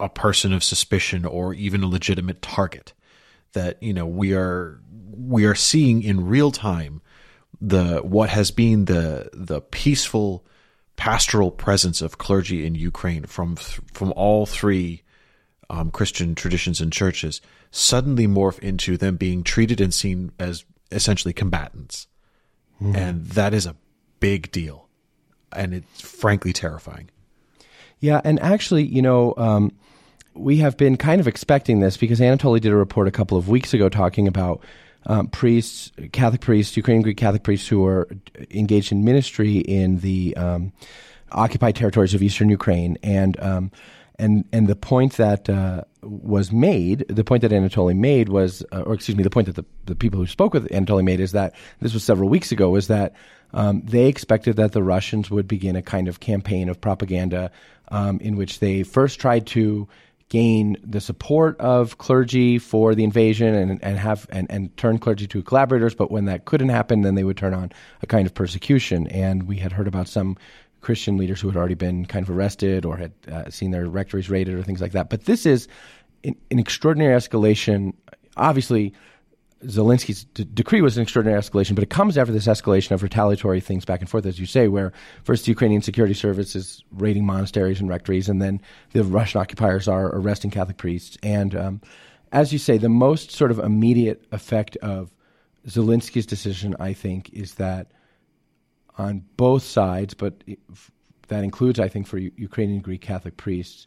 a 0.00 0.08
person 0.08 0.52
of 0.52 0.64
suspicion 0.64 1.24
or 1.24 1.54
even 1.54 1.82
a 1.82 1.88
legitimate 1.88 2.42
target. 2.42 2.92
That 3.52 3.82
you 3.82 3.94
know 3.94 4.06
we 4.06 4.34
are 4.34 4.80
we 4.90 5.44
are 5.46 5.54
seeing 5.54 6.02
in 6.02 6.26
real 6.26 6.50
time 6.50 7.00
the 7.60 7.98
what 7.98 8.28
has 8.30 8.50
been 8.50 8.84
the 8.84 9.30
the 9.32 9.60
peaceful 9.60 10.44
pastoral 10.96 11.50
presence 11.50 12.02
of 12.02 12.18
clergy 12.18 12.66
in 12.66 12.74
Ukraine 12.74 13.24
from 13.24 13.56
from 13.56 14.12
all 14.14 14.46
three 14.46 15.02
um, 15.68 15.90
Christian 15.90 16.34
traditions 16.34 16.80
and 16.80 16.92
churches 16.92 17.40
suddenly 17.70 18.26
morph 18.26 18.58
into 18.60 18.96
them 18.96 19.16
being 19.16 19.42
treated 19.42 19.80
and 19.80 19.92
seen 19.92 20.32
as 20.38 20.64
essentially 20.92 21.32
combatants 21.32 22.06
Mm. 22.80 22.96
And 22.96 23.26
that 23.26 23.54
is 23.54 23.66
a 23.66 23.76
big 24.20 24.50
deal. 24.52 24.88
And 25.52 25.74
it's 25.74 26.00
frankly 26.00 26.52
terrifying. 26.52 27.10
Yeah. 28.00 28.20
And 28.24 28.40
actually, 28.40 28.84
you 28.84 29.00
know, 29.00 29.34
um, 29.36 29.72
we 30.34 30.58
have 30.58 30.76
been 30.76 30.96
kind 30.96 31.20
of 31.20 31.26
expecting 31.26 31.80
this 31.80 31.96
because 31.96 32.20
Anatoly 32.20 32.60
did 32.60 32.72
a 32.72 32.76
report 32.76 33.08
a 33.08 33.10
couple 33.10 33.38
of 33.38 33.48
weeks 33.48 33.72
ago 33.72 33.88
talking 33.88 34.28
about 34.28 34.60
um, 35.06 35.28
priests, 35.28 35.92
Catholic 36.12 36.40
priests, 36.40 36.76
Ukrainian 36.76 37.02
Greek 37.02 37.16
Catholic 37.16 37.42
priests 37.42 37.68
who 37.68 37.86
are 37.86 38.08
engaged 38.50 38.92
in 38.92 39.04
ministry 39.04 39.58
in 39.58 40.00
the 40.00 40.36
um, 40.36 40.72
occupied 41.32 41.76
territories 41.76 42.12
of 42.12 42.22
eastern 42.22 42.50
Ukraine. 42.50 42.98
And 43.02 43.40
um, 43.40 43.70
and 44.18 44.44
and 44.52 44.66
the 44.66 44.76
point 44.76 45.14
that 45.14 45.48
uh, 45.48 45.82
was 46.02 46.52
made, 46.52 47.04
the 47.08 47.24
point 47.24 47.42
that 47.42 47.50
Anatoly 47.50 47.96
made 47.96 48.28
was, 48.28 48.64
uh, 48.72 48.82
or 48.82 48.94
excuse 48.94 49.16
me, 49.16 49.22
the 49.22 49.30
point 49.30 49.46
that 49.46 49.56
the, 49.56 49.64
the 49.86 49.94
people 49.94 50.20
who 50.20 50.26
spoke 50.26 50.54
with 50.54 50.68
Anatoly 50.70 51.04
made 51.04 51.20
is 51.20 51.32
that 51.32 51.54
this 51.80 51.94
was 51.94 52.04
several 52.04 52.28
weeks 52.28 52.52
ago, 52.52 52.76
is 52.76 52.88
that 52.88 53.14
um, 53.52 53.82
they 53.84 54.06
expected 54.06 54.56
that 54.56 54.72
the 54.72 54.82
Russians 54.82 55.30
would 55.30 55.48
begin 55.48 55.76
a 55.76 55.82
kind 55.82 56.08
of 56.08 56.20
campaign 56.20 56.68
of 56.68 56.80
propaganda 56.80 57.50
um, 57.88 58.18
in 58.20 58.36
which 58.36 58.60
they 58.60 58.82
first 58.82 59.20
tried 59.20 59.46
to 59.48 59.88
gain 60.28 60.76
the 60.82 61.00
support 61.00 61.58
of 61.60 61.98
clergy 61.98 62.58
for 62.58 62.94
the 62.94 63.04
invasion 63.04 63.54
and, 63.54 63.82
and 63.82 63.96
have 63.96 64.26
and, 64.30 64.50
and 64.50 64.76
turn 64.76 64.98
clergy 64.98 65.26
to 65.28 65.42
collaborators, 65.42 65.94
but 65.94 66.10
when 66.10 66.24
that 66.24 66.46
couldn't 66.46 66.68
happen, 66.68 67.02
then 67.02 67.14
they 67.14 67.22
would 67.22 67.36
turn 67.36 67.54
on 67.54 67.70
a 68.02 68.06
kind 68.06 68.26
of 68.26 68.34
persecution. 68.34 69.06
And 69.06 69.44
we 69.44 69.56
had 69.56 69.72
heard 69.72 69.86
about 69.86 70.08
some 70.08 70.36
Christian 70.86 71.16
leaders 71.16 71.40
who 71.40 71.48
had 71.48 71.56
already 71.56 71.74
been 71.74 72.06
kind 72.06 72.22
of 72.22 72.30
arrested 72.30 72.84
or 72.84 72.96
had 72.96 73.12
uh, 73.32 73.50
seen 73.50 73.72
their 73.72 73.88
rectories 73.88 74.30
raided 74.30 74.54
or 74.54 74.62
things 74.62 74.80
like 74.80 74.92
that. 74.92 75.10
But 75.10 75.24
this 75.24 75.44
is 75.44 75.66
an, 76.22 76.36
an 76.52 76.60
extraordinary 76.60 77.16
escalation. 77.20 77.92
Obviously, 78.36 78.94
Zelensky's 79.64 80.22
d- 80.26 80.46
decree 80.54 80.82
was 80.82 80.96
an 80.96 81.02
extraordinary 81.02 81.40
escalation, 81.42 81.74
but 81.74 81.82
it 81.82 81.90
comes 81.90 82.16
after 82.16 82.32
this 82.32 82.46
escalation 82.46 82.92
of 82.92 83.02
retaliatory 83.02 83.60
things 83.60 83.84
back 83.84 83.98
and 83.98 84.08
forth, 84.08 84.26
as 84.26 84.38
you 84.38 84.46
say, 84.46 84.68
where 84.68 84.92
first 85.24 85.44
the 85.44 85.50
Ukrainian 85.50 85.82
security 85.82 86.14
service 86.14 86.54
is 86.54 86.84
raiding 86.92 87.26
monasteries 87.26 87.80
and 87.80 87.88
rectories, 87.88 88.28
and 88.28 88.40
then 88.40 88.60
the 88.92 89.02
Russian 89.02 89.40
occupiers 89.40 89.88
are 89.88 90.14
arresting 90.14 90.52
Catholic 90.52 90.76
priests. 90.76 91.18
And 91.24 91.56
um, 91.56 91.80
as 92.30 92.52
you 92.52 92.60
say, 92.60 92.78
the 92.78 92.88
most 92.88 93.32
sort 93.32 93.50
of 93.50 93.58
immediate 93.58 94.24
effect 94.30 94.76
of 94.76 95.10
Zelensky's 95.66 96.26
decision, 96.26 96.76
I 96.78 96.92
think, 96.92 97.30
is 97.32 97.54
that 97.54 97.90
on 98.98 99.24
both 99.36 99.62
sides, 99.62 100.14
but 100.14 100.42
that 101.28 101.44
includes, 101.44 101.78
I 101.78 101.88
think, 101.88 102.06
for 102.06 102.18
Ukrainian 102.18 102.80
Greek 102.80 103.00
Catholic 103.00 103.36
priests, 103.36 103.86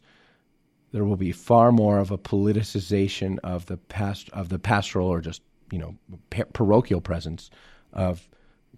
there 0.92 1.04
will 1.04 1.16
be 1.16 1.32
far 1.32 1.72
more 1.72 1.98
of 1.98 2.10
a 2.10 2.18
politicization 2.18 3.38
of 3.44 3.66
the 3.66 3.76
past 3.76 4.28
of 4.30 4.48
the 4.48 4.58
pastoral 4.58 5.08
or 5.08 5.20
just 5.20 5.42
you 5.70 5.78
know 5.78 5.94
parochial 6.52 7.00
presence 7.00 7.50
of 7.92 8.28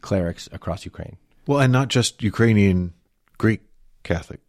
clerics 0.00 0.48
across 0.52 0.84
Ukraine. 0.84 1.16
Well, 1.46 1.60
and 1.60 1.72
not 1.72 1.88
just 1.88 2.22
Ukrainian 2.22 2.92
Greek 3.38 3.62
Catholic 4.02 4.40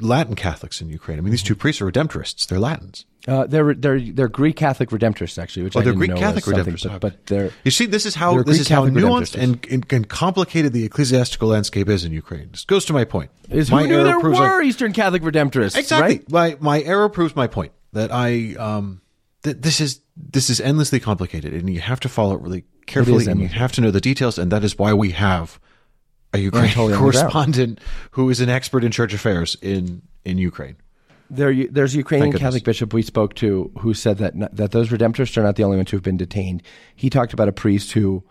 Latin 0.00 0.34
Catholics 0.34 0.80
in 0.80 0.88
Ukraine. 0.88 1.18
I 1.18 1.20
mean, 1.22 1.30
these 1.30 1.42
two 1.42 1.54
priests 1.54 1.80
are 1.80 1.90
Redemptorists. 1.90 2.46
They're 2.46 2.60
Latins. 2.60 3.04
Uh, 3.26 3.44
they're 3.46 3.74
they're 3.74 4.00
they're 4.00 4.28
Greek 4.28 4.54
Catholic 4.54 4.90
Redemptorists 4.90 5.36
actually, 5.42 5.64
which 5.64 5.76
oh, 5.76 5.80
I 5.80 5.82
they're 5.82 5.94
Greek 5.94 6.14
Catholic 6.14 6.44
Redemptorists, 6.44 6.84
but, 6.84 7.00
but 7.00 7.26
they're 7.26 7.50
you 7.64 7.72
see, 7.72 7.86
this 7.86 8.06
is 8.06 8.14
how 8.14 8.42
this 8.42 8.60
is 8.60 8.68
how 8.68 8.86
nuanced 8.86 9.34
and, 9.34 9.66
and, 9.68 9.92
and 9.92 10.08
complicated 10.08 10.72
the 10.72 10.84
ecclesiastical 10.84 11.48
landscape 11.48 11.88
is 11.88 12.04
in 12.04 12.12
Ukraine. 12.12 12.50
This 12.52 12.64
goes 12.64 12.84
to 12.84 12.92
my 12.92 13.04
point. 13.04 13.30
Is 13.50 13.70
my 13.70 13.82
who 13.82 13.88
knew 13.88 13.94
error 13.96 14.04
there 14.04 14.20
proves 14.20 14.38
were 14.38 14.62
Eastern 14.62 14.92
Catholic 14.92 15.22
Redemptorists? 15.22 15.76
exactly. 15.76 16.18
right? 16.18 16.30
My 16.30 16.56
my 16.60 16.82
error 16.82 17.08
proves 17.08 17.34
my 17.34 17.48
point 17.48 17.72
that 17.94 18.12
I 18.12 18.54
um 18.58 19.00
that 19.42 19.62
this 19.62 19.80
is 19.80 20.00
this 20.16 20.48
is 20.48 20.60
endlessly 20.60 21.00
complicated 21.00 21.52
and 21.52 21.68
you 21.72 21.80
have 21.80 22.00
to 22.00 22.08
follow 22.08 22.36
it 22.36 22.42
really 22.42 22.64
carefully 22.86 23.26
and 23.26 23.40
you 23.40 23.48
have 23.48 23.72
to 23.72 23.80
know 23.80 23.90
the 23.90 24.00
details 24.00 24.38
and 24.38 24.52
that 24.52 24.62
is 24.62 24.78
why 24.78 24.92
we 24.92 25.10
have 25.10 25.58
a 26.36 26.40
Ukrainian 26.40 26.74
totally 26.74 26.94
on 26.94 27.02
the 27.04 27.10
ground. 27.10 27.14
correspondent 27.18 27.80
who 28.12 28.30
is 28.30 28.40
an 28.40 28.48
expert 28.48 28.84
in 28.84 28.90
church 28.92 29.14
affairs 29.14 29.56
in 29.62 30.02
in 30.24 30.38
Ukraine. 30.38 30.76
There, 31.28 31.52
there's 31.66 31.94
a 31.94 31.96
Ukrainian 31.98 32.32
Catholic 32.38 32.62
bishop 32.62 32.94
we 32.94 33.02
spoke 33.02 33.34
to 33.36 33.70
who 33.78 33.94
said 33.94 34.18
that 34.18 34.34
that 34.56 34.70
those 34.70 34.90
redemptorists 34.90 35.36
are 35.36 35.42
not 35.42 35.56
the 35.56 35.64
only 35.64 35.76
ones 35.76 35.90
who 35.90 35.96
have 35.96 36.04
been 36.04 36.16
detained. 36.16 36.62
He 36.94 37.10
talked 37.10 37.32
about 37.32 37.48
a 37.48 37.52
priest 37.52 37.92
who 37.92 38.22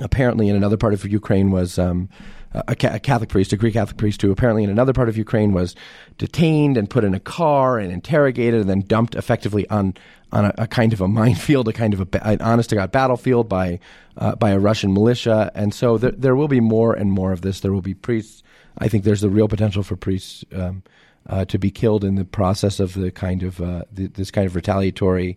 apparently 0.00 0.48
in 0.48 0.56
another 0.56 0.76
part 0.76 0.94
of 0.94 1.06
Ukraine 1.06 1.50
was 1.50 1.78
um, 1.78 2.08
a, 2.52 2.64
a 2.68 2.98
Catholic 2.98 3.28
priest, 3.28 3.52
a 3.52 3.56
Greek 3.56 3.74
Catholic 3.74 3.96
priest 3.96 4.22
who 4.22 4.30
apparently 4.30 4.64
in 4.64 4.70
another 4.70 4.92
part 4.92 5.08
of 5.08 5.16
Ukraine 5.16 5.52
was 5.52 5.74
detained 6.18 6.76
and 6.76 6.90
put 6.90 7.04
in 7.04 7.14
a 7.14 7.20
car 7.20 7.78
and 7.78 7.92
interrogated 7.92 8.60
and 8.60 8.70
then 8.70 8.80
dumped 8.80 9.14
effectively 9.14 9.68
on 9.68 9.94
on 10.32 10.44
a, 10.44 10.54
a 10.58 10.66
kind 10.66 10.92
of 10.92 11.00
a 11.00 11.08
minefield, 11.20 11.68
a 11.68 11.72
kind 11.72 11.94
of 11.94 12.00
a, 12.00 12.26
an 12.26 12.40
honest 12.40 12.70
to 12.70 12.76
god 12.76 12.92
battlefield 12.92 13.48
by 13.48 13.78
uh, 14.16 14.34
by 14.36 14.50
a 14.50 14.58
Russian 14.58 14.92
militia. 14.92 15.50
And 15.54 15.72
so 15.74 15.98
there, 15.98 16.12
there 16.12 16.36
will 16.36 16.48
be 16.48 16.60
more 16.60 16.94
and 16.94 17.12
more 17.12 17.32
of 17.32 17.42
this. 17.42 17.60
There 17.60 17.72
will 17.72 17.82
be 17.82 17.94
priests. 17.94 18.42
I 18.78 18.88
think 18.88 19.04
there's 19.04 19.20
the 19.20 19.30
real 19.30 19.48
potential 19.48 19.82
for 19.82 19.96
priests. 19.96 20.44
Um, 20.52 20.82
uh, 21.28 21.44
to 21.44 21.58
be 21.58 21.70
killed 21.70 22.02
in 22.02 22.14
the 22.14 22.24
process 22.24 22.80
of 22.80 22.94
the 22.94 23.10
kind 23.10 23.42
of 23.42 23.60
uh, 23.60 23.84
this 23.92 24.30
kind 24.30 24.46
of 24.46 24.56
retaliatory 24.56 25.36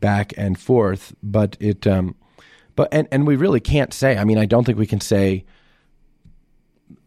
back 0.00 0.32
and 0.36 0.58
forth. 0.58 1.14
But 1.22 1.56
it, 1.58 1.86
um, 1.88 2.14
but 2.76 2.88
and 2.92 3.08
and 3.10 3.26
we 3.26 3.36
really 3.36 3.60
can't 3.60 3.92
say. 3.92 4.16
I 4.16 4.24
mean, 4.24 4.38
I 4.38 4.46
don't 4.46 4.64
think 4.64 4.78
we 4.78 4.86
can 4.86 5.00
say. 5.00 5.44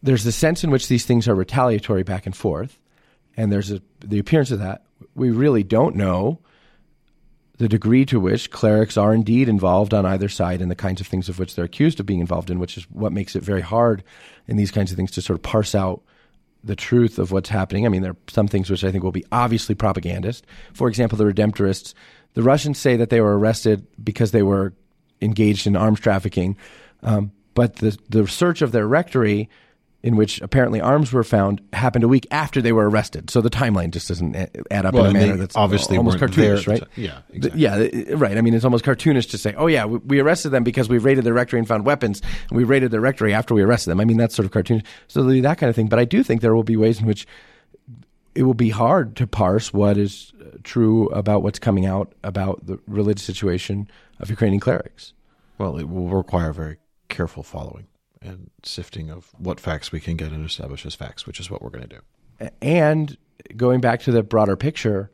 There's 0.02 0.24
the 0.24 0.32
sense 0.32 0.64
in 0.64 0.70
which 0.70 0.88
these 0.88 1.04
things 1.04 1.28
are 1.28 1.34
retaliatory 1.34 2.02
back 2.02 2.26
and 2.26 2.36
forth, 2.36 2.78
and 3.36 3.52
there's 3.52 3.70
a, 3.70 3.82
the 4.00 4.18
appearance 4.18 4.50
of 4.50 4.60
that. 4.60 4.84
We 5.14 5.30
really 5.30 5.62
don't 5.62 5.96
know 5.96 6.40
the 7.58 7.68
degree 7.68 8.04
to 8.06 8.20
which 8.20 8.50
clerics 8.50 8.96
are 8.96 9.12
indeed 9.12 9.48
involved 9.48 9.92
on 9.92 10.06
either 10.06 10.28
side 10.28 10.62
in 10.62 10.68
the 10.68 10.76
kinds 10.76 11.00
of 11.00 11.06
things 11.08 11.28
of 11.28 11.38
which 11.38 11.54
they're 11.54 11.64
accused 11.64 11.98
of 11.98 12.06
being 12.06 12.20
involved 12.20 12.50
in, 12.50 12.60
which 12.60 12.76
is 12.76 12.84
what 12.90 13.12
makes 13.12 13.34
it 13.34 13.42
very 13.42 13.60
hard 13.60 14.04
in 14.46 14.56
these 14.56 14.70
kinds 14.70 14.92
of 14.92 14.96
things 14.96 15.10
to 15.10 15.20
sort 15.20 15.38
of 15.38 15.42
parse 15.42 15.74
out 15.74 16.02
the 16.62 16.76
truth 16.76 17.18
of 17.18 17.32
what's 17.32 17.48
happening. 17.48 17.84
I 17.84 17.88
mean, 17.88 18.02
there 18.02 18.12
are 18.12 18.16
some 18.28 18.48
things 18.48 18.70
which 18.70 18.84
I 18.84 18.92
think 18.92 19.02
will 19.02 19.12
be 19.12 19.24
obviously 19.32 19.74
propagandist. 19.74 20.46
For 20.72 20.88
example, 20.88 21.18
the 21.18 21.24
Redemptorists, 21.24 21.94
the 22.34 22.42
Russians 22.42 22.78
say 22.78 22.96
that 22.96 23.10
they 23.10 23.20
were 23.20 23.38
arrested 23.38 23.86
because 24.02 24.30
they 24.30 24.42
were 24.42 24.72
engaged 25.20 25.66
in 25.66 25.76
arms 25.76 26.00
trafficking, 26.00 26.56
um, 27.02 27.32
but 27.54 27.76
the 27.76 27.98
the 28.08 28.26
search 28.28 28.62
of 28.62 28.70
their 28.70 28.86
rectory 28.86 29.48
in 30.02 30.14
which 30.14 30.40
apparently 30.40 30.80
arms 30.80 31.12
were 31.12 31.24
found 31.24 31.60
happened 31.72 32.04
a 32.04 32.08
week 32.08 32.26
after 32.30 32.62
they 32.62 32.70
were 32.72 32.88
arrested. 32.88 33.30
So 33.30 33.40
the 33.40 33.50
timeline 33.50 33.90
just 33.90 34.06
doesn't 34.06 34.36
add 34.70 34.86
up 34.86 34.94
well, 34.94 35.06
in 35.06 35.16
a 35.16 35.18
manner 35.18 35.36
that's 35.36 35.56
obviously 35.56 35.96
almost 35.96 36.18
cartoonish, 36.18 36.68
right? 36.68 36.82
Yeah, 36.94 37.20
exactly. 37.32 37.60
yeah, 37.60 38.14
right. 38.14 38.38
I 38.38 38.40
mean, 38.40 38.54
it's 38.54 38.64
almost 38.64 38.84
cartoonish 38.84 39.30
to 39.30 39.38
say, 39.38 39.54
"Oh 39.56 39.66
yeah, 39.66 39.86
we, 39.86 39.98
we, 39.98 40.20
arrested 40.20 40.50
them 40.50 40.62
because 40.62 40.88
we 40.88 40.98
raided 40.98 41.24
their 41.24 41.34
rectory 41.34 41.58
and 41.58 41.66
found 41.66 41.84
weapons, 41.84 42.22
and 42.48 42.56
we 42.56 42.64
raided 42.64 42.92
their 42.92 43.00
rectory 43.00 43.34
after 43.34 43.54
we 43.54 43.62
arrested 43.62 43.90
them." 43.90 44.00
I 44.00 44.04
mean, 44.04 44.16
that's 44.16 44.36
sort 44.36 44.46
of 44.46 44.52
cartoonish. 44.52 44.84
So 45.08 45.22
that 45.24 45.58
kind 45.58 45.68
of 45.68 45.74
thing. 45.74 45.88
But 45.88 45.98
I 45.98 46.04
do 46.04 46.22
think 46.22 46.42
there 46.42 46.54
will 46.54 46.62
be 46.62 46.76
ways 46.76 47.00
in 47.00 47.06
which 47.06 47.26
it 48.36 48.44
will 48.44 48.54
be 48.54 48.70
hard 48.70 49.16
to 49.16 49.26
parse 49.26 49.72
what 49.72 49.98
is 49.98 50.32
uh, 50.40 50.58
true 50.62 51.08
about 51.08 51.42
what's 51.42 51.58
coming 51.58 51.86
out 51.86 52.14
about 52.22 52.64
the 52.66 52.78
religious 52.86 53.24
situation 53.24 53.90
of 54.20 54.30
Ukrainian 54.30 54.60
clerics. 54.60 55.12
Well, 55.58 55.76
it 55.76 55.88
will 55.88 56.08
require 56.08 56.52
very 56.52 56.76
careful 57.08 57.42
following 57.42 57.88
and 58.22 58.50
sifting 58.62 59.10
of 59.10 59.30
what 59.38 59.60
facts 59.60 59.92
we 59.92 60.00
can 60.00 60.16
get 60.16 60.32
and 60.32 60.44
establish 60.44 60.84
as 60.84 60.94
facts, 60.94 61.26
which 61.26 61.40
is 61.40 61.50
what 61.50 61.62
we're 61.62 61.70
going 61.70 61.88
to 61.88 61.96
do. 61.96 62.48
And 62.60 63.16
going 63.56 63.80
back 63.80 64.00
to 64.02 64.12
the 64.12 64.22
broader 64.22 64.56
picture, 64.56 65.10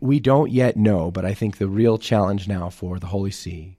we 0.00 0.20
don't 0.20 0.50
yet 0.50 0.76
know, 0.76 1.10
but 1.10 1.24
I 1.24 1.34
think 1.34 1.58
the 1.58 1.68
real 1.68 1.98
challenge 1.98 2.48
now 2.48 2.70
for 2.70 2.98
the 2.98 3.06
Holy 3.06 3.30
See 3.30 3.78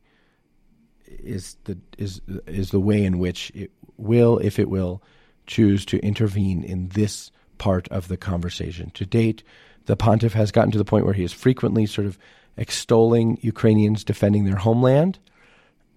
is 1.08 1.58
the 1.64 1.78
is 1.98 2.22
is 2.46 2.72
the 2.72 2.80
way 2.80 3.04
in 3.04 3.18
which 3.20 3.52
it 3.56 3.72
will, 3.98 4.38
if 4.40 4.60
it 4.60 4.70
will, 4.70 5.02
choose 5.48 5.86
to 5.86 6.00
intervene 6.00 6.64
in 6.64 6.90
this 6.90 7.32
part 7.58 7.88
of 7.90 8.08
the 8.08 8.18
conversation. 8.18 8.92
To 8.92 9.06
date, 9.06 9.44
the 9.86 9.96
pontiff 9.96 10.34
has 10.34 10.52
gotten 10.52 10.72
to 10.72 10.78
the 10.78 10.86
point 10.86 11.06
where 11.06 11.14
he 11.14 11.24
is 11.24 11.34
frequently 11.34 11.86
sort 11.86 12.08
of 12.08 12.18
extolling 12.58 13.38
Ukrainians 13.42 14.04
defending 14.04 14.46
their 14.46 14.56
homeland, 14.56 15.20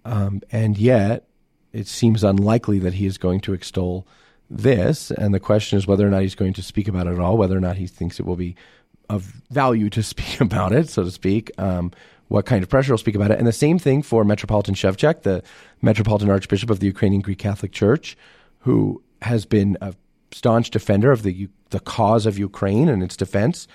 um, 0.05 0.41
and 0.51 0.77
yet 0.77 1.28
it 1.73 1.87
seems 1.87 2.23
unlikely 2.23 2.79
that 2.79 2.95
he 2.95 3.05
is 3.05 3.17
going 3.17 3.39
to 3.41 3.53
extol 3.53 4.07
this. 4.49 5.11
And 5.11 5.33
the 5.33 5.39
question 5.39 5.77
is 5.77 5.87
whether 5.87 6.07
or 6.07 6.09
not 6.09 6.21
he's 6.21 6.35
going 6.35 6.53
to 6.53 6.63
speak 6.63 6.87
about 6.87 7.07
it 7.07 7.13
at 7.13 7.19
all, 7.19 7.37
whether 7.37 7.55
or 7.55 7.61
not 7.61 7.77
he 7.77 7.87
thinks 7.87 8.19
it 8.19 8.25
will 8.25 8.35
be 8.35 8.55
of 9.09 9.23
value 9.51 9.89
to 9.91 10.03
speak 10.13 10.41
about 10.41 10.71
it, 10.71 10.89
so 10.89 11.03
to 11.03 11.11
speak. 11.11 11.51
Um, 11.57 11.91
what 12.29 12.45
kind 12.45 12.63
of 12.63 12.69
pressure 12.69 12.93
will 12.93 12.97
speak 12.97 13.15
about 13.15 13.31
it. 13.31 13.39
And 13.39 13.47
the 13.47 13.51
same 13.51 13.79
thing 13.79 14.03
for 14.03 14.23
Metropolitan 14.23 14.75
Shevchuk, 14.75 15.23
the 15.23 15.43
Metropolitan 15.81 16.29
Archbishop 16.29 16.69
of 16.69 16.79
the 16.79 16.85
Ukrainian 16.85 17.21
Greek 17.21 17.39
Catholic 17.39 17.71
Church, 17.71 18.15
who 18.59 19.01
has 19.23 19.45
been 19.45 19.77
a 19.81 19.95
staunch 20.31 20.69
defender 20.69 21.11
of 21.11 21.23
the 21.23 21.49
the 21.71 21.79
cause 21.79 22.25
of 22.25 22.37
Ukraine 22.37 22.87
and 22.89 23.03
its 23.03 23.17
defense, 23.17 23.67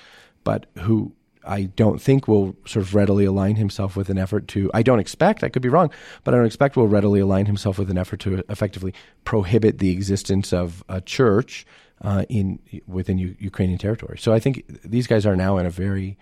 but 0.43 0.67
who 0.79 1.13
I 1.47 1.65
don't 1.65 2.01
think 2.01 2.29
will 2.29 2.57
sort 2.67 2.85
of 2.85 2.95
readily 2.95 3.25
align 3.25 3.57
himself 3.57 3.97
with 3.97 4.09
an 4.09 4.19
effort 4.19 4.49
to. 4.49 4.71
I 4.75 4.83
don't 4.83 4.99
expect. 4.99 5.45
I 5.45 5.49
could 5.49 5.63
be 5.63 5.69
wrong, 5.69 5.91
but 6.23 6.35
I 6.35 6.37
don't 6.39 6.47
expect 6.47 6.77
will 6.77 6.89
readily 6.89 7.21
align 7.21 7.47
himself 7.47 7.79
with 7.79 7.91
an 7.91 7.99
effort 7.99 8.21
to 8.21 8.43
effectively 8.49 8.95
prohibit 9.25 9.79
the 9.79 9.91
existence 9.91 10.53
of 10.53 10.83
a 10.89 11.01
church 11.01 11.67
uh, 12.03 12.25
in 12.29 12.59
within 12.87 13.19
U- 13.19 13.37
Ukrainian 13.39 13.79
territory. 13.79 14.19
So 14.19 14.33
I 14.33 14.41
think 14.41 14.65
these 14.83 15.07
guys 15.07 15.27
are 15.27 15.37
now 15.37 15.59
in 15.59 15.67
a 15.67 15.71
very. 15.71 16.19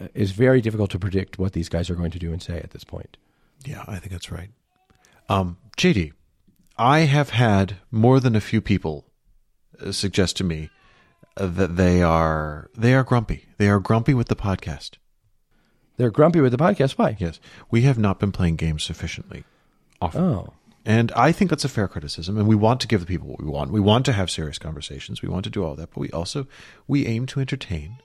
Uh, 0.00 0.08
it's 0.14 0.32
very 0.32 0.60
difficult 0.60 0.90
to 0.90 0.98
predict 0.98 1.38
what 1.38 1.52
these 1.52 1.68
guys 1.68 1.88
are 1.88 1.94
going 1.94 2.10
to 2.10 2.18
do 2.18 2.32
and 2.32 2.42
say 2.42 2.58
at 2.58 2.70
this 2.70 2.82
point. 2.82 3.16
Yeah, 3.64 3.84
I 3.86 3.98
think 3.98 4.10
that's 4.10 4.30
right. 4.30 4.50
Um, 5.28 5.56
JD, 5.78 6.12
I 6.76 7.00
have 7.00 7.30
had 7.30 7.76
more 7.90 8.18
than 8.18 8.34
a 8.34 8.40
few 8.40 8.60
people 8.60 9.06
uh, 9.80 9.92
suggest 9.92 10.36
to 10.38 10.44
me 10.44 10.70
that 11.36 11.76
they 11.76 12.02
are 12.02 12.70
they 12.76 12.94
are 12.94 13.04
grumpy. 13.04 13.46
They 13.58 13.68
are 13.68 13.80
grumpy 13.80 14.14
with 14.14 14.28
the 14.28 14.36
podcast. 14.36 14.92
They're 15.96 16.10
grumpy 16.10 16.40
with 16.40 16.52
the 16.52 16.58
podcast. 16.58 16.92
Why? 16.92 17.16
Yes, 17.18 17.40
we 17.70 17.82
have 17.82 17.98
not 17.98 18.18
been 18.18 18.32
playing 18.32 18.56
games 18.56 18.82
sufficiently 18.82 19.44
often. 20.00 20.22
Oh. 20.22 20.52
And 20.86 21.12
I 21.12 21.32
think 21.32 21.48
that's 21.48 21.64
a 21.64 21.68
fair 21.68 21.88
criticism, 21.88 22.36
and 22.36 22.46
we 22.46 22.54
want 22.54 22.80
to 22.82 22.86
give 22.86 23.00
the 23.00 23.06
people 23.06 23.28
what 23.28 23.40
we 23.40 23.48
want. 23.48 23.70
We 23.70 23.80
want 23.80 24.04
to 24.04 24.12
have 24.12 24.30
serious 24.30 24.58
conversations. 24.58 25.22
We 25.22 25.30
want 25.30 25.44
to 25.44 25.50
do 25.50 25.64
all 25.64 25.74
that, 25.76 25.90
but 25.90 25.98
we 25.98 26.10
also 26.10 26.46
we 26.86 27.06
aim 27.06 27.26
to 27.26 27.40
entertain. 27.40 27.98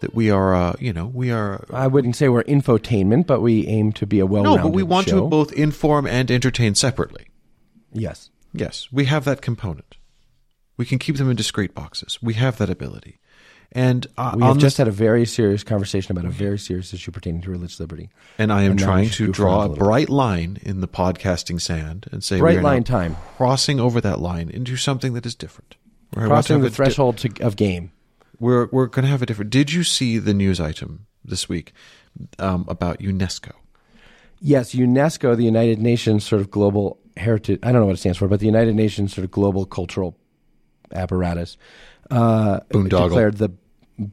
That 0.00 0.14
we 0.14 0.30
are, 0.30 0.52
uh, 0.52 0.74
you 0.80 0.92
know, 0.92 1.06
we 1.06 1.30
are. 1.30 1.64
I 1.72 1.86
wouldn't 1.86 2.16
say 2.16 2.28
we're 2.28 2.42
infotainment, 2.42 3.26
but 3.26 3.40
we 3.40 3.66
aim 3.68 3.92
to 3.92 4.06
be 4.06 4.18
a 4.18 4.26
well. 4.26 4.42
No, 4.42 4.58
but 4.58 4.72
we 4.72 4.82
want 4.82 5.08
show. 5.08 5.20
to 5.20 5.28
both 5.28 5.52
inform 5.52 6.06
and 6.06 6.30
entertain 6.30 6.74
separately. 6.74 7.28
Yes. 7.92 8.30
Yes, 8.52 8.88
we 8.92 9.06
have 9.06 9.24
that 9.24 9.40
component. 9.40 9.96
We 10.76 10.86
can 10.86 10.98
keep 10.98 11.16
them 11.16 11.30
in 11.30 11.36
discrete 11.36 11.74
boxes. 11.74 12.18
We 12.22 12.34
have 12.34 12.58
that 12.58 12.70
ability. 12.70 13.18
And 13.74 14.06
uh, 14.18 14.34
we 14.36 14.42
have 14.42 14.58
just 14.58 14.76
had 14.76 14.86
a 14.86 14.92
very 14.92 15.24
serious 15.24 15.64
conversation 15.64 16.12
about 16.12 16.26
a 16.26 16.30
very 16.30 16.58
serious 16.58 16.92
issue 16.92 17.10
pertaining 17.10 17.40
to 17.42 17.50
religious 17.50 17.80
liberty. 17.80 18.10
And 18.36 18.52
I 18.52 18.64
am 18.64 18.72
and 18.72 18.80
trying 18.80 19.08
to 19.10 19.32
draw 19.32 19.62
a, 19.62 19.70
a 19.70 19.74
bright 19.74 20.10
line 20.10 20.58
in 20.60 20.82
the 20.82 20.88
podcasting 20.88 21.58
sand 21.58 22.06
and 22.12 22.22
say 22.22 22.38
bright 22.38 22.60
line 22.60 22.84
time, 22.84 23.16
crossing 23.38 23.80
over 23.80 23.98
that 24.02 24.20
line 24.20 24.50
into 24.50 24.76
something 24.76 25.14
that 25.14 25.24
is 25.24 25.34
different. 25.34 25.76
Crossing 26.14 26.60
the 26.60 26.70
threshold 26.70 27.16
di- 27.16 27.42
of 27.42 27.56
game. 27.56 27.92
We're 28.38 28.66
we're 28.66 28.86
going 28.86 29.04
to 29.04 29.10
have 29.10 29.22
a 29.22 29.26
different. 29.26 29.50
Did 29.50 29.72
you 29.72 29.84
see 29.84 30.18
the 30.18 30.34
news 30.34 30.60
item 30.60 31.06
this 31.24 31.48
week 31.48 31.72
um, 32.38 32.66
about 32.68 32.98
UNESCO? 32.98 33.52
Yes, 34.40 34.74
UNESCO, 34.74 35.34
the 35.34 35.44
United 35.44 35.78
Nations 35.78 36.24
sort 36.24 36.42
of 36.42 36.50
global 36.50 36.98
heritage. 37.16 37.60
I 37.62 37.72
don't 37.72 37.80
know 37.80 37.86
what 37.86 37.94
it 37.94 38.00
stands 38.00 38.18
for, 38.18 38.28
but 38.28 38.40
the 38.40 38.46
United 38.46 38.74
Nations 38.74 39.14
sort 39.14 39.24
of 39.24 39.30
global 39.30 39.64
cultural 39.64 40.18
apparatus 40.92 41.56
uh, 42.10 42.60
declared 42.70 43.36
the 43.38 43.50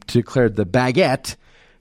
declared 0.07 0.55
the 0.55 0.65
baguette 0.65 1.35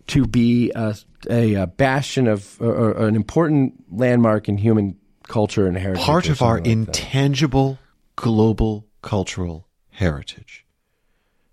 to 0.08 0.26
be 0.26 0.72
a, 0.74 0.96
a, 1.28 1.54
a 1.54 1.66
bastion 1.66 2.26
of 2.26 2.60
or, 2.60 2.92
or 2.92 3.06
an 3.06 3.16
important 3.16 3.74
landmark 3.90 4.48
in 4.48 4.56
human 4.58 4.96
culture 5.24 5.66
and 5.66 5.76
heritage. 5.76 6.04
Part 6.04 6.28
of 6.28 6.42
our 6.42 6.56
like 6.56 6.66
intangible 6.66 7.72
that. 7.72 8.22
global 8.22 8.86
cultural 9.02 9.68
heritage. 9.90 10.64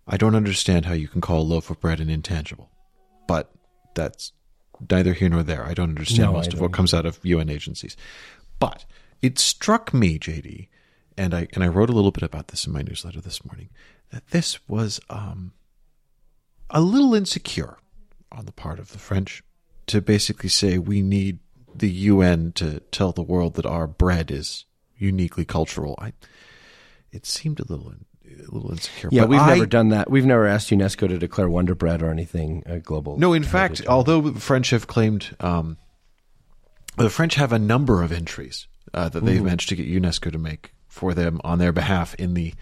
I 0.07 0.17
don't 0.17 0.35
understand 0.35 0.85
how 0.85 0.93
you 0.93 1.07
can 1.07 1.21
call 1.21 1.41
a 1.41 1.43
loaf 1.43 1.69
of 1.69 1.79
bread 1.79 1.99
an 1.99 2.09
intangible, 2.09 2.69
but 3.27 3.51
that's 3.95 4.33
neither 4.89 5.13
here 5.13 5.29
nor 5.29 5.43
there. 5.43 5.65
I 5.65 5.73
don't 5.73 5.89
understand 5.89 6.31
no, 6.31 6.33
most 6.33 6.53
of 6.53 6.61
what 6.61 6.71
comes 6.71 6.93
out 6.93 7.05
of 7.05 7.19
UN 7.23 7.49
agencies. 7.49 7.97
But 8.59 8.85
it 9.21 9.39
struck 9.39 9.93
me, 9.93 10.19
JD, 10.19 10.67
and 11.17 11.33
I 11.33 11.47
and 11.53 11.63
I 11.63 11.67
wrote 11.67 11.89
a 11.89 11.93
little 11.93 12.11
bit 12.11 12.23
about 12.23 12.49
this 12.49 12.65
in 12.65 12.73
my 12.73 12.81
newsletter 12.81 13.21
this 13.21 13.45
morning, 13.45 13.69
that 14.11 14.27
this 14.29 14.59
was 14.67 14.99
um, 15.09 15.53
a 16.69 16.81
little 16.81 17.15
insecure 17.15 17.77
on 18.31 18.45
the 18.45 18.51
part 18.51 18.79
of 18.79 18.91
the 18.91 18.97
French 18.97 19.43
to 19.87 20.01
basically 20.01 20.49
say 20.49 20.77
we 20.77 21.01
need 21.01 21.39
the 21.73 21.89
UN 21.89 22.51
to 22.53 22.79
tell 22.91 23.11
the 23.11 23.21
world 23.21 23.55
that 23.55 23.65
our 23.65 23.87
bread 23.87 24.31
is 24.31 24.65
uniquely 24.97 25.45
cultural. 25.45 25.95
I, 25.99 26.13
it 27.11 27.25
seemed 27.25 27.59
a 27.59 27.65
little 27.65 27.93
a 28.25 28.51
little 28.51 28.71
insecure. 28.71 29.09
Yeah, 29.11 29.21
but 29.21 29.29
we've 29.29 29.39
I, 29.39 29.53
never 29.53 29.65
done 29.65 29.89
that. 29.89 30.09
We've 30.09 30.25
never 30.25 30.47
asked 30.47 30.69
UNESCO 30.69 31.07
to 31.07 31.17
declare 31.17 31.49
Wonder 31.49 31.75
Bread 31.75 32.01
or 32.01 32.09
anything 32.09 32.63
uh, 32.67 32.77
global. 32.77 33.17
No, 33.17 33.33
in 33.33 33.43
fact, 33.43 33.85
although 33.87 34.21
the 34.21 34.39
French 34.39 34.71
have 34.71 34.87
claimed, 34.87 35.35
um, 35.39 35.77
the 36.97 37.09
French 37.09 37.35
have 37.35 37.53
a 37.53 37.59
number 37.59 38.03
of 38.03 38.11
entries 38.11 38.67
uh, 38.93 39.09
that 39.09 39.25
they've 39.25 39.43
managed 39.43 39.69
to 39.69 39.75
get 39.75 39.87
UNESCO 39.87 40.31
to 40.31 40.37
make 40.37 40.74
for 40.95 41.13
them 41.13 41.39
on 41.43 41.59
their 41.59 41.73
behalf 41.73 42.15
in 42.15 42.33
the 42.33 42.53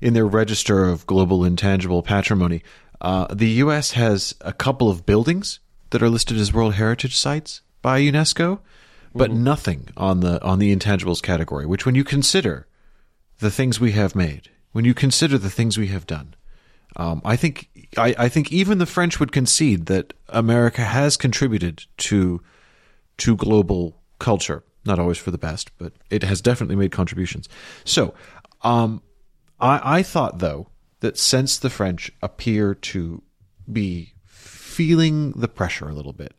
in 0.00 0.14
their 0.14 0.26
register 0.26 0.84
of 0.84 1.06
global 1.06 1.44
intangible 1.44 2.02
patrimony. 2.02 2.62
Uh, 3.00 3.26
the 3.32 3.48
U.S. 3.62 3.92
has 3.92 4.34
a 4.42 4.52
couple 4.52 4.90
of 4.90 5.06
buildings 5.06 5.58
that 5.90 6.02
are 6.02 6.10
listed 6.10 6.36
as 6.36 6.52
World 6.52 6.74
Heritage 6.74 7.16
Sites 7.16 7.62
by 7.80 8.00
UNESCO, 8.00 8.60
but 9.14 9.30
mm-hmm. 9.30 9.44
nothing 9.44 9.88
on 9.96 10.20
the 10.20 10.42
on 10.44 10.58
the 10.58 10.74
intangibles 10.74 11.22
category. 11.22 11.66
Which, 11.66 11.86
when 11.86 11.94
you 11.94 12.04
consider 12.04 12.66
the 13.38 13.50
things 13.50 13.80
we 13.80 13.92
have 13.92 14.14
made, 14.14 14.50
when 14.72 14.84
you 14.84 14.94
consider 14.94 15.38
the 15.38 15.50
things 15.50 15.78
we 15.78 15.88
have 15.88 16.06
done, 16.06 16.34
um, 16.96 17.22
I 17.24 17.36
think 17.36 17.68
I, 17.96 18.14
I 18.18 18.28
think 18.28 18.52
even 18.52 18.78
the 18.78 18.86
French 18.86 19.18
would 19.18 19.32
concede 19.32 19.86
that 19.86 20.12
America 20.28 20.82
has 20.82 21.16
contributed 21.16 21.86
to 21.98 22.42
to 23.18 23.36
global 23.36 23.96
culture 24.18 24.62
not 24.88 24.98
always 24.98 25.18
for 25.18 25.30
the 25.30 25.38
best, 25.38 25.70
but 25.78 25.92
it 26.10 26.22
has 26.22 26.40
definitely 26.40 26.76
made 26.76 26.90
contributions. 26.90 27.48
So, 27.84 28.14
um, 28.62 29.02
I, 29.60 29.98
I 29.98 30.02
thought 30.02 30.38
though 30.38 30.68
that 31.00 31.16
since 31.16 31.58
the 31.58 31.70
French 31.70 32.10
appear 32.22 32.74
to 32.74 33.22
be 33.70 34.14
feeling 34.24 35.32
the 35.32 35.48
pressure 35.48 35.88
a 35.88 35.94
little 35.94 36.12
bit, 36.12 36.34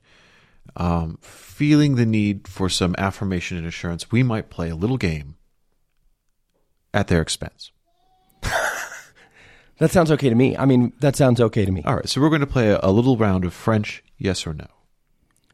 um, 0.76 1.18
feeling 1.22 1.96
the 1.96 2.06
need 2.06 2.48
for 2.48 2.70
some 2.70 2.96
affirmation 2.98 3.58
and 3.58 3.66
assurance, 3.66 4.12
we 4.12 4.24
might 4.24 4.50
play 4.50 4.70
a 4.70 4.76
little 4.76 4.98
game 4.98 5.36
at 6.94 7.08
their 7.08 7.22
expense. 7.22 7.72
that 9.78 9.92
sounds 9.92 10.12
okay 10.12 10.30
to 10.30 10.36
me. 10.36 10.58
I 10.58 10.66
mean, 10.66 10.94
that 11.00 11.16
sounds 11.16 11.42
okay 11.42 11.66
to 11.66 11.72
me. 11.72 11.84
All 11.86 11.96
right, 11.96 12.08
so 12.10 12.22
we're 12.22 12.30
going 12.30 12.42
to 12.42 12.48
play 12.48 12.70
a, 12.72 12.80
a 12.82 12.92
little 12.92 13.18
round 13.18 13.46
of 13.46 13.54
French 13.54 14.04
yes 14.18 14.46
or 14.46 14.54
no? 14.54 14.68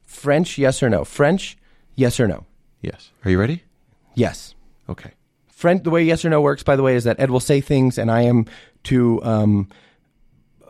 French, 0.04 0.58
yes 0.58 0.82
or 0.82 0.90
no? 0.90 1.04
French, 1.04 1.58
yes 1.96 2.20
or 2.20 2.28
no? 2.28 2.46
Yes. 2.86 3.12
Are 3.24 3.32
you 3.32 3.40
ready? 3.40 3.64
Yes. 4.14 4.54
Okay. 4.88 5.12
French, 5.48 5.84
the 5.84 5.90
way 5.90 6.04
yes 6.04 6.24
or 6.24 6.30
no 6.30 6.42
works, 6.42 6.62
by 6.64 6.76
the 6.76 6.84
way, 6.84 6.96
is 6.96 7.04
that 7.06 7.20
Ed 7.20 7.32
will 7.32 7.40
say 7.40 7.62
things 7.62 7.98
and 7.98 8.12
I 8.12 8.22
am 8.22 8.46
to 8.84 9.24
um, 9.24 9.70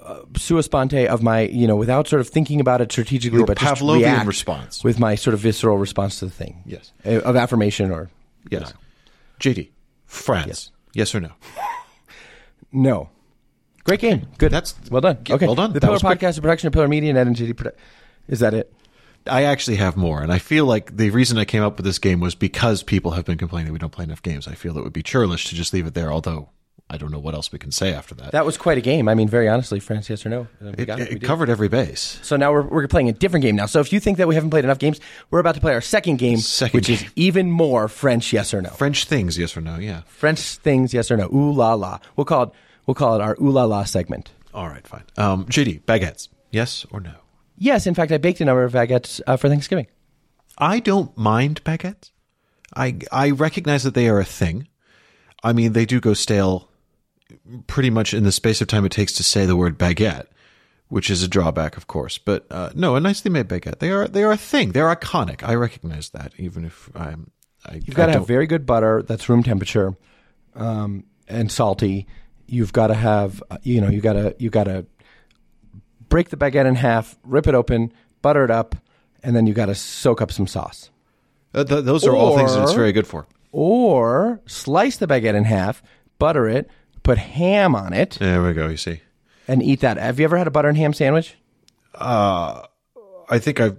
uh, 0.02 0.20
sua 0.38 0.62
sponte 0.64 0.94
of 1.08 1.22
my, 1.24 1.42
you 1.42 1.68
know, 1.68 1.76
without 1.76 2.08
sort 2.08 2.20
of 2.22 2.30
thinking 2.30 2.62
about 2.62 2.80
it 2.82 2.92
strategically, 2.92 3.40
Your 3.40 3.48
but 3.48 3.58
just 3.58 3.82
Pavlovian 3.82 4.02
react 4.04 4.28
response. 4.28 4.84
with 4.84 5.00
my 5.00 5.16
sort 5.16 5.34
of 5.34 5.40
visceral 5.42 5.78
response 5.78 6.20
to 6.20 6.26
the 6.26 6.32
thing. 6.32 6.62
Yes. 6.66 6.94
Uh, 7.06 7.20
Of 7.22 7.36
affirmation 7.36 7.92
or 7.92 8.10
Yes. 8.50 8.74
JD, 9.40 9.70
France. 10.06 10.72
Yes, 10.94 11.14
or 11.16 11.20
no? 11.20 11.32
no. 12.72 13.10
Great 13.84 14.00
game. 14.00 14.28
Good. 14.38 14.52
That's- 14.52 14.76
well 14.90 15.02
done. 15.02 15.18
Okay. 15.30 15.46
well 15.46 15.56
done. 15.56 15.74
The 15.74 15.80
That 15.80 15.88
Pillar 15.88 16.00
quick. 16.00 16.20
Podcast, 16.20 16.38
a 16.38 16.42
production 16.42 16.68
of 16.68 16.74
Pillar 16.74 16.88
Media 16.88 17.10
and 17.10 17.18
Ed 17.18 17.28
and 17.28 17.36
JD. 17.36 17.54
Produ- 17.54 17.76
Is 18.28 18.40
that 18.40 18.54
it? 18.54 18.72
I 19.28 19.44
actually 19.44 19.78
have 19.78 19.98
more, 19.98 20.22
and 20.22 20.32
I 20.32 20.40
feel 20.40 20.66
like 20.66 20.96
the 20.96 21.10
reason 21.10 21.38
I 21.38 21.46
came 21.46 21.64
up 21.64 21.78
with 21.78 21.86
this 21.86 22.00
game 22.00 22.20
was 22.20 22.36
because 22.36 22.84
people 22.84 23.12
have 23.12 23.26
been 23.26 23.38
complaining 23.38 23.74
we 23.74 23.80
don't 23.80 23.92
play 23.92 24.04
enough 24.04 24.22
games. 24.22 24.48
I 24.48 24.54
feel 24.54 24.78
it 24.78 24.84
would 24.84 24.94
be 24.94 25.04
churlish 25.04 25.46
to 25.46 25.56
just 25.56 25.74
leave 25.74 25.88
it 25.88 25.94
there, 25.94 26.12
although 26.12 26.50
I 26.88 26.98
don't 26.98 27.12
know 27.12 27.20
what 27.20 27.34
else 27.34 27.52
we 27.52 27.58
can 27.58 27.72
say 27.72 27.94
after 27.94 28.14
that. 28.16 28.32
That 28.32 28.46
was 28.46 28.58
quite 28.58 28.78
a 28.78 28.82
game. 28.82 29.10
I 29.10 29.16
mean, 29.16 29.28
very 29.28 29.50
honestly, 29.50 29.80
France, 29.80 30.08
yes 30.08 30.24
or 30.24 30.30
no? 30.30 30.48
We 30.62 30.70
it 30.70 30.90
it. 30.90 31.00
it 31.14 31.24
covered 31.24 31.50
every 31.50 31.68
base. 31.68 32.20
So 32.22 32.38
now 32.38 32.52
we're, 32.52 32.62
we're 32.62 32.88
playing 32.88 33.10
a 33.10 33.14
different 33.14 33.42
game 33.42 33.56
now. 33.56 33.66
So 33.66 33.80
if 33.80 33.92
you 33.92 34.00
think 34.00 34.20
that 34.20 34.28
we 34.28 34.36
haven't 34.36 34.52
played 34.52 34.66
enough 34.66 34.78
games, 34.78 35.00
we're 35.32 35.40
about 35.40 35.56
to 35.56 35.62
play 35.62 35.74
our 35.74 35.82
second 35.82 36.18
game, 36.18 36.38
Second 36.38 36.78
which 36.78 36.90
is 36.90 37.04
even 37.16 37.50
more 37.50 37.88
French 37.88 38.32
yes 38.32 38.54
or 38.54 38.62
no. 38.62 38.70
French 38.70 39.06
things, 39.06 39.38
yes 39.38 39.58
or 39.58 39.62
no? 39.62 39.78
Yeah. 39.78 40.02
French 40.06 40.40
things 40.58 40.94
yes 40.94 41.10
or 41.10 41.18
no. 41.18 41.28
Ooh 41.34 41.52
la 41.52 41.74
la. 41.74 42.00
We'll 42.16 42.26
call 42.26 42.44
it 42.44 42.50
we'll 42.86 42.96
call 42.96 43.16
it 43.16 43.22
our 43.22 43.36
ooh 43.42 43.50
la 43.50 43.64
la 43.64 43.84
segment. 43.86 44.32
All 44.54 44.70
right, 44.70 44.86
fine. 44.88 45.04
Um, 45.18 45.46
JD, 45.46 45.82
baguettes, 45.82 46.30
yes 46.52 46.86
or 46.92 47.00
no? 47.00 47.16
Yes, 47.58 47.88
in 47.88 47.94
fact, 47.94 48.12
I 48.12 48.18
baked 48.18 48.42
a 48.42 48.46
number 48.46 48.64
of 48.64 48.74
baguettes 48.74 49.22
uh, 49.28 49.38
for 49.38 49.50
Thanksgiving. 49.50 49.88
I 50.58 50.80
don't 50.80 51.16
mind 51.18 51.64
baguettes. 51.64 52.12
I 52.76 53.00
I 53.12 53.32
recognize 53.32 53.84
that 53.84 53.94
they 53.94 54.10
are 54.10 54.20
a 54.20 54.26
thing. 54.26 54.68
I 55.44 55.54
mean, 55.54 55.74
they 55.74 55.86
do 55.86 56.00
go 56.00 56.14
stale 56.14 56.70
pretty 57.68 57.90
much 57.90 58.14
in 58.14 58.24
the 58.24 58.32
space 58.32 58.62
of 58.62 58.68
time 58.68 58.86
it 58.86 58.92
takes 58.92 59.14
to 59.14 59.24
say 59.24 59.46
the 59.46 59.56
word 59.56 59.78
baguette, 59.78 60.28
which 60.88 61.10
is 61.10 61.24
a 61.24 61.28
drawback, 61.28 61.78
of 61.78 61.88
course. 61.88 62.18
But 62.18 62.46
uh, 62.50 62.72
no, 62.76 62.96
a 62.96 63.00
nicely 63.00 63.32
made 63.32 63.48
baguette. 63.48 63.80
They 63.80 63.92
are 63.92 64.08
they 64.08 64.24
are 64.24 64.32
a 64.32 64.38
thing. 64.38 64.72
They're 64.72 64.94
iconic. 64.94 65.44
I 65.44 65.56
recognize 65.56 66.10
that, 66.10 66.34
even 66.38 66.66
if 66.66 66.90
I'm. 66.96 67.32
I, 67.66 67.76
You've 67.76 67.96
got 67.96 68.08
to 68.08 68.14
have 68.14 68.28
very 68.28 68.46
good 68.46 68.66
butter 68.66 69.02
that's 69.02 69.28
room 69.28 69.44
temperature 69.44 69.96
um, 70.56 71.06
and 71.28 71.52
salty. 71.52 72.08
You've 72.48 72.74
got 72.74 72.88
to 72.88 72.94
have 72.94 73.42
uh, 73.50 73.58
you 73.64 73.82
know 73.82 73.90
you 73.90 74.02
got 74.02 74.14
to 74.14 74.36
you 74.38 74.50
got 74.50 74.66
to 74.66 74.86
break 76.10 76.30
the 76.30 76.38
baguette 76.38 76.66
in 76.66 76.76
half, 76.76 77.18
rip 77.24 77.48
it 77.48 77.56
open, 77.56 77.92
butter 78.22 78.44
it 78.44 78.52
up, 78.52 78.76
and 79.24 79.36
then 79.36 79.48
you 79.48 79.54
got 79.54 79.68
to 79.68 79.76
soak 79.76 80.22
up 80.22 80.32
some 80.32 80.48
sauce. 80.48 80.90
Uh, 81.54 81.64
th- 81.64 81.84
those 81.86 82.06
are 82.06 82.16
all 82.16 82.36
things 82.38 82.54
that 82.54 82.64
it's 82.64 82.74
very 82.74 82.92
good 82.92 83.08
for. 83.08 83.28
Or 83.52 84.42
slice 84.46 84.98
the 84.98 85.08
baguette 85.08 85.36
in 85.36 85.46
half, 85.46 85.82
butter 86.20 86.48
it, 86.50 86.70
put 87.04 87.18
ham 87.18 87.76
on 87.76 87.94
it, 87.94 88.18
There 88.20 88.44
we 88.44 88.54
go. 88.54 88.68
You 88.68 88.78
see. 88.78 89.02
and 89.48 89.64
eat 89.64 89.80
that. 89.82 89.98
Have 89.98 90.20
you 90.20 90.26
ever 90.26 90.38
had 90.38 90.48
a 90.48 90.52
butter 90.52 90.68
and 90.68 90.78
ham 90.78 90.94
sandwich? 90.94 91.36
Uh, 91.94 92.64
I 93.30 93.40
think 93.40 93.60
I've 93.62 93.78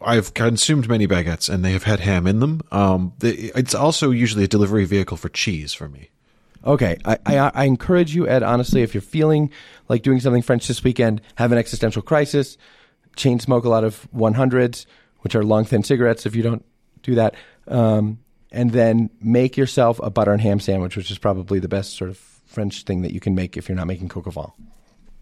I've 0.00 0.32
consumed 0.34 0.88
many 0.88 1.06
baguettes 1.08 1.52
and 1.52 1.64
they 1.64 1.72
have 1.72 1.82
had 1.82 2.00
ham 2.00 2.26
in 2.26 2.38
them. 2.40 2.60
Um, 2.70 3.12
the, 3.18 3.50
it's 3.56 3.74
also 3.74 4.10
usually 4.12 4.44
a 4.44 4.48
delivery 4.48 4.84
vehicle 4.84 5.16
for 5.16 5.28
cheese 5.28 5.74
for 5.74 5.88
me. 5.88 6.10
Okay, 6.64 6.98
I, 7.04 7.18
I, 7.24 7.36
I 7.54 7.64
encourage 7.64 8.14
you, 8.14 8.28
Ed. 8.28 8.42
Honestly, 8.42 8.82
if 8.82 8.94
you're 8.94 9.00
feeling 9.00 9.50
like 9.88 10.02
doing 10.02 10.20
something 10.20 10.42
French 10.42 10.66
this 10.66 10.82
weekend, 10.82 11.20
have 11.36 11.52
an 11.52 11.58
existential 11.58 12.02
crisis, 12.02 12.58
chain 13.16 13.38
smoke 13.38 13.64
a 13.64 13.68
lot 13.68 13.84
of 13.84 14.08
100s, 14.14 14.86
which 15.20 15.34
are 15.34 15.44
long 15.44 15.64
thin 15.64 15.82
cigarettes. 15.82 16.26
If 16.26 16.34
you 16.34 16.42
don't 16.42 16.64
do 17.02 17.14
that, 17.14 17.34
um, 17.68 18.18
and 18.50 18.72
then 18.72 19.10
make 19.20 19.56
yourself 19.56 20.00
a 20.02 20.10
butter 20.10 20.32
and 20.32 20.40
ham 20.40 20.60
sandwich, 20.60 20.96
which 20.96 21.10
is 21.10 21.18
probably 21.18 21.58
the 21.58 21.68
best 21.68 21.96
sort 21.96 22.10
of 22.10 22.16
French 22.16 22.82
thing 22.84 23.02
that 23.02 23.12
you 23.12 23.20
can 23.20 23.34
make 23.34 23.56
if 23.56 23.68
you're 23.68 23.76
not 23.76 23.86
making 23.86 24.08
coq 24.08 24.26
au 24.26 24.30
vin. 24.30 24.46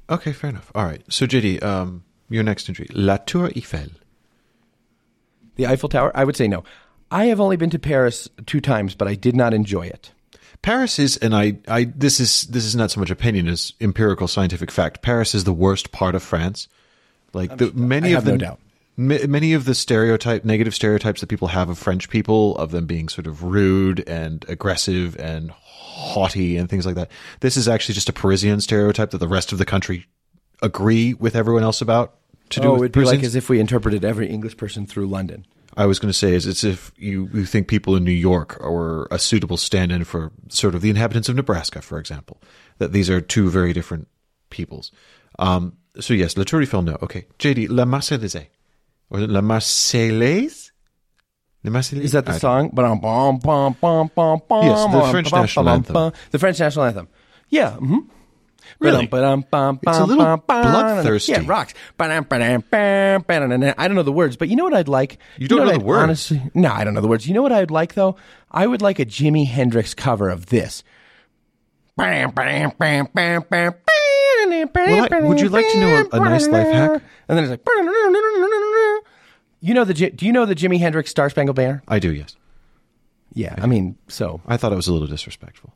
Okay, 0.09 0.33
fair 0.33 0.51
enough. 0.51 0.71
All 0.75 0.85
right. 0.85 1.03
So 1.13 1.27
JD, 1.27 1.63
um, 1.63 2.05
your 2.29 2.45
next 2.45 2.69
entry, 2.69 2.87
La 2.93 3.17
Tour 3.19 3.51
Eiffel. 3.57 3.89
The 5.57 5.67
Eiffel 5.67 5.89
Tower, 5.89 6.13
I 6.15 6.25
would 6.25 6.37
say 6.37 6.47
no. 6.47 6.65
I 7.11 7.27
have 7.27 7.41
only 7.41 7.57
been 7.57 7.71
to 7.71 7.79
Paris 7.79 8.29
two 8.47 8.61
times, 8.61 8.95
but 8.95 9.09
I 9.09 9.15
did 9.15 9.35
not 9.35 9.55
enjoy 9.55 9.87
it. 9.87 10.13
Paris 10.67 10.99
is, 10.99 11.17
and 11.19 11.33
I, 11.33 11.59
I, 11.69 11.85
this 11.85 12.19
is 12.19 12.43
this 12.49 12.65
is 12.65 12.75
not 12.75 12.91
so 12.91 12.99
much 12.99 13.09
opinion 13.09 13.47
as 13.47 13.73
empirical 13.81 14.27
scientific 14.27 14.73
fact. 14.73 15.01
Paris 15.01 15.33
is 15.33 15.45
the 15.45 15.53
worst 15.53 15.93
part 15.93 16.17
of 16.17 16.25
France. 16.25 16.67
Like 17.33 17.57
the, 17.57 17.73
many 17.73 18.09
I 18.09 18.19
of 18.19 18.25
have 18.25 18.27
no 18.27 18.33
the 18.33 18.39
doubt. 18.39 18.61
ma- 18.97 19.27
many 19.29 19.53
of 19.53 19.65
the 19.65 19.77
stereotype, 19.77 20.45
negative 20.45 20.75
stereotypes 20.75 21.21
that 21.21 21.29
people 21.29 21.47
have 21.47 21.69
of 21.69 21.79
French 21.79 22.09
people, 22.09 22.57
of 22.57 22.73
them 22.73 22.85
being 22.85 23.09
sort 23.09 23.29
of 23.29 23.45
rude 23.45 24.03
and 24.09 24.45
aggressive 24.49 25.17
and 25.21 25.53
haughty 25.53 26.57
and 26.57 26.69
things 26.69 26.85
like 26.85 26.97
that. 26.97 27.13
This 27.39 27.57
is 27.57 27.69
actually 27.69 27.95
just 27.95 28.09
a 28.09 28.13
Parisian 28.13 28.61
stereotype 28.61 29.13
that 29.13 29.19
the 29.19 29.29
rest 29.29 29.53
of 29.53 29.59
the 29.59 29.65
country 29.65 30.07
agree 30.63 31.15
with 31.15 31.37
everyone 31.37 31.63
else 31.63 31.81
about. 31.81 32.17
To 32.51 32.61
do 32.61 32.69
Oh, 32.73 32.77
it'd 32.79 32.91
be 32.91 33.05
like 33.05 33.23
as 33.23 33.37
if 33.37 33.49
we 33.49 33.61
interpreted 33.61 34.05
every 34.05 34.29
English 34.29 34.57
person 34.57 34.85
through 34.85 35.07
London. 35.07 35.47
I 35.77 35.87
was 35.87 35.99
going 35.99 36.09
to 36.09 36.19
say 36.19 36.33
is 36.33 36.47
it's 36.47 36.65
if 36.65 36.93
you, 36.97 37.29
you 37.35 37.45
think 37.45 37.69
people 37.69 37.97
in 37.97 38.05
New 38.05 38.11
York 38.11 38.59
are 38.61 39.07
a 39.11 39.19
suitable 39.19 39.59
stand-in 39.59 40.05
for 40.05 40.33
sort 40.49 40.75
of 40.75 40.81
the 40.81 40.91
inhabitants 40.91 41.29
of 41.29 41.37
Nebraska, 41.37 41.83
for 41.83 41.99
example, 41.99 42.41
that 42.79 42.93
these 42.93 43.11
are 43.11 43.21
two 43.21 43.51
very 43.51 43.73
different 43.73 44.09
peoples. 44.49 44.91
Um, 45.39 45.77
so 46.01 46.15
yes, 46.15 46.37
La 46.37 46.45
Tour 46.45 46.63
Eiffel, 46.63 46.83
no. 46.83 46.97
Okay. 47.03 47.27
JD, 47.39 47.69
La 47.71 47.85
Marseillaise. 47.85 48.47
Or 49.11 49.21
La 49.21 49.41
Marseillaise? 49.41 50.71
La 51.63 51.71
Marseillaise? 51.71 52.05
Is 52.05 52.13
that 52.13 52.25
the 52.25 52.33
I 52.33 52.39
song? 52.39 52.71
Ba-dum, 52.73 53.01
bum, 53.01 53.39
bum, 53.39 53.77
bum, 53.79 54.11
bum, 54.15 54.41
bum, 54.49 54.65
Yes, 54.65 54.93
the 54.93 55.11
French 55.11 55.33
national 55.33 55.69
anthem. 55.69 56.13
The 56.31 56.39
French 56.39 56.59
national 56.59 56.87
anthem. 56.87 57.09
Yeah. 57.49 57.73
Mm-hmm. 57.73 57.99
Really? 58.79 59.07
Ba-dum, 59.07 59.45
It's 59.83 59.99
a 59.99 60.05
little 60.05 60.37
bloodthirsty. 60.39 61.33
Yeah, 61.33 61.41
it 61.41 61.47
rocks. 61.47 61.75
Ba-dum, 61.97 62.25
ba-dum, 62.29 62.65
I 62.73 63.89
don't 63.89 63.95
know 63.95 64.03
the 64.03 64.13
words, 64.13 64.37
but 64.37 64.49
you 64.49 64.57
know 64.57 64.65
what 64.65 64.75
I'd 64.75 64.89
like? 64.89 65.19
You 65.39 65.49
don't 65.49 65.61
what 65.61 65.65
know 65.67 65.73
I'd 65.75 65.81
the 65.81 65.85
words? 65.85 66.03
Honestly, 66.03 66.43
no, 66.55 66.73
I 66.73 66.85
don't 66.85 66.95
know 66.95 67.01
the 67.01 67.09
words. 67.09 67.27
You 67.29 67.35
know 67.35 67.43
what 67.43 67.53
I'd 67.53 67.71
like 67.71 67.95
though? 67.95 68.17
I 68.51 68.67
would 68.67 68.83
like 68.83 68.99
a 68.99 69.07
Jimi 69.07 69.47
Hendrix 69.47 69.95
cover 69.95 70.29
of 70.29 70.47
this. 70.47 70.83
Well, 74.75 75.09
I- 75.11 75.21
would 75.21 75.41
you 75.41 75.49
like 75.49 75.67
to 75.73 75.81
know 75.81 76.07
a- 76.13 76.17
a 76.17 76.21
nice 76.21 76.47
life 76.49 76.67
hack? 76.69 77.03
And 77.29 77.37
then 77.39 77.45
it's 77.45 77.51
like, 77.51 77.61
you 79.61 79.75
know 79.75 79.85
the 79.85 79.95
do 79.95 80.27
you 80.27 80.33
know 80.33 80.45
the 80.47 80.55
Jimi 80.55 80.79
Hendrix 80.79 81.11
Star 81.11 81.31
Spangled 81.31 81.57
Banner? 81.57 81.83
I 81.89 81.99
do, 81.99 82.13
yes. 82.15 82.37
Yeah, 83.35 83.55
I 83.59 83.67
mean, 83.67 83.97
so 84.09 84.41
I 84.47 84.57
thought 84.57 84.73
it 84.73 84.77
was 84.77 84.89
a 84.89 84.93
little 84.93 85.09
disrespectful. 85.09 85.73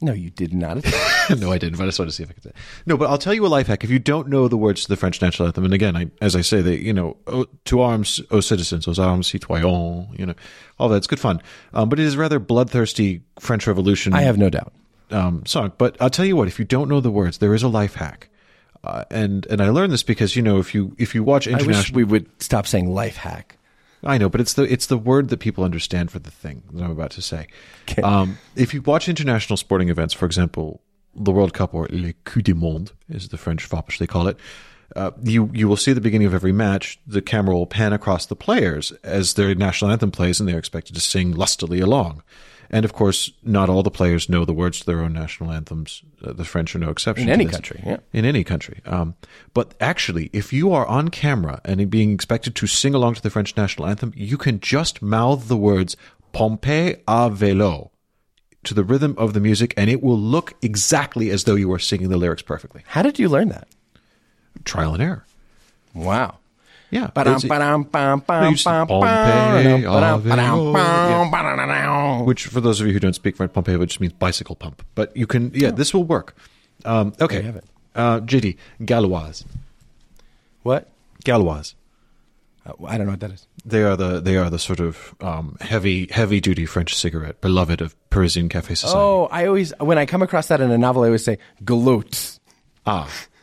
No, 0.00 0.12
you 0.12 0.30
did 0.30 0.54
not. 0.54 0.76
no, 1.38 1.50
I 1.50 1.58
didn't, 1.58 1.76
but 1.76 1.84
I 1.84 1.86
just 1.86 1.98
wanted 1.98 2.10
to 2.10 2.16
see 2.16 2.22
if 2.22 2.30
I 2.30 2.32
could 2.32 2.42
say. 2.44 2.52
No, 2.86 2.96
but 2.96 3.10
I'll 3.10 3.18
tell 3.18 3.34
you 3.34 3.44
a 3.44 3.48
life 3.48 3.66
hack. 3.66 3.82
If 3.82 3.90
you 3.90 3.98
don't 3.98 4.28
know 4.28 4.46
the 4.48 4.56
words 4.56 4.82
to 4.82 4.88
the 4.88 4.96
French 4.96 5.20
national 5.20 5.46
anthem, 5.48 5.64
and 5.64 5.74
again, 5.74 5.96
I, 5.96 6.10
as 6.20 6.36
I 6.36 6.40
say, 6.40 6.60
they, 6.62 6.76
you 6.76 6.92
know, 6.92 7.16
oh, 7.26 7.46
to 7.64 7.80
arms, 7.80 8.20
oh 8.30 8.40
citizens, 8.40 8.86
aux 8.86 9.00
armes, 9.02 9.26
citoyens, 9.26 10.08
you 10.18 10.26
know, 10.26 10.34
all 10.78 10.88
that's 10.88 11.06
good 11.06 11.20
fun. 11.20 11.42
Um, 11.74 11.88
but 11.88 11.98
it 11.98 12.04
is 12.04 12.16
rather 12.16 12.38
bloodthirsty 12.38 13.22
French 13.40 13.66
Revolution 13.66 14.14
I 14.14 14.22
have 14.22 14.38
no 14.38 14.50
doubt. 14.50 14.72
um, 15.10 15.44
song. 15.46 15.72
But 15.78 15.96
I'll 16.00 16.10
tell 16.10 16.24
you 16.24 16.36
what, 16.36 16.48
if 16.48 16.58
you 16.58 16.64
don't 16.64 16.88
know 16.88 17.00
the 17.00 17.10
words, 17.10 17.38
there 17.38 17.54
is 17.54 17.62
a 17.62 17.68
life 17.68 17.94
hack. 17.94 18.28
Uh, 18.84 19.04
and 19.10 19.44
and 19.46 19.60
I 19.60 19.70
learned 19.70 19.92
this 19.92 20.04
because 20.04 20.36
you 20.36 20.42
know 20.42 20.58
if 20.58 20.72
you 20.72 20.94
if 20.98 21.12
you 21.12 21.24
watch 21.24 21.48
I 21.48 21.52
wish 21.52 21.62
international, 21.62 21.96
we 21.96 22.04
would 22.04 22.30
stop 22.40 22.66
saying 22.66 22.88
life 22.88 23.16
hack. 23.16 23.57
I 24.04 24.18
know, 24.18 24.28
but 24.28 24.40
it's 24.40 24.54
the 24.54 24.62
it's 24.62 24.86
the 24.86 24.98
word 24.98 25.28
that 25.28 25.38
people 25.38 25.64
understand 25.64 26.10
for 26.10 26.18
the 26.18 26.30
thing 26.30 26.62
that 26.72 26.84
I'm 26.84 26.90
about 26.90 27.10
to 27.12 27.22
say. 27.22 27.48
Okay. 27.82 28.02
Um, 28.02 28.38
if 28.54 28.72
you 28.72 28.82
watch 28.82 29.08
international 29.08 29.56
sporting 29.56 29.88
events, 29.88 30.14
for 30.14 30.26
example, 30.26 30.80
the 31.14 31.32
World 31.32 31.52
Cup 31.52 31.74
or 31.74 31.88
Le 31.90 32.12
Coupe 32.24 32.44
du 32.44 32.54
Monde, 32.54 32.92
is 33.08 33.28
the 33.28 33.38
French 33.38 33.64
foppish 33.64 33.98
they 33.98 34.06
call 34.06 34.28
it, 34.28 34.38
uh, 34.96 35.10
you 35.22 35.50
you 35.52 35.68
will 35.68 35.76
see 35.76 35.90
at 35.90 35.94
the 35.94 36.00
beginning 36.00 36.26
of 36.26 36.34
every 36.34 36.52
match 36.52 36.98
the 37.06 37.20
camera 37.20 37.54
will 37.54 37.66
pan 37.66 37.92
across 37.92 38.26
the 38.26 38.36
players 38.36 38.92
as 39.02 39.34
their 39.34 39.54
national 39.54 39.90
anthem 39.90 40.10
plays, 40.10 40.40
and 40.40 40.48
they're 40.48 40.58
expected 40.58 40.94
to 40.94 41.00
sing 41.00 41.32
lustily 41.32 41.80
along. 41.80 42.22
And 42.70 42.84
of 42.84 42.92
course, 42.92 43.30
not 43.42 43.70
all 43.70 43.82
the 43.82 43.90
players 43.90 44.28
know 44.28 44.44
the 44.44 44.52
words 44.52 44.80
to 44.80 44.86
their 44.86 45.00
own 45.00 45.12
national 45.12 45.50
anthems. 45.50 46.02
Uh, 46.22 46.32
the 46.32 46.44
French 46.44 46.76
are 46.76 46.78
no 46.78 46.90
exception. 46.90 47.28
In 47.28 47.32
any 47.32 47.46
this. 47.46 47.54
country, 47.54 47.82
yeah. 47.84 47.98
In 48.12 48.24
any 48.24 48.44
country. 48.44 48.80
Um, 48.84 49.14
but 49.54 49.74
actually, 49.80 50.28
if 50.32 50.52
you 50.52 50.72
are 50.72 50.86
on 50.86 51.08
camera 51.08 51.60
and 51.64 51.90
being 51.90 52.12
expected 52.12 52.54
to 52.56 52.66
sing 52.66 52.94
along 52.94 53.14
to 53.14 53.22
the 53.22 53.30
French 53.30 53.56
national 53.56 53.88
anthem, 53.88 54.12
you 54.14 54.36
can 54.36 54.60
just 54.60 55.00
mouth 55.00 55.48
the 55.48 55.56
words 55.56 55.96
Pompey 56.32 56.96
à 57.06 57.34
vélo 57.34 57.90
to 58.64 58.74
the 58.74 58.84
rhythm 58.84 59.14
of 59.16 59.32
the 59.32 59.40
music, 59.40 59.72
and 59.76 59.88
it 59.88 60.02
will 60.02 60.18
look 60.18 60.54
exactly 60.60 61.30
as 61.30 61.44
though 61.44 61.54
you 61.54 61.68
were 61.68 61.78
singing 61.78 62.10
the 62.10 62.16
lyrics 62.16 62.42
perfectly. 62.42 62.82
How 62.86 63.02
did 63.02 63.18
you 63.18 63.28
learn 63.28 63.48
that? 63.48 63.68
Trial 64.64 64.92
and 64.92 65.02
error. 65.02 65.24
Wow. 65.94 66.38
Yeah. 66.90 67.10
Which 72.24 72.46
for 72.46 72.60
those 72.60 72.80
of 72.80 72.86
you 72.86 72.92
who 72.92 73.00
don't 73.00 73.14
speak 73.14 73.36
French, 73.36 73.52
Pompey 73.52 73.76
just 73.86 74.00
means 74.00 74.14
bicycle 74.14 74.56
pump. 74.56 74.82
But 74.94 75.16
you 75.16 75.26
can, 75.26 75.50
yeah, 75.54 75.70
this 75.70 75.92
will 75.92 76.04
work. 76.04 76.34
Um, 76.84 77.12
okay. 77.20 77.36
you 77.36 77.42
have 77.42 77.56
it. 77.56 77.64
Uh, 77.94 78.20
JD, 78.20 78.56
Gauloise. 78.84 79.44
What? 80.62 80.88
Galois. 81.24 81.74
Uh, 82.66 82.72
I 82.86 82.96
don't 82.96 83.06
know 83.06 83.12
what 83.12 83.20
that 83.20 83.32
is. 83.32 83.46
They 83.64 83.82
are 83.82 83.96
the 83.96 84.20
they 84.20 84.36
are 84.36 84.50
the 84.50 84.58
sort 84.58 84.80
of 84.80 85.14
um, 85.20 85.56
heavy 85.60 86.06
heavy 86.10 86.40
duty 86.40 86.66
French 86.66 86.94
cigarette, 86.94 87.40
beloved 87.40 87.80
of 87.80 87.94
Parisian 88.10 88.48
cafe 88.48 88.74
society. 88.74 88.98
Oh, 88.98 89.28
I 89.30 89.46
always 89.46 89.72
when 89.80 89.98
I 89.98 90.06
come 90.06 90.22
across 90.22 90.48
that 90.48 90.60
in 90.60 90.70
a 90.70 90.78
novel, 90.78 91.02
I 91.02 91.06
always 91.06 91.24
say 91.24 91.38
galoots. 91.64 92.38
Ah, 92.86 93.10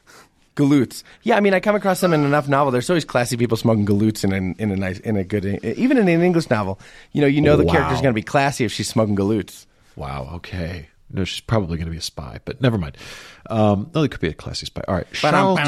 Galoots. 0.55 1.03
Yeah, 1.23 1.35
I 1.35 1.41
mean, 1.41 1.53
I 1.53 1.59
come 1.59 1.75
across 1.75 1.99
them 1.99 2.13
in 2.13 2.23
enough 2.23 2.47
novel. 2.47 2.71
There's 2.71 2.89
always 2.89 3.03
classy 3.05 3.35
people 3.37 3.57
smoking 3.57 3.85
galoots 3.85 4.23
in 4.23 4.31
a, 4.31 4.61
in 4.61 4.71
a 4.71 4.75
nice, 4.77 4.99
in 4.99 5.17
a 5.17 5.23
good, 5.23 5.45
even 5.63 5.97
in 5.97 6.07
an 6.07 6.21
English 6.21 6.49
novel. 6.49 6.79
You 7.11 7.21
know, 7.21 7.27
you 7.27 7.41
know 7.41 7.57
the 7.57 7.65
Wow. 7.65 7.73
character's 7.73 8.01
going 8.01 8.13
to 8.13 8.15
be 8.15 8.21
classy 8.23 8.63
if 8.65 8.71
she's 8.71 8.87
smoking 8.87 9.15
galoots. 9.15 9.65
wow. 9.95 10.29
Okay. 10.35 10.87
No, 11.11 11.23
she's 11.23 11.41
probably 11.41 11.77
going 11.77 11.85
to 11.85 11.91
be 11.91 11.97
a 11.97 12.01
spy, 12.01 12.39
but 12.45 12.61
never 12.61 12.77
mind. 12.79 12.97
Um, 13.49 13.91
no, 13.93 14.01
it 14.03 14.09
could 14.11 14.21
be 14.21 14.27
a 14.29 14.33
classy 14.33 14.65
spy. 14.65 14.81
All 14.87 14.95
right, 14.95 15.07
Charles, 15.13 15.59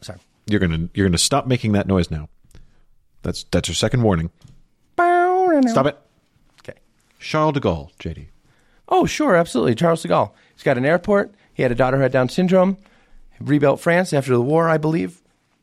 Sorry. 0.00 0.18
you're 0.46 0.60
gonna 0.60 0.88
you're 0.94 1.06
gonna 1.06 1.18
stop 1.18 1.46
making 1.46 1.72
that 1.72 1.86
noise 1.86 2.10
now. 2.10 2.28
That's 3.22 3.44
that's 3.50 3.68
your 3.68 3.74
second 3.74 4.02
warning. 4.02 4.30
Stop 5.70 5.86
it. 5.86 5.98
Okay. 6.62 6.78
Charles 7.18 7.52
de 7.54 7.60
Gaulle, 7.60 7.90
JD. 7.98 8.26
Oh, 8.88 9.04
sure, 9.04 9.36
absolutely. 9.36 9.74
Charles 9.74 10.02
de 10.02 10.08
Gaulle. 10.08 10.30
He's 10.54 10.62
got 10.62 10.78
an 10.78 10.86
airport. 10.86 11.34
He 11.52 11.62
had 11.62 11.70
a 11.72 11.74
daughter 11.74 11.96
who 11.98 12.02
had 12.02 12.12
Down 12.12 12.28
syndrome. 12.28 12.78
Rebuilt 13.40 13.80
France 13.80 14.12
after 14.12 14.32
the 14.32 14.40
war, 14.42 14.68
I 14.68 14.78
believe. 14.78 15.20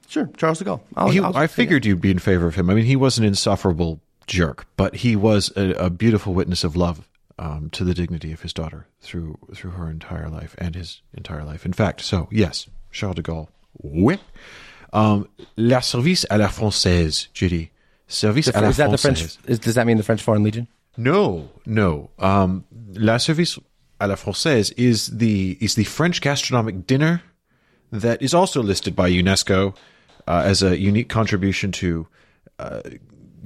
Sure, 0.08 0.30
Charles 0.38 0.60
de 0.60 0.66
Gaulle. 0.66 0.82
I'll, 0.96 1.10
He, 1.10 1.20
I'll- 1.20 1.36
I 1.36 1.48
figured 1.48 1.86
you'd 1.86 2.02
be 2.02 2.12
in 2.12 2.20
favor 2.20 2.46
of 2.48 2.56
him. 2.56 2.70
I 2.70 2.74
mean, 2.76 2.86
he 2.86 2.96
was 2.96 3.18
an 3.18 3.24
insufferable 3.24 4.00
jerk, 4.28 4.66
but 4.78 4.96
he 4.98 5.16
was 5.16 5.52
a, 5.56 5.72
a 5.74 5.90
beautiful 5.90 6.34
witness 6.34 6.64
of 6.64 6.76
love 6.76 7.08
um, 7.40 7.70
to 7.72 7.84
the 7.84 7.94
dignity 7.94 8.32
of 8.32 8.42
his 8.42 8.54
daughter 8.54 8.86
through 9.02 9.38
through 9.54 9.72
her 9.72 9.90
entire 9.90 10.30
life 10.30 10.56
and 10.58 10.76
his 10.76 11.02
entire 11.14 11.44
life. 11.44 11.66
In 11.66 11.74
fact, 11.74 12.02
so 12.02 12.28
yes, 12.32 12.68
Charles 12.92 13.16
de 13.16 13.22
Gaulle. 13.24 13.50
Oui. 13.84 14.20
Um, 14.94 15.28
la 15.58 15.82
service 15.82 16.26
à 16.30 16.38
la 16.38 16.48
française, 16.48 17.28
JD. 17.34 17.70
Service 18.08 18.48
à 18.50 18.62
la 18.62 18.70
Is 18.70 18.78
that 18.78 18.92
the 18.92 18.98
française. 18.98 19.38
French? 19.38 19.50
Is, 19.50 19.60
does 19.60 19.76
that 19.76 19.86
mean 19.88 19.98
the 19.98 20.04
French 20.04 20.22
Foreign 20.22 20.44
Legion? 20.44 20.68
No, 20.98 21.50
no. 21.66 22.10
Um, 22.20 22.64
La 22.94 23.18
Service 23.18 23.60
à 24.00 24.08
la 24.08 24.16
Française 24.16 24.72
is 24.78 25.08
the 25.08 25.58
is 25.60 25.76
the 25.76 25.84
French 25.84 26.22
gastronomic 26.22 26.88
dinner 26.88 27.22
that 28.02 28.22
is 28.22 28.34
also 28.34 28.62
listed 28.62 28.96
by 28.96 29.10
UNESCO 29.10 29.76
uh, 30.28 30.44
as 30.46 30.64
a 30.64 30.78
unique 30.80 31.10
contribution 31.10 31.72
to 31.74 32.08
uh, 32.60 32.82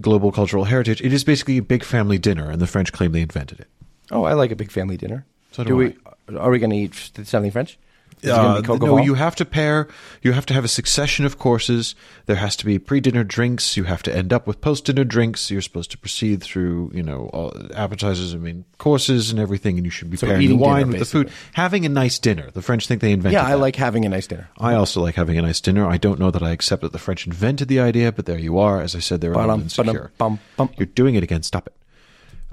global 0.02 0.32
cultural 0.32 0.66
heritage. 0.66 1.02
It 1.02 1.14
is 1.14 1.24
basically 1.24 1.58
a 1.58 1.62
big 1.62 1.84
family 1.84 2.18
dinner, 2.18 2.50
and 2.50 2.62
the 2.62 2.68
French 2.68 2.92
claim 2.92 3.12
they 3.12 3.22
invented 3.22 3.60
it. 3.60 3.68
Oh, 4.12 4.24
I 4.24 4.34
like 4.34 4.52
a 4.52 4.56
big 4.56 4.72
family 4.72 4.98
dinner. 4.98 5.26
So 5.52 5.64
do 5.64 5.76
we? 5.76 5.96
Are 6.38 6.52
we 6.52 6.60
going 6.60 6.70
to 6.70 6.76
eat 6.76 7.12
something 7.24 7.52
French? 7.52 7.78
Is 8.22 8.30
it 8.30 8.34
gonna 8.66 8.74
Uh, 8.74 8.78
no, 8.86 8.98
you 8.98 9.14
have 9.14 9.36
to 9.38 9.46
pair. 9.46 9.88
You 10.22 10.34
have 10.34 10.46
to 10.48 10.54
have 10.54 10.66
a 10.66 10.68
succession 10.68 11.26
of 11.26 11.38
courses. 11.40 11.96
There 12.26 12.36
has 12.36 12.56
to 12.58 12.66
be 12.66 12.78
pre-dinner 12.80 13.24
drinks. 13.24 13.78
You 13.78 13.86
have 13.86 14.04
to 14.04 14.16
end 14.16 14.34
up 14.34 14.46
with 14.46 14.62
post-dinner 14.62 15.04
drinks. 15.04 15.50
You're 15.50 15.62
supposed 15.62 15.92
to 15.92 15.98
proceed 15.98 16.44
through, 16.44 16.92
you 16.94 17.04
know, 17.04 17.52
appetizers. 17.76 18.34
I 18.34 18.38
mean, 18.38 18.66
courses 18.78 19.32
and 19.32 19.40
everything. 19.40 19.78
And 19.78 19.86
you 19.86 19.92
should 19.92 20.10
be 20.10 20.18
So 20.18 20.28
pairing 20.28 20.40
the 20.40 20.46
eating 20.46 20.60
wine 20.60 20.88
dinner, 20.88 20.92
with 20.92 21.00
the 21.00 21.06
food. 21.06 21.32
Having 21.54 21.86
a 21.86 21.90
nice 21.90 22.20
dinner. 22.20 22.50
The 22.52 22.62
French 22.62 22.88
think 22.88 23.02
they 23.02 23.12
invented. 23.12 23.34
Yeah, 23.34 23.46
I 23.46 23.52
that. 23.52 23.60
like 23.60 23.76
having 23.78 24.06
a 24.06 24.10
nice 24.10 24.28
dinner. 24.28 24.50
I 24.58 24.74
also 24.74 25.02
like 25.02 25.16
having 25.16 25.38
a 25.38 25.42
nice 25.42 25.62
dinner. 25.62 25.88
I 25.88 25.98
don't 25.98 26.20
know 26.20 26.32
that 26.32 26.44
I 26.44 26.52
accept 26.52 26.82
that 26.82 26.92
the 26.92 27.00
French 27.00 27.26
invented 27.26 27.68
the 27.68 27.80
idea, 27.80 28.12
but 28.12 28.26
there 28.26 28.40
you 28.40 28.58
are. 28.60 28.82
As 28.82 28.96
I 28.96 29.00
said, 29.00 29.22
they're 29.22 29.34
Ba-dum, 29.34 29.62
insecure. 29.62 30.12
ba-dum, 30.18 30.40
bum, 30.58 30.68
bum. 30.68 30.70
You're 30.78 30.86
doing 30.88 31.16
it 31.16 31.24
again. 31.24 31.44
Stop 31.44 31.68
it. 31.68 31.74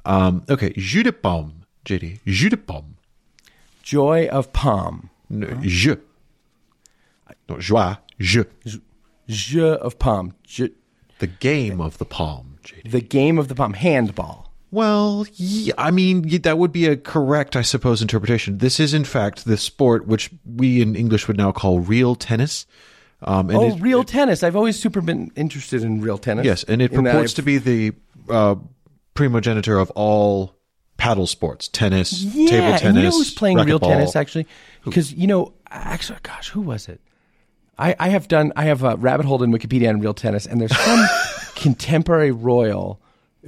Um, 0.05 0.45
okay, 0.49 0.73
jeu 0.77 1.03
de 1.03 1.13
paume, 1.13 1.65
JD. 1.85 2.21
Jus 2.25 2.51
de 2.51 2.57
pomme. 2.57 2.95
Joy 3.83 4.27
of 4.27 4.53
Palm. 4.53 5.11
No, 5.29 5.47
Je. 5.63 5.97
Not 7.49 7.61
joie. 7.61 7.99
Je. 8.19 8.45
Jeu 9.29 9.73
of 9.75 9.99
Palm. 9.99 10.35
Je, 10.47 10.69
The 11.19 11.27
game 11.27 11.81
of 11.81 11.99
the 11.99 12.05
palm, 12.05 12.59
JD. 12.65 12.91
the 12.91 13.01
game 13.01 13.39
of 13.39 13.49
the 13.49 13.55
palm. 13.55 13.73
Handball. 13.75 14.53
Well, 14.71 15.27
yeah, 15.35 15.75
I 15.79 15.91
mean, 15.91 16.29
that 16.43 16.59
would 16.59 16.73
be 16.73 16.87
a 16.87 16.97
correct, 16.97 17.57
I 17.57 17.63
suppose, 17.63 18.03
interpretation. 18.03 18.59
This 18.59 18.79
is, 18.81 18.93
in 18.93 19.05
fact, 19.05 19.45
the 19.45 19.57
sport 19.57 20.07
which 20.07 20.31
we 20.45 20.83
in 20.83 20.95
English 20.97 21.29
would 21.29 21.37
now 21.37 21.53
call 21.53 21.81
real 21.81 22.15
tennis. 22.15 22.67
Um, 23.23 23.49
and 23.49 23.59
oh, 23.59 23.75
it- 23.77 23.81
real 23.81 24.05
tennis. 24.05 24.43
I've 24.43 24.57
always 24.57 24.79
super 24.79 25.01
been 25.01 25.31
interested 25.37 25.83
in 25.83 26.01
real 26.03 26.19
tennis. 26.19 26.45
Yes, 26.45 26.65
and 26.65 26.83
it 26.83 26.93
purports 26.93 27.33
to 27.35 27.43
be 27.43 27.59
the 27.59 27.93
uh, 28.29 28.57
primogenitor 29.15 29.81
of 29.81 29.91
all 29.93 30.56
paddle 31.07 31.27
sports: 31.27 31.69
tennis, 31.69 32.23
yeah, 32.23 32.51
table 32.51 32.67
tennis. 32.67 32.83
And 32.83 32.97
you 32.97 33.03
know 33.05 33.11
who's 33.11 33.33
playing 33.33 33.59
real 33.59 33.79
racquetball. 33.79 33.89
tennis 33.89 34.17
actually? 34.17 34.47
Because 34.85 35.13
you 35.13 35.27
know, 35.27 35.53
actually, 35.71 36.19
gosh, 36.23 36.49
who 36.49 36.61
was 36.61 36.89
it? 36.89 37.01
I, 37.79 37.95
I 37.99 38.09
have 38.09 38.29
done. 38.29 38.53
I 38.57 38.65
have 38.65 38.83
a 38.83 38.97
rabbit 38.97 39.27
hole 39.27 39.43
in 39.43 39.53
Wikipedia 39.53 39.89
on 39.89 40.01
real 40.01 40.15
tennis, 40.15 40.47
and 40.47 40.61
there's 40.61 40.77
some 40.77 41.07
contemporary 41.55 42.33
royal 42.33 43.01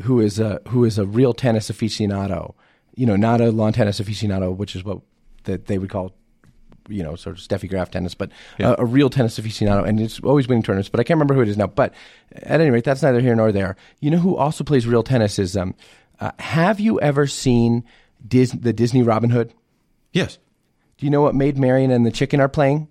who 0.02 0.20
is 0.20 0.38
a 0.38 0.61
who 0.68 0.84
is 0.84 0.98
a 0.98 1.06
real 1.06 1.34
tennis 1.34 1.70
aficionado. 1.70 2.54
You 2.94 3.06
know, 3.06 3.16
not 3.16 3.40
a 3.40 3.50
lawn 3.50 3.72
tennis 3.72 4.00
aficionado, 4.00 4.54
which 4.56 4.76
is 4.76 4.84
what 4.84 5.00
that 5.44 5.66
they 5.66 5.78
would 5.78 5.90
call 5.90 6.12
you 6.88 7.02
know, 7.02 7.16
sort 7.16 7.38
of 7.38 7.42
Steffi 7.46 7.68
Graf 7.68 7.90
tennis, 7.90 8.14
but 8.14 8.30
a, 8.59 8.76
a 8.78 8.84
real 8.84 9.11
tennis 9.11 9.38
aficionado, 9.38 9.86
and 9.86 10.00
it's 10.00 10.20
always 10.20 10.48
winning 10.48 10.62
tournaments. 10.62 10.88
But 10.88 11.00
I 11.00 11.04
can't 11.04 11.16
remember 11.16 11.34
who 11.34 11.42
it 11.42 11.48
is 11.48 11.56
now. 11.59 11.66
But 11.66 11.92
at 12.32 12.61
any 12.61 12.70
rate, 12.70 12.84
that's 12.84 13.02
neither 13.02 13.20
here 13.20 13.34
nor 13.34 13.52
there. 13.52 13.76
You 14.00 14.11
know 14.11 14.18
who 14.18 14.36
also 14.36 14.64
plays 14.64 14.86
real 14.86 15.02
tennis 15.02 15.38
is 15.38 15.56
um, 15.56 15.74
uh, 16.20 16.32
have 16.38 16.80
you 16.80 17.00
ever 17.00 17.26
seen 17.26 17.84
Dis- 18.26 18.52
the 18.52 18.72
Disney 18.72 19.02
Robin 19.02 19.30
Hood? 19.30 19.52
Yes, 20.12 20.38
Do 20.98 21.06
you 21.06 21.10
know 21.10 21.20
what 21.22 21.34
Maid 21.34 21.56
Marian 21.58 21.90
and 21.90 22.04
the 22.06 22.10
Chicken 22.10 22.40
are 22.40 22.48
playing? 22.48 22.88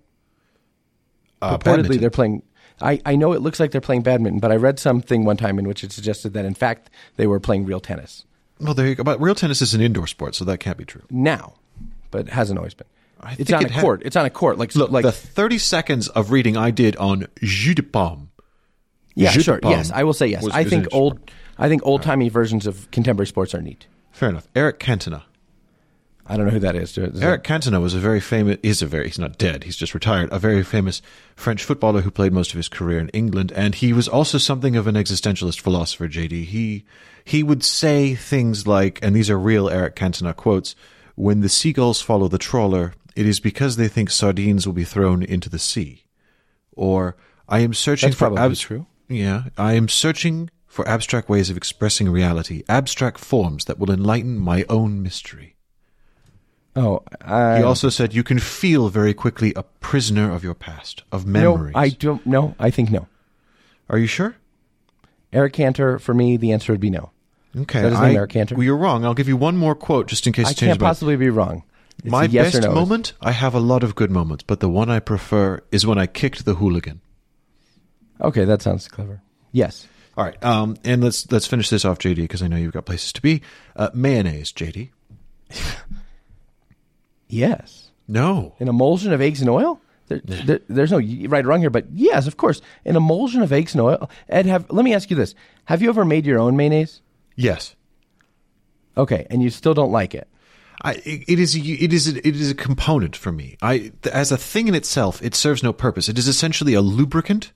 uh, 1.42 1.56
Reportedly, 1.58 1.64
badminton. 1.64 2.00
they're 2.00 2.10
playing. 2.10 2.42
I, 2.80 3.00
I 3.04 3.16
know 3.16 3.32
it 3.32 3.42
looks 3.42 3.58
like 3.60 3.70
they're 3.72 3.80
playing 3.80 4.02
badminton, 4.02 4.40
but 4.40 4.52
I 4.52 4.56
read 4.56 4.78
something 4.78 5.24
one 5.24 5.36
time 5.36 5.58
in 5.58 5.66
which 5.66 5.82
it 5.82 5.90
suggested 5.92 6.32
that 6.34 6.44
in 6.44 6.54
fact 6.54 6.90
they 7.16 7.26
were 7.26 7.40
playing 7.40 7.64
real 7.66 7.80
tennis 7.80 8.24
Well, 8.60 8.74
there 8.74 8.86
you 8.86 8.94
go. 8.94 9.02
But 9.04 9.20
real 9.20 9.34
tennis 9.34 9.60
is 9.62 9.74
an 9.74 9.80
indoor 9.80 10.06
sport, 10.06 10.34
so 10.34 10.44
that 10.44 10.58
can't 10.58 10.76
be 10.78 10.84
true. 10.84 11.02
now, 11.10 11.54
but 12.10 12.26
it 12.28 12.32
hasn't 12.32 12.58
always 12.58 12.74
been. 12.74 12.86
I 13.20 13.34
it's 13.38 13.52
on 13.52 13.64
it 13.64 13.70
a 13.70 13.72
had- 13.72 13.82
court. 13.82 14.02
It's 14.04 14.14
on 14.16 14.26
a 14.26 14.30
court. 14.30 14.58
Like 14.58 14.74
Look, 14.76 14.90
like 14.92 15.02
the 15.04 15.10
thirty 15.12 15.58
seconds 15.58 16.06
of 16.08 16.30
reading 16.30 16.56
I 16.56 16.70
did 16.70 16.96
on 16.96 17.26
jus 17.42 17.74
de 17.74 17.82
pomme. 17.82 18.30
yeah, 19.16 19.30
sure. 19.32 19.58
pomme 19.58 19.72
Yes, 19.72 19.90
I 19.90 20.04
will 20.04 20.12
say 20.12 20.28
yes. 20.28 20.44
was- 20.44 20.54
I 20.54 20.62
think 20.64 20.86
old. 20.92 21.18
I 21.58 21.68
think 21.68 21.82
old 21.84 22.02
timey 22.02 22.28
versions 22.28 22.66
of 22.66 22.90
contemporary 22.90 23.26
sports 23.26 23.54
are 23.54 23.62
neat. 23.62 23.86
Fair 24.12 24.28
enough. 24.28 24.48
Eric 24.54 24.78
Cantona. 24.78 25.22
I 26.30 26.36
don't 26.36 26.44
know 26.44 26.52
who 26.52 26.60
that 26.60 26.76
is. 26.76 26.96
Is 26.98 27.22
Eric 27.22 27.42
Cantona 27.42 27.80
was 27.80 27.94
a 27.94 27.98
very 27.98 28.20
famous. 28.20 28.58
Is 28.62 28.82
a 28.82 28.86
very. 28.86 29.06
He's 29.06 29.18
not 29.18 29.38
dead. 29.38 29.64
He's 29.64 29.76
just 29.76 29.94
retired. 29.94 30.28
A 30.30 30.38
very 30.38 30.62
famous 30.62 31.00
French 31.34 31.64
footballer 31.64 32.02
who 32.02 32.10
played 32.10 32.34
most 32.34 32.50
of 32.50 32.58
his 32.58 32.68
career 32.68 32.98
in 32.98 33.08
England, 33.10 33.50
and 33.56 33.74
he 33.74 33.94
was 33.94 34.08
also 34.08 34.36
something 34.36 34.76
of 34.76 34.86
an 34.86 34.94
existentialist 34.94 35.60
philosopher. 35.60 36.06
JD. 36.06 36.44
He 36.44 36.84
he 37.24 37.42
would 37.42 37.64
say 37.64 38.14
things 38.14 38.66
like, 38.66 38.98
and 39.02 39.16
these 39.16 39.30
are 39.30 39.38
real 39.38 39.70
Eric 39.70 39.96
Cantona 39.96 40.36
quotes: 40.36 40.76
"When 41.14 41.40
the 41.40 41.48
seagulls 41.48 42.02
follow 42.02 42.28
the 42.28 42.36
trawler, 42.36 42.92
it 43.16 43.26
is 43.26 43.40
because 43.40 43.76
they 43.76 43.88
think 43.88 44.10
sardines 44.10 44.66
will 44.66 44.74
be 44.74 44.84
thrown 44.84 45.22
into 45.22 45.48
the 45.48 45.58
sea," 45.58 46.04
or 46.72 47.16
"I 47.48 47.60
am 47.60 47.72
searching 47.72 48.10
That's 48.10 48.18
for 48.18 48.28
probably 48.28 48.56
true. 48.56 48.86
Yeah, 49.08 49.44
I 49.56 49.72
am 49.72 49.88
searching 49.88 50.50
for 50.68 50.86
abstract 50.88 51.28
ways 51.28 51.50
of 51.50 51.56
expressing 51.56 52.08
reality, 52.08 52.62
abstract 52.68 53.18
forms 53.18 53.64
that 53.64 53.78
will 53.78 53.90
enlighten 53.90 54.38
my 54.38 54.64
own 54.68 55.02
mystery." 55.02 55.56
Oh, 56.76 57.02
I, 57.22 57.58
He 57.58 57.64
also 57.64 57.88
said 57.88 58.14
you 58.14 58.22
can 58.22 58.38
feel 58.38 58.88
very 58.88 59.12
quickly 59.12 59.52
a 59.56 59.64
prisoner 59.64 60.30
of 60.32 60.44
your 60.44 60.54
past, 60.54 61.02
of 61.10 61.26
memories. 61.26 61.74
no. 61.74 61.80
I 61.80 61.88
don't 61.88 62.24
know. 62.24 62.54
I 62.60 62.70
think 62.70 62.90
no. 62.90 63.08
Are 63.90 63.98
you 63.98 64.06
sure? 64.06 64.36
Eric 65.32 65.54
Cantor. 65.54 65.98
For 65.98 66.14
me, 66.14 66.36
the 66.36 66.52
answer 66.52 66.72
would 66.72 66.80
be 66.80 66.90
no. 66.90 67.10
Okay. 67.56 67.78
Is 67.78 67.82
that 67.84 67.90
his 67.90 67.98
I, 67.98 68.08
name, 68.08 68.16
Eric 68.18 68.30
Cantor? 68.30 68.54
Well, 68.54 68.64
you're 68.64 68.76
wrong. 68.76 69.04
I'll 69.04 69.14
give 69.14 69.26
you 69.28 69.36
one 69.36 69.56
more 69.56 69.74
quote 69.74 70.06
just 70.06 70.26
in 70.26 70.32
case 70.32 70.46
I 70.46 70.50
you 70.50 70.54
change 70.54 70.68
can't 70.70 70.80
my 70.80 70.84
mind. 70.86 70.90
possibly 70.90 71.16
be 71.16 71.30
wrong. 71.30 71.64
It's 72.04 72.12
My 72.12 72.24
yes 72.24 72.52
best 72.52 72.62
no. 72.64 72.72
moment, 72.74 73.14
I 73.20 73.32
have 73.32 73.54
a 73.56 73.60
lot 73.60 73.82
of 73.82 73.96
good 73.96 74.10
moments, 74.12 74.44
but 74.46 74.60
the 74.60 74.68
one 74.68 74.88
I 74.88 75.00
prefer 75.00 75.60
is 75.72 75.84
when 75.84 75.98
I 75.98 76.06
kicked 76.06 76.44
the 76.44 76.54
hooligan. 76.54 77.00
Okay, 78.20 78.44
that 78.44 78.62
sounds 78.62 78.86
clever. 78.86 79.20
Yes. 79.50 79.88
All 80.18 80.24
right, 80.24 80.44
um, 80.44 80.76
and 80.84 81.02
let's 81.02 81.30
let's 81.30 81.46
finish 81.46 81.70
this 81.70 81.84
off, 81.84 82.00
JD, 82.00 82.16
because 82.16 82.42
I 82.42 82.48
know 82.48 82.56
you've 82.56 82.72
got 82.72 82.84
places 82.84 83.12
to 83.12 83.22
be. 83.22 83.40
Uh, 83.76 83.90
mayonnaise, 83.94 84.52
JD. 84.52 84.90
Yes. 87.28 87.90
No, 88.08 88.54
An 88.58 88.68
emulsion 88.68 89.12
of 89.12 89.20
eggs 89.20 89.42
and 89.42 89.50
oil? 89.50 89.82
There, 90.06 90.22
there, 90.24 90.60
there's 90.66 90.90
no 90.90 90.98
right 91.28 91.44
or 91.44 91.48
wrong 91.48 91.60
here, 91.60 91.68
but 91.68 91.84
yes, 91.92 92.26
of 92.26 92.38
course, 92.38 92.62
an 92.86 92.96
emulsion 92.96 93.42
of 93.42 93.52
eggs 93.52 93.74
and 93.74 93.82
oil. 93.82 94.08
Ed, 94.30 94.46
have 94.46 94.64
let 94.70 94.82
me 94.82 94.94
ask 94.94 95.10
you 95.10 95.16
this: 95.16 95.34
Have 95.66 95.82
you 95.82 95.90
ever 95.90 96.06
made 96.06 96.24
your 96.24 96.38
own 96.38 96.56
mayonnaise? 96.56 97.02
yes, 97.36 97.76
Okay, 98.96 99.26
and 99.30 99.42
you 99.42 99.50
still 99.50 99.74
don't 99.74 99.92
like 99.92 100.14
it? 100.14 100.26
I, 100.82 100.94
it 101.04 101.38
is 101.38 101.54
a, 101.54 101.60
it 101.60 101.92
is 101.92 102.08
a, 102.08 102.26
it 102.26 102.34
is 102.34 102.50
a 102.50 102.54
component 102.54 103.14
for 103.14 103.30
me. 103.30 103.58
I 103.60 103.92
as 104.10 104.32
a 104.32 104.38
thing 104.38 104.66
in 104.68 104.74
itself, 104.74 105.22
it 105.22 105.34
serves 105.34 105.62
no 105.62 105.74
purpose. 105.74 106.08
It 106.08 106.16
is 106.16 106.26
essentially 106.28 106.72
a 106.72 106.80
lubricant, 106.80 107.52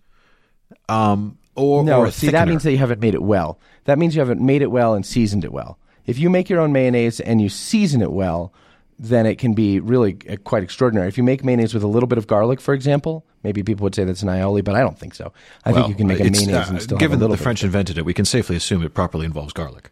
um, 0.90 1.38
or 1.55 1.84
No, 1.84 2.00
or 2.00 2.11
see, 2.11 2.30
that 2.30 2.48
means 2.48 2.62
that 2.62 2.72
you 2.72 2.78
haven't 2.78 3.00
made 3.00 3.14
it 3.14 3.22
well. 3.22 3.59
That 3.84 3.98
means 3.98 4.14
you 4.14 4.20
haven't 4.20 4.40
made 4.40 4.62
it 4.62 4.70
well 4.70 4.94
and 4.94 5.05
seasoned 5.05 5.44
it 5.44 5.53
well. 5.53 5.78
If 6.07 6.18
you 6.18 6.30
make 6.30 6.48
your 6.48 6.61
own 6.61 6.72
mayonnaise 6.72 7.20
and 7.20 7.40
you 7.40 7.48
season 7.48 8.03
it 8.03 8.12
well, 8.12 8.53
then 8.98 9.26
it 9.26 9.38
can 9.38 9.55
be 9.55 9.80
really 9.80 10.16
uh, 10.28 10.36
quite 10.44 10.62
extraordinary. 10.62 11.09
If 11.09 11.16
you 11.16 11.24
make 11.24 11.44
mayonnaise 11.44 11.74
with 11.74 11.82
a 11.82 11.88
little 11.88 12.07
bit 12.07 12.18
of 12.18 12.26
garlic, 12.26 12.61
for 12.61 12.74
example, 12.74 13.26
maybe 13.42 13.62
people 13.62 13.84
would 13.84 13.94
say 13.94 14.05
that's 14.05 14.22
an 14.22 14.28
aioli, 14.28 14.64
but 14.64 14.74
I 14.74 14.80
don't 14.80 14.98
think 14.98 15.14
so. 15.14 15.32
I 15.64 15.72
think 15.72 15.88
you 15.88 15.94
can 15.94 16.07
make 16.07 16.20
a 16.20 16.24
mayonnaise 16.24 16.50
uh, 16.50 16.66
and 16.70 16.82
still 16.82 16.98
given 16.98 17.12
have 17.12 17.20
a 17.20 17.24
little 17.24 17.36
the 17.36 17.42
French 17.42 17.64
invented 17.64 17.98
it, 17.98 18.05
we 18.05 18.14
can 18.14 18.24
safely 18.24 18.57
assume 18.57 18.82
it 18.82 18.94
properly 18.94 19.26
involves 19.26 19.53
garlic. 19.53 19.90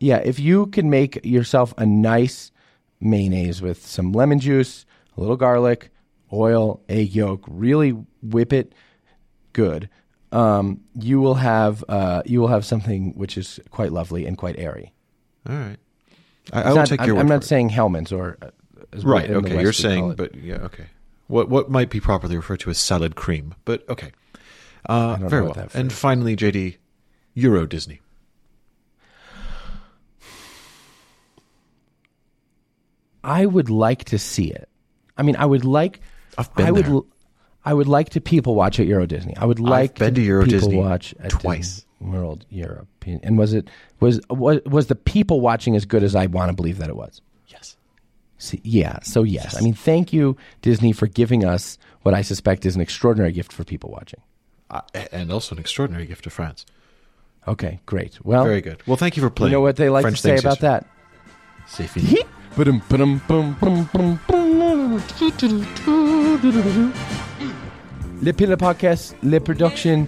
Yeah, 0.00 0.16
if 0.16 0.40
you 0.40 0.66
can 0.66 0.90
make 0.90 1.24
yourself 1.24 1.72
a 1.78 1.86
nice 1.86 2.50
mayonnaise 3.00 3.62
with 3.62 3.86
some 3.86 4.12
lemon 4.12 4.40
juice, 4.40 4.84
a 5.16 5.20
little 5.20 5.36
garlic, 5.36 5.90
oil, 6.32 6.80
egg 6.88 7.14
yolk, 7.14 7.44
really 7.46 7.90
whip 8.22 8.52
it 8.52 8.72
good, 9.52 9.88
um, 10.32 10.80
you 10.98 11.20
will 11.20 11.34
have 11.34 11.84
uh, 11.88 12.22
you 12.26 12.40
will 12.40 12.48
have 12.48 12.64
something 12.64 13.12
which 13.16 13.36
is 13.38 13.60
quite 13.70 13.92
lovely 13.92 14.26
and 14.26 14.36
quite 14.36 14.58
airy. 14.58 14.92
All 15.48 15.54
right. 15.54 15.76
I, 16.52 16.62
I 16.62 16.68
will 16.70 16.76
not- 16.76 16.86
take 16.88 17.00
I'm, 17.00 17.06
your 17.08 17.18
I'm 17.18 17.26
not 17.28 17.42
for 17.42 17.44
it. 17.44 17.48
saying 17.48 17.68
Hellmann's 17.70 18.10
or 18.12 18.38
uh, 18.42 18.50
as 18.92 19.04
Right. 19.04 19.30
Okay. 19.30 19.60
You're 19.60 19.72
saying, 19.72 20.14
but 20.14 20.34
yeah. 20.34 20.56
Okay. 20.56 20.86
What 21.28 21.48
what 21.48 21.70
might 21.70 21.88
be 21.90 22.00
properly 22.00 22.36
referred 22.36 22.60
to 22.60 22.70
as 22.70 22.78
salad 22.78 23.14
cream, 23.14 23.54
but 23.64 23.88
okay. 23.88 24.12
Uh, 24.86 25.16
very 25.20 25.42
well. 25.42 25.68
And 25.74 25.92
finally, 25.92 26.34
JD, 26.36 26.76
Euro 27.34 27.66
Disney. 27.66 28.00
I 33.24 33.46
would 33.46 33.70
like 33.70 34.04
to 34.06 34.18
see 34.18 34.50
it. 34.50 34.68
I 35.16 35.22
mean, 35.22 35.36
I 35.36 35.46
would 35.46 35.64
like. 35.64 36.00
I've 36.36 36.52
been 36.54 36.66
I 36.66 36.70
would. 36.72 36.84
there. 36.86 36.92
l- 36.92 37.06
I 37.64 37.74
would 37.74 37.88
like 37.88 38.10
to 38.10 38.20
people 38.20 38.54
watch 38.54 38.80
at 38.80 38.86
Euro 38.86 39.06
Disney. 39.06 39.36
I 39.36 39.44
would 39.44 39.60
like 39.60 39.98
been 39.98 40.14
to 40.14 40.22
Euro 40.22 40.44
people 40.44 40.60
Disney 40.60 40.76
watch 40.76 41.14
at 41.20 41.30
twice. 41.30 41.84
Disney 42.00 42.12
World 42.12 42.44
European. 42.50 43.20
And 43.22 43.38
was 43.38 43.52
it 43.54 43.68
was 44.00 44.20
was 44.28 44.60
was 44.66 44.88
the 44.88 44.96
people 44.96 45.40
watching 45.40 45.76
as 45.76 45.84
good 45.84 46.02
as 46.02 46.16
I 46.16 46.26
want 46.26 46.50
to 46.50 46.54
believe 46.54 46.78
that 46.78 46.88
it 46.88 46.96
was? 46.96 47.20
Yes. 47.48 47.76
See, 48.38 48.60
yeah. 48.64 48.98
So 49.02 49.22
yes. 49.22 49.56
I 49.56 49.60
mean, 49.60 49.74
thank 49.74 50.12
you 50.12 50.36
Disney 50.62 50.92
for 50.92 51.06
giving 51.06 51.44
us 51.44 51.78
what 52.02 52.14
I 52.14 52.22
suspect 52.22 52.66
is 52.66 52.74
an 52.74 52.80
extraordinary 52.80 53.32
gift 53.32 53.52
for 53.52 53.62
people 53.62 53.90
watching. 53.90 54.20
Uh, 54.68 54.80
and 55.12 55.30
also 55.30 55.54
an 55.54 55.60
extraordinary 55.60 56.06
gift 56.06 56.24
to 56.24 56.30
France. 56.30 56.66
Okay, 57.46 57.80
great. 57.86 58.18
Well, 58.24 58.44
Very 58.44 58.60
good. 58.60 58.82
Well, 58.86 58.96
thank 58.96 59.16
you 59.16 59.22
for 59.22 59.30
playing. 59.30 59.52
You 59.52 59.58
know 59.58 59.62
what 59.62 59.76
they 59.76 59.90
like 59.90 60.02
French 60.02 60.18
to 60.18 60.22
say 60.22 60.38
about 60.38 60.62
yesterday. 60.62 60.68
that? 60.68 60.86
C'est 61.66 61.86
fini. 61.86 62.22
Le 68.22 68.32
Pilla 68.32 68.56
Podcast, 68.56 69.16
Le 69.22 69.40
Production, 69.40 70.06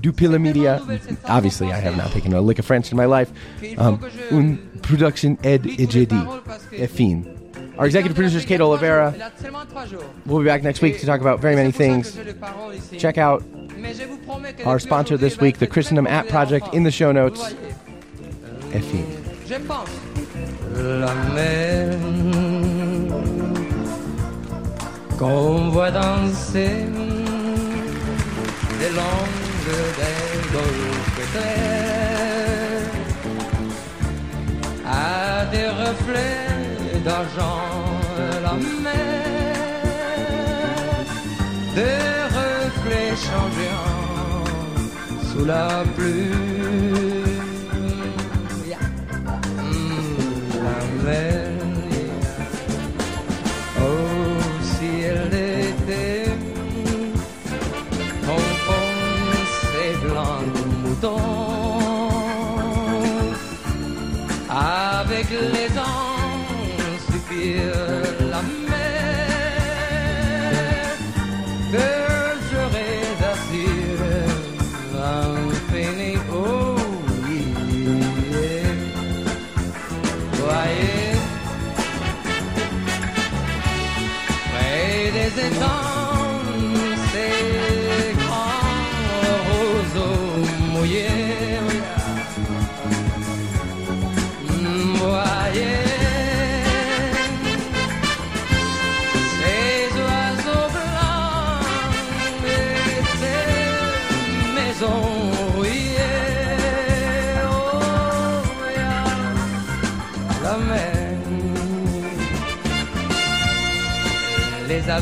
Du 0.00 0.12
Pilla 0.12 0.38
Media. 0.38 0.80
Obviously, 1.28 1.70
I 1.70 1.76
have 1.80 1.96
not 1.96 2.10
taken 2.12 2.32
a 2.32 2.40
lick 2.40 2.58
of 2.58 2.64
French 2.64 2.90
in 2.90 2.96
my 2.96 3.04
life. 3.04 3.30
Um, 3.76 4.00
un 4.30 4.56
production 4.82 5.36
ed 5.44 5.64
ejedi. 5.64 6.16
Et 6.72 6.88
fin. 6.88 7.24
Our 7.78 7.84
executive 7.84 8.14
producer 8.14 8.38
is 8.38 8.46
Kate 8.46 8.62
Oliveira. 8.62 9.14
We'll 10.24 10.38
be 10.38 10.46
back 10.46 10.62
next 10.62 10.80
week 10.80 10.98
to 11.00 11.06
talk 11.06 11.20
about 11.20 11.40
very 11.40 11.54
many 11.54 11.72
things. 11.72 12.18
Check 12.96 13.18
out 13.18 13.44
our 14.64 14.78
sponsor 14.78 15.18
this 15.18 15.38
week, 15.38 15.58
the 15.58 15.66
Christendom 15.66 16.06
At 16.06 16.28
Project, 16.28 16.72
in 16.72 16.84
the 16.84 16.90
show 16.90 17.12
notes. 17.12 17.54
Et 18.72 18.80
fin. 18.80 19.04
La 20.74 21.14
mer 21.32 21.96
qu'on 25.18 25.70
voit 25.70 25.90
danser 25.90 26.86
les 28.86 28.94
longues 28.94 29.80
des 30.00 30.38
golfes 30.56 31.20
clairs 31.32 32.96
à 34.86 35.44
des 35.46 35.68
reflets 35.82 37.00
d'argent 37.04 37.62
la 38.44 38.54
mer. 38.84 39.06
Des 41.74 42.02
reflets 42.40 43.14
changeants 43.28 44.44
sous 45.28 45.44
la 45.44 45.68
pluie. 45.96 47.26
Mm, 49.62 50.16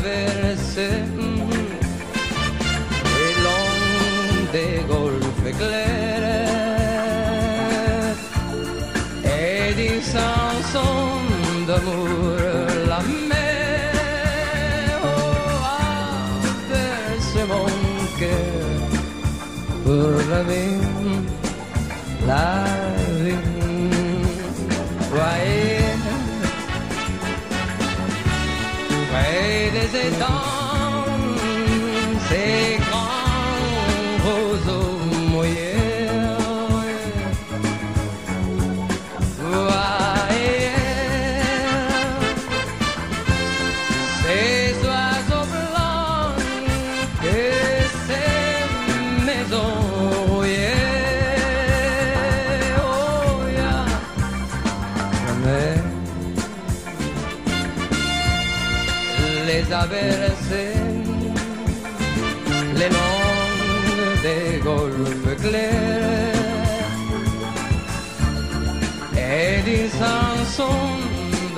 primera 0.01 0.34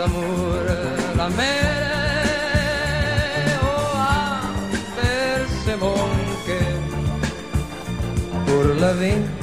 d'amour, 0.07 0.63
la 1.17 1.29
mer, 1.29 1.69
oh, 3.63 3.67
a 3.95 4.41
percé 5.01 5.73
mon 5.79 5.95
cœur 6.45 6.81
pour 8.45 8.63
la 8.81 8.93
vie. 8.93 9.36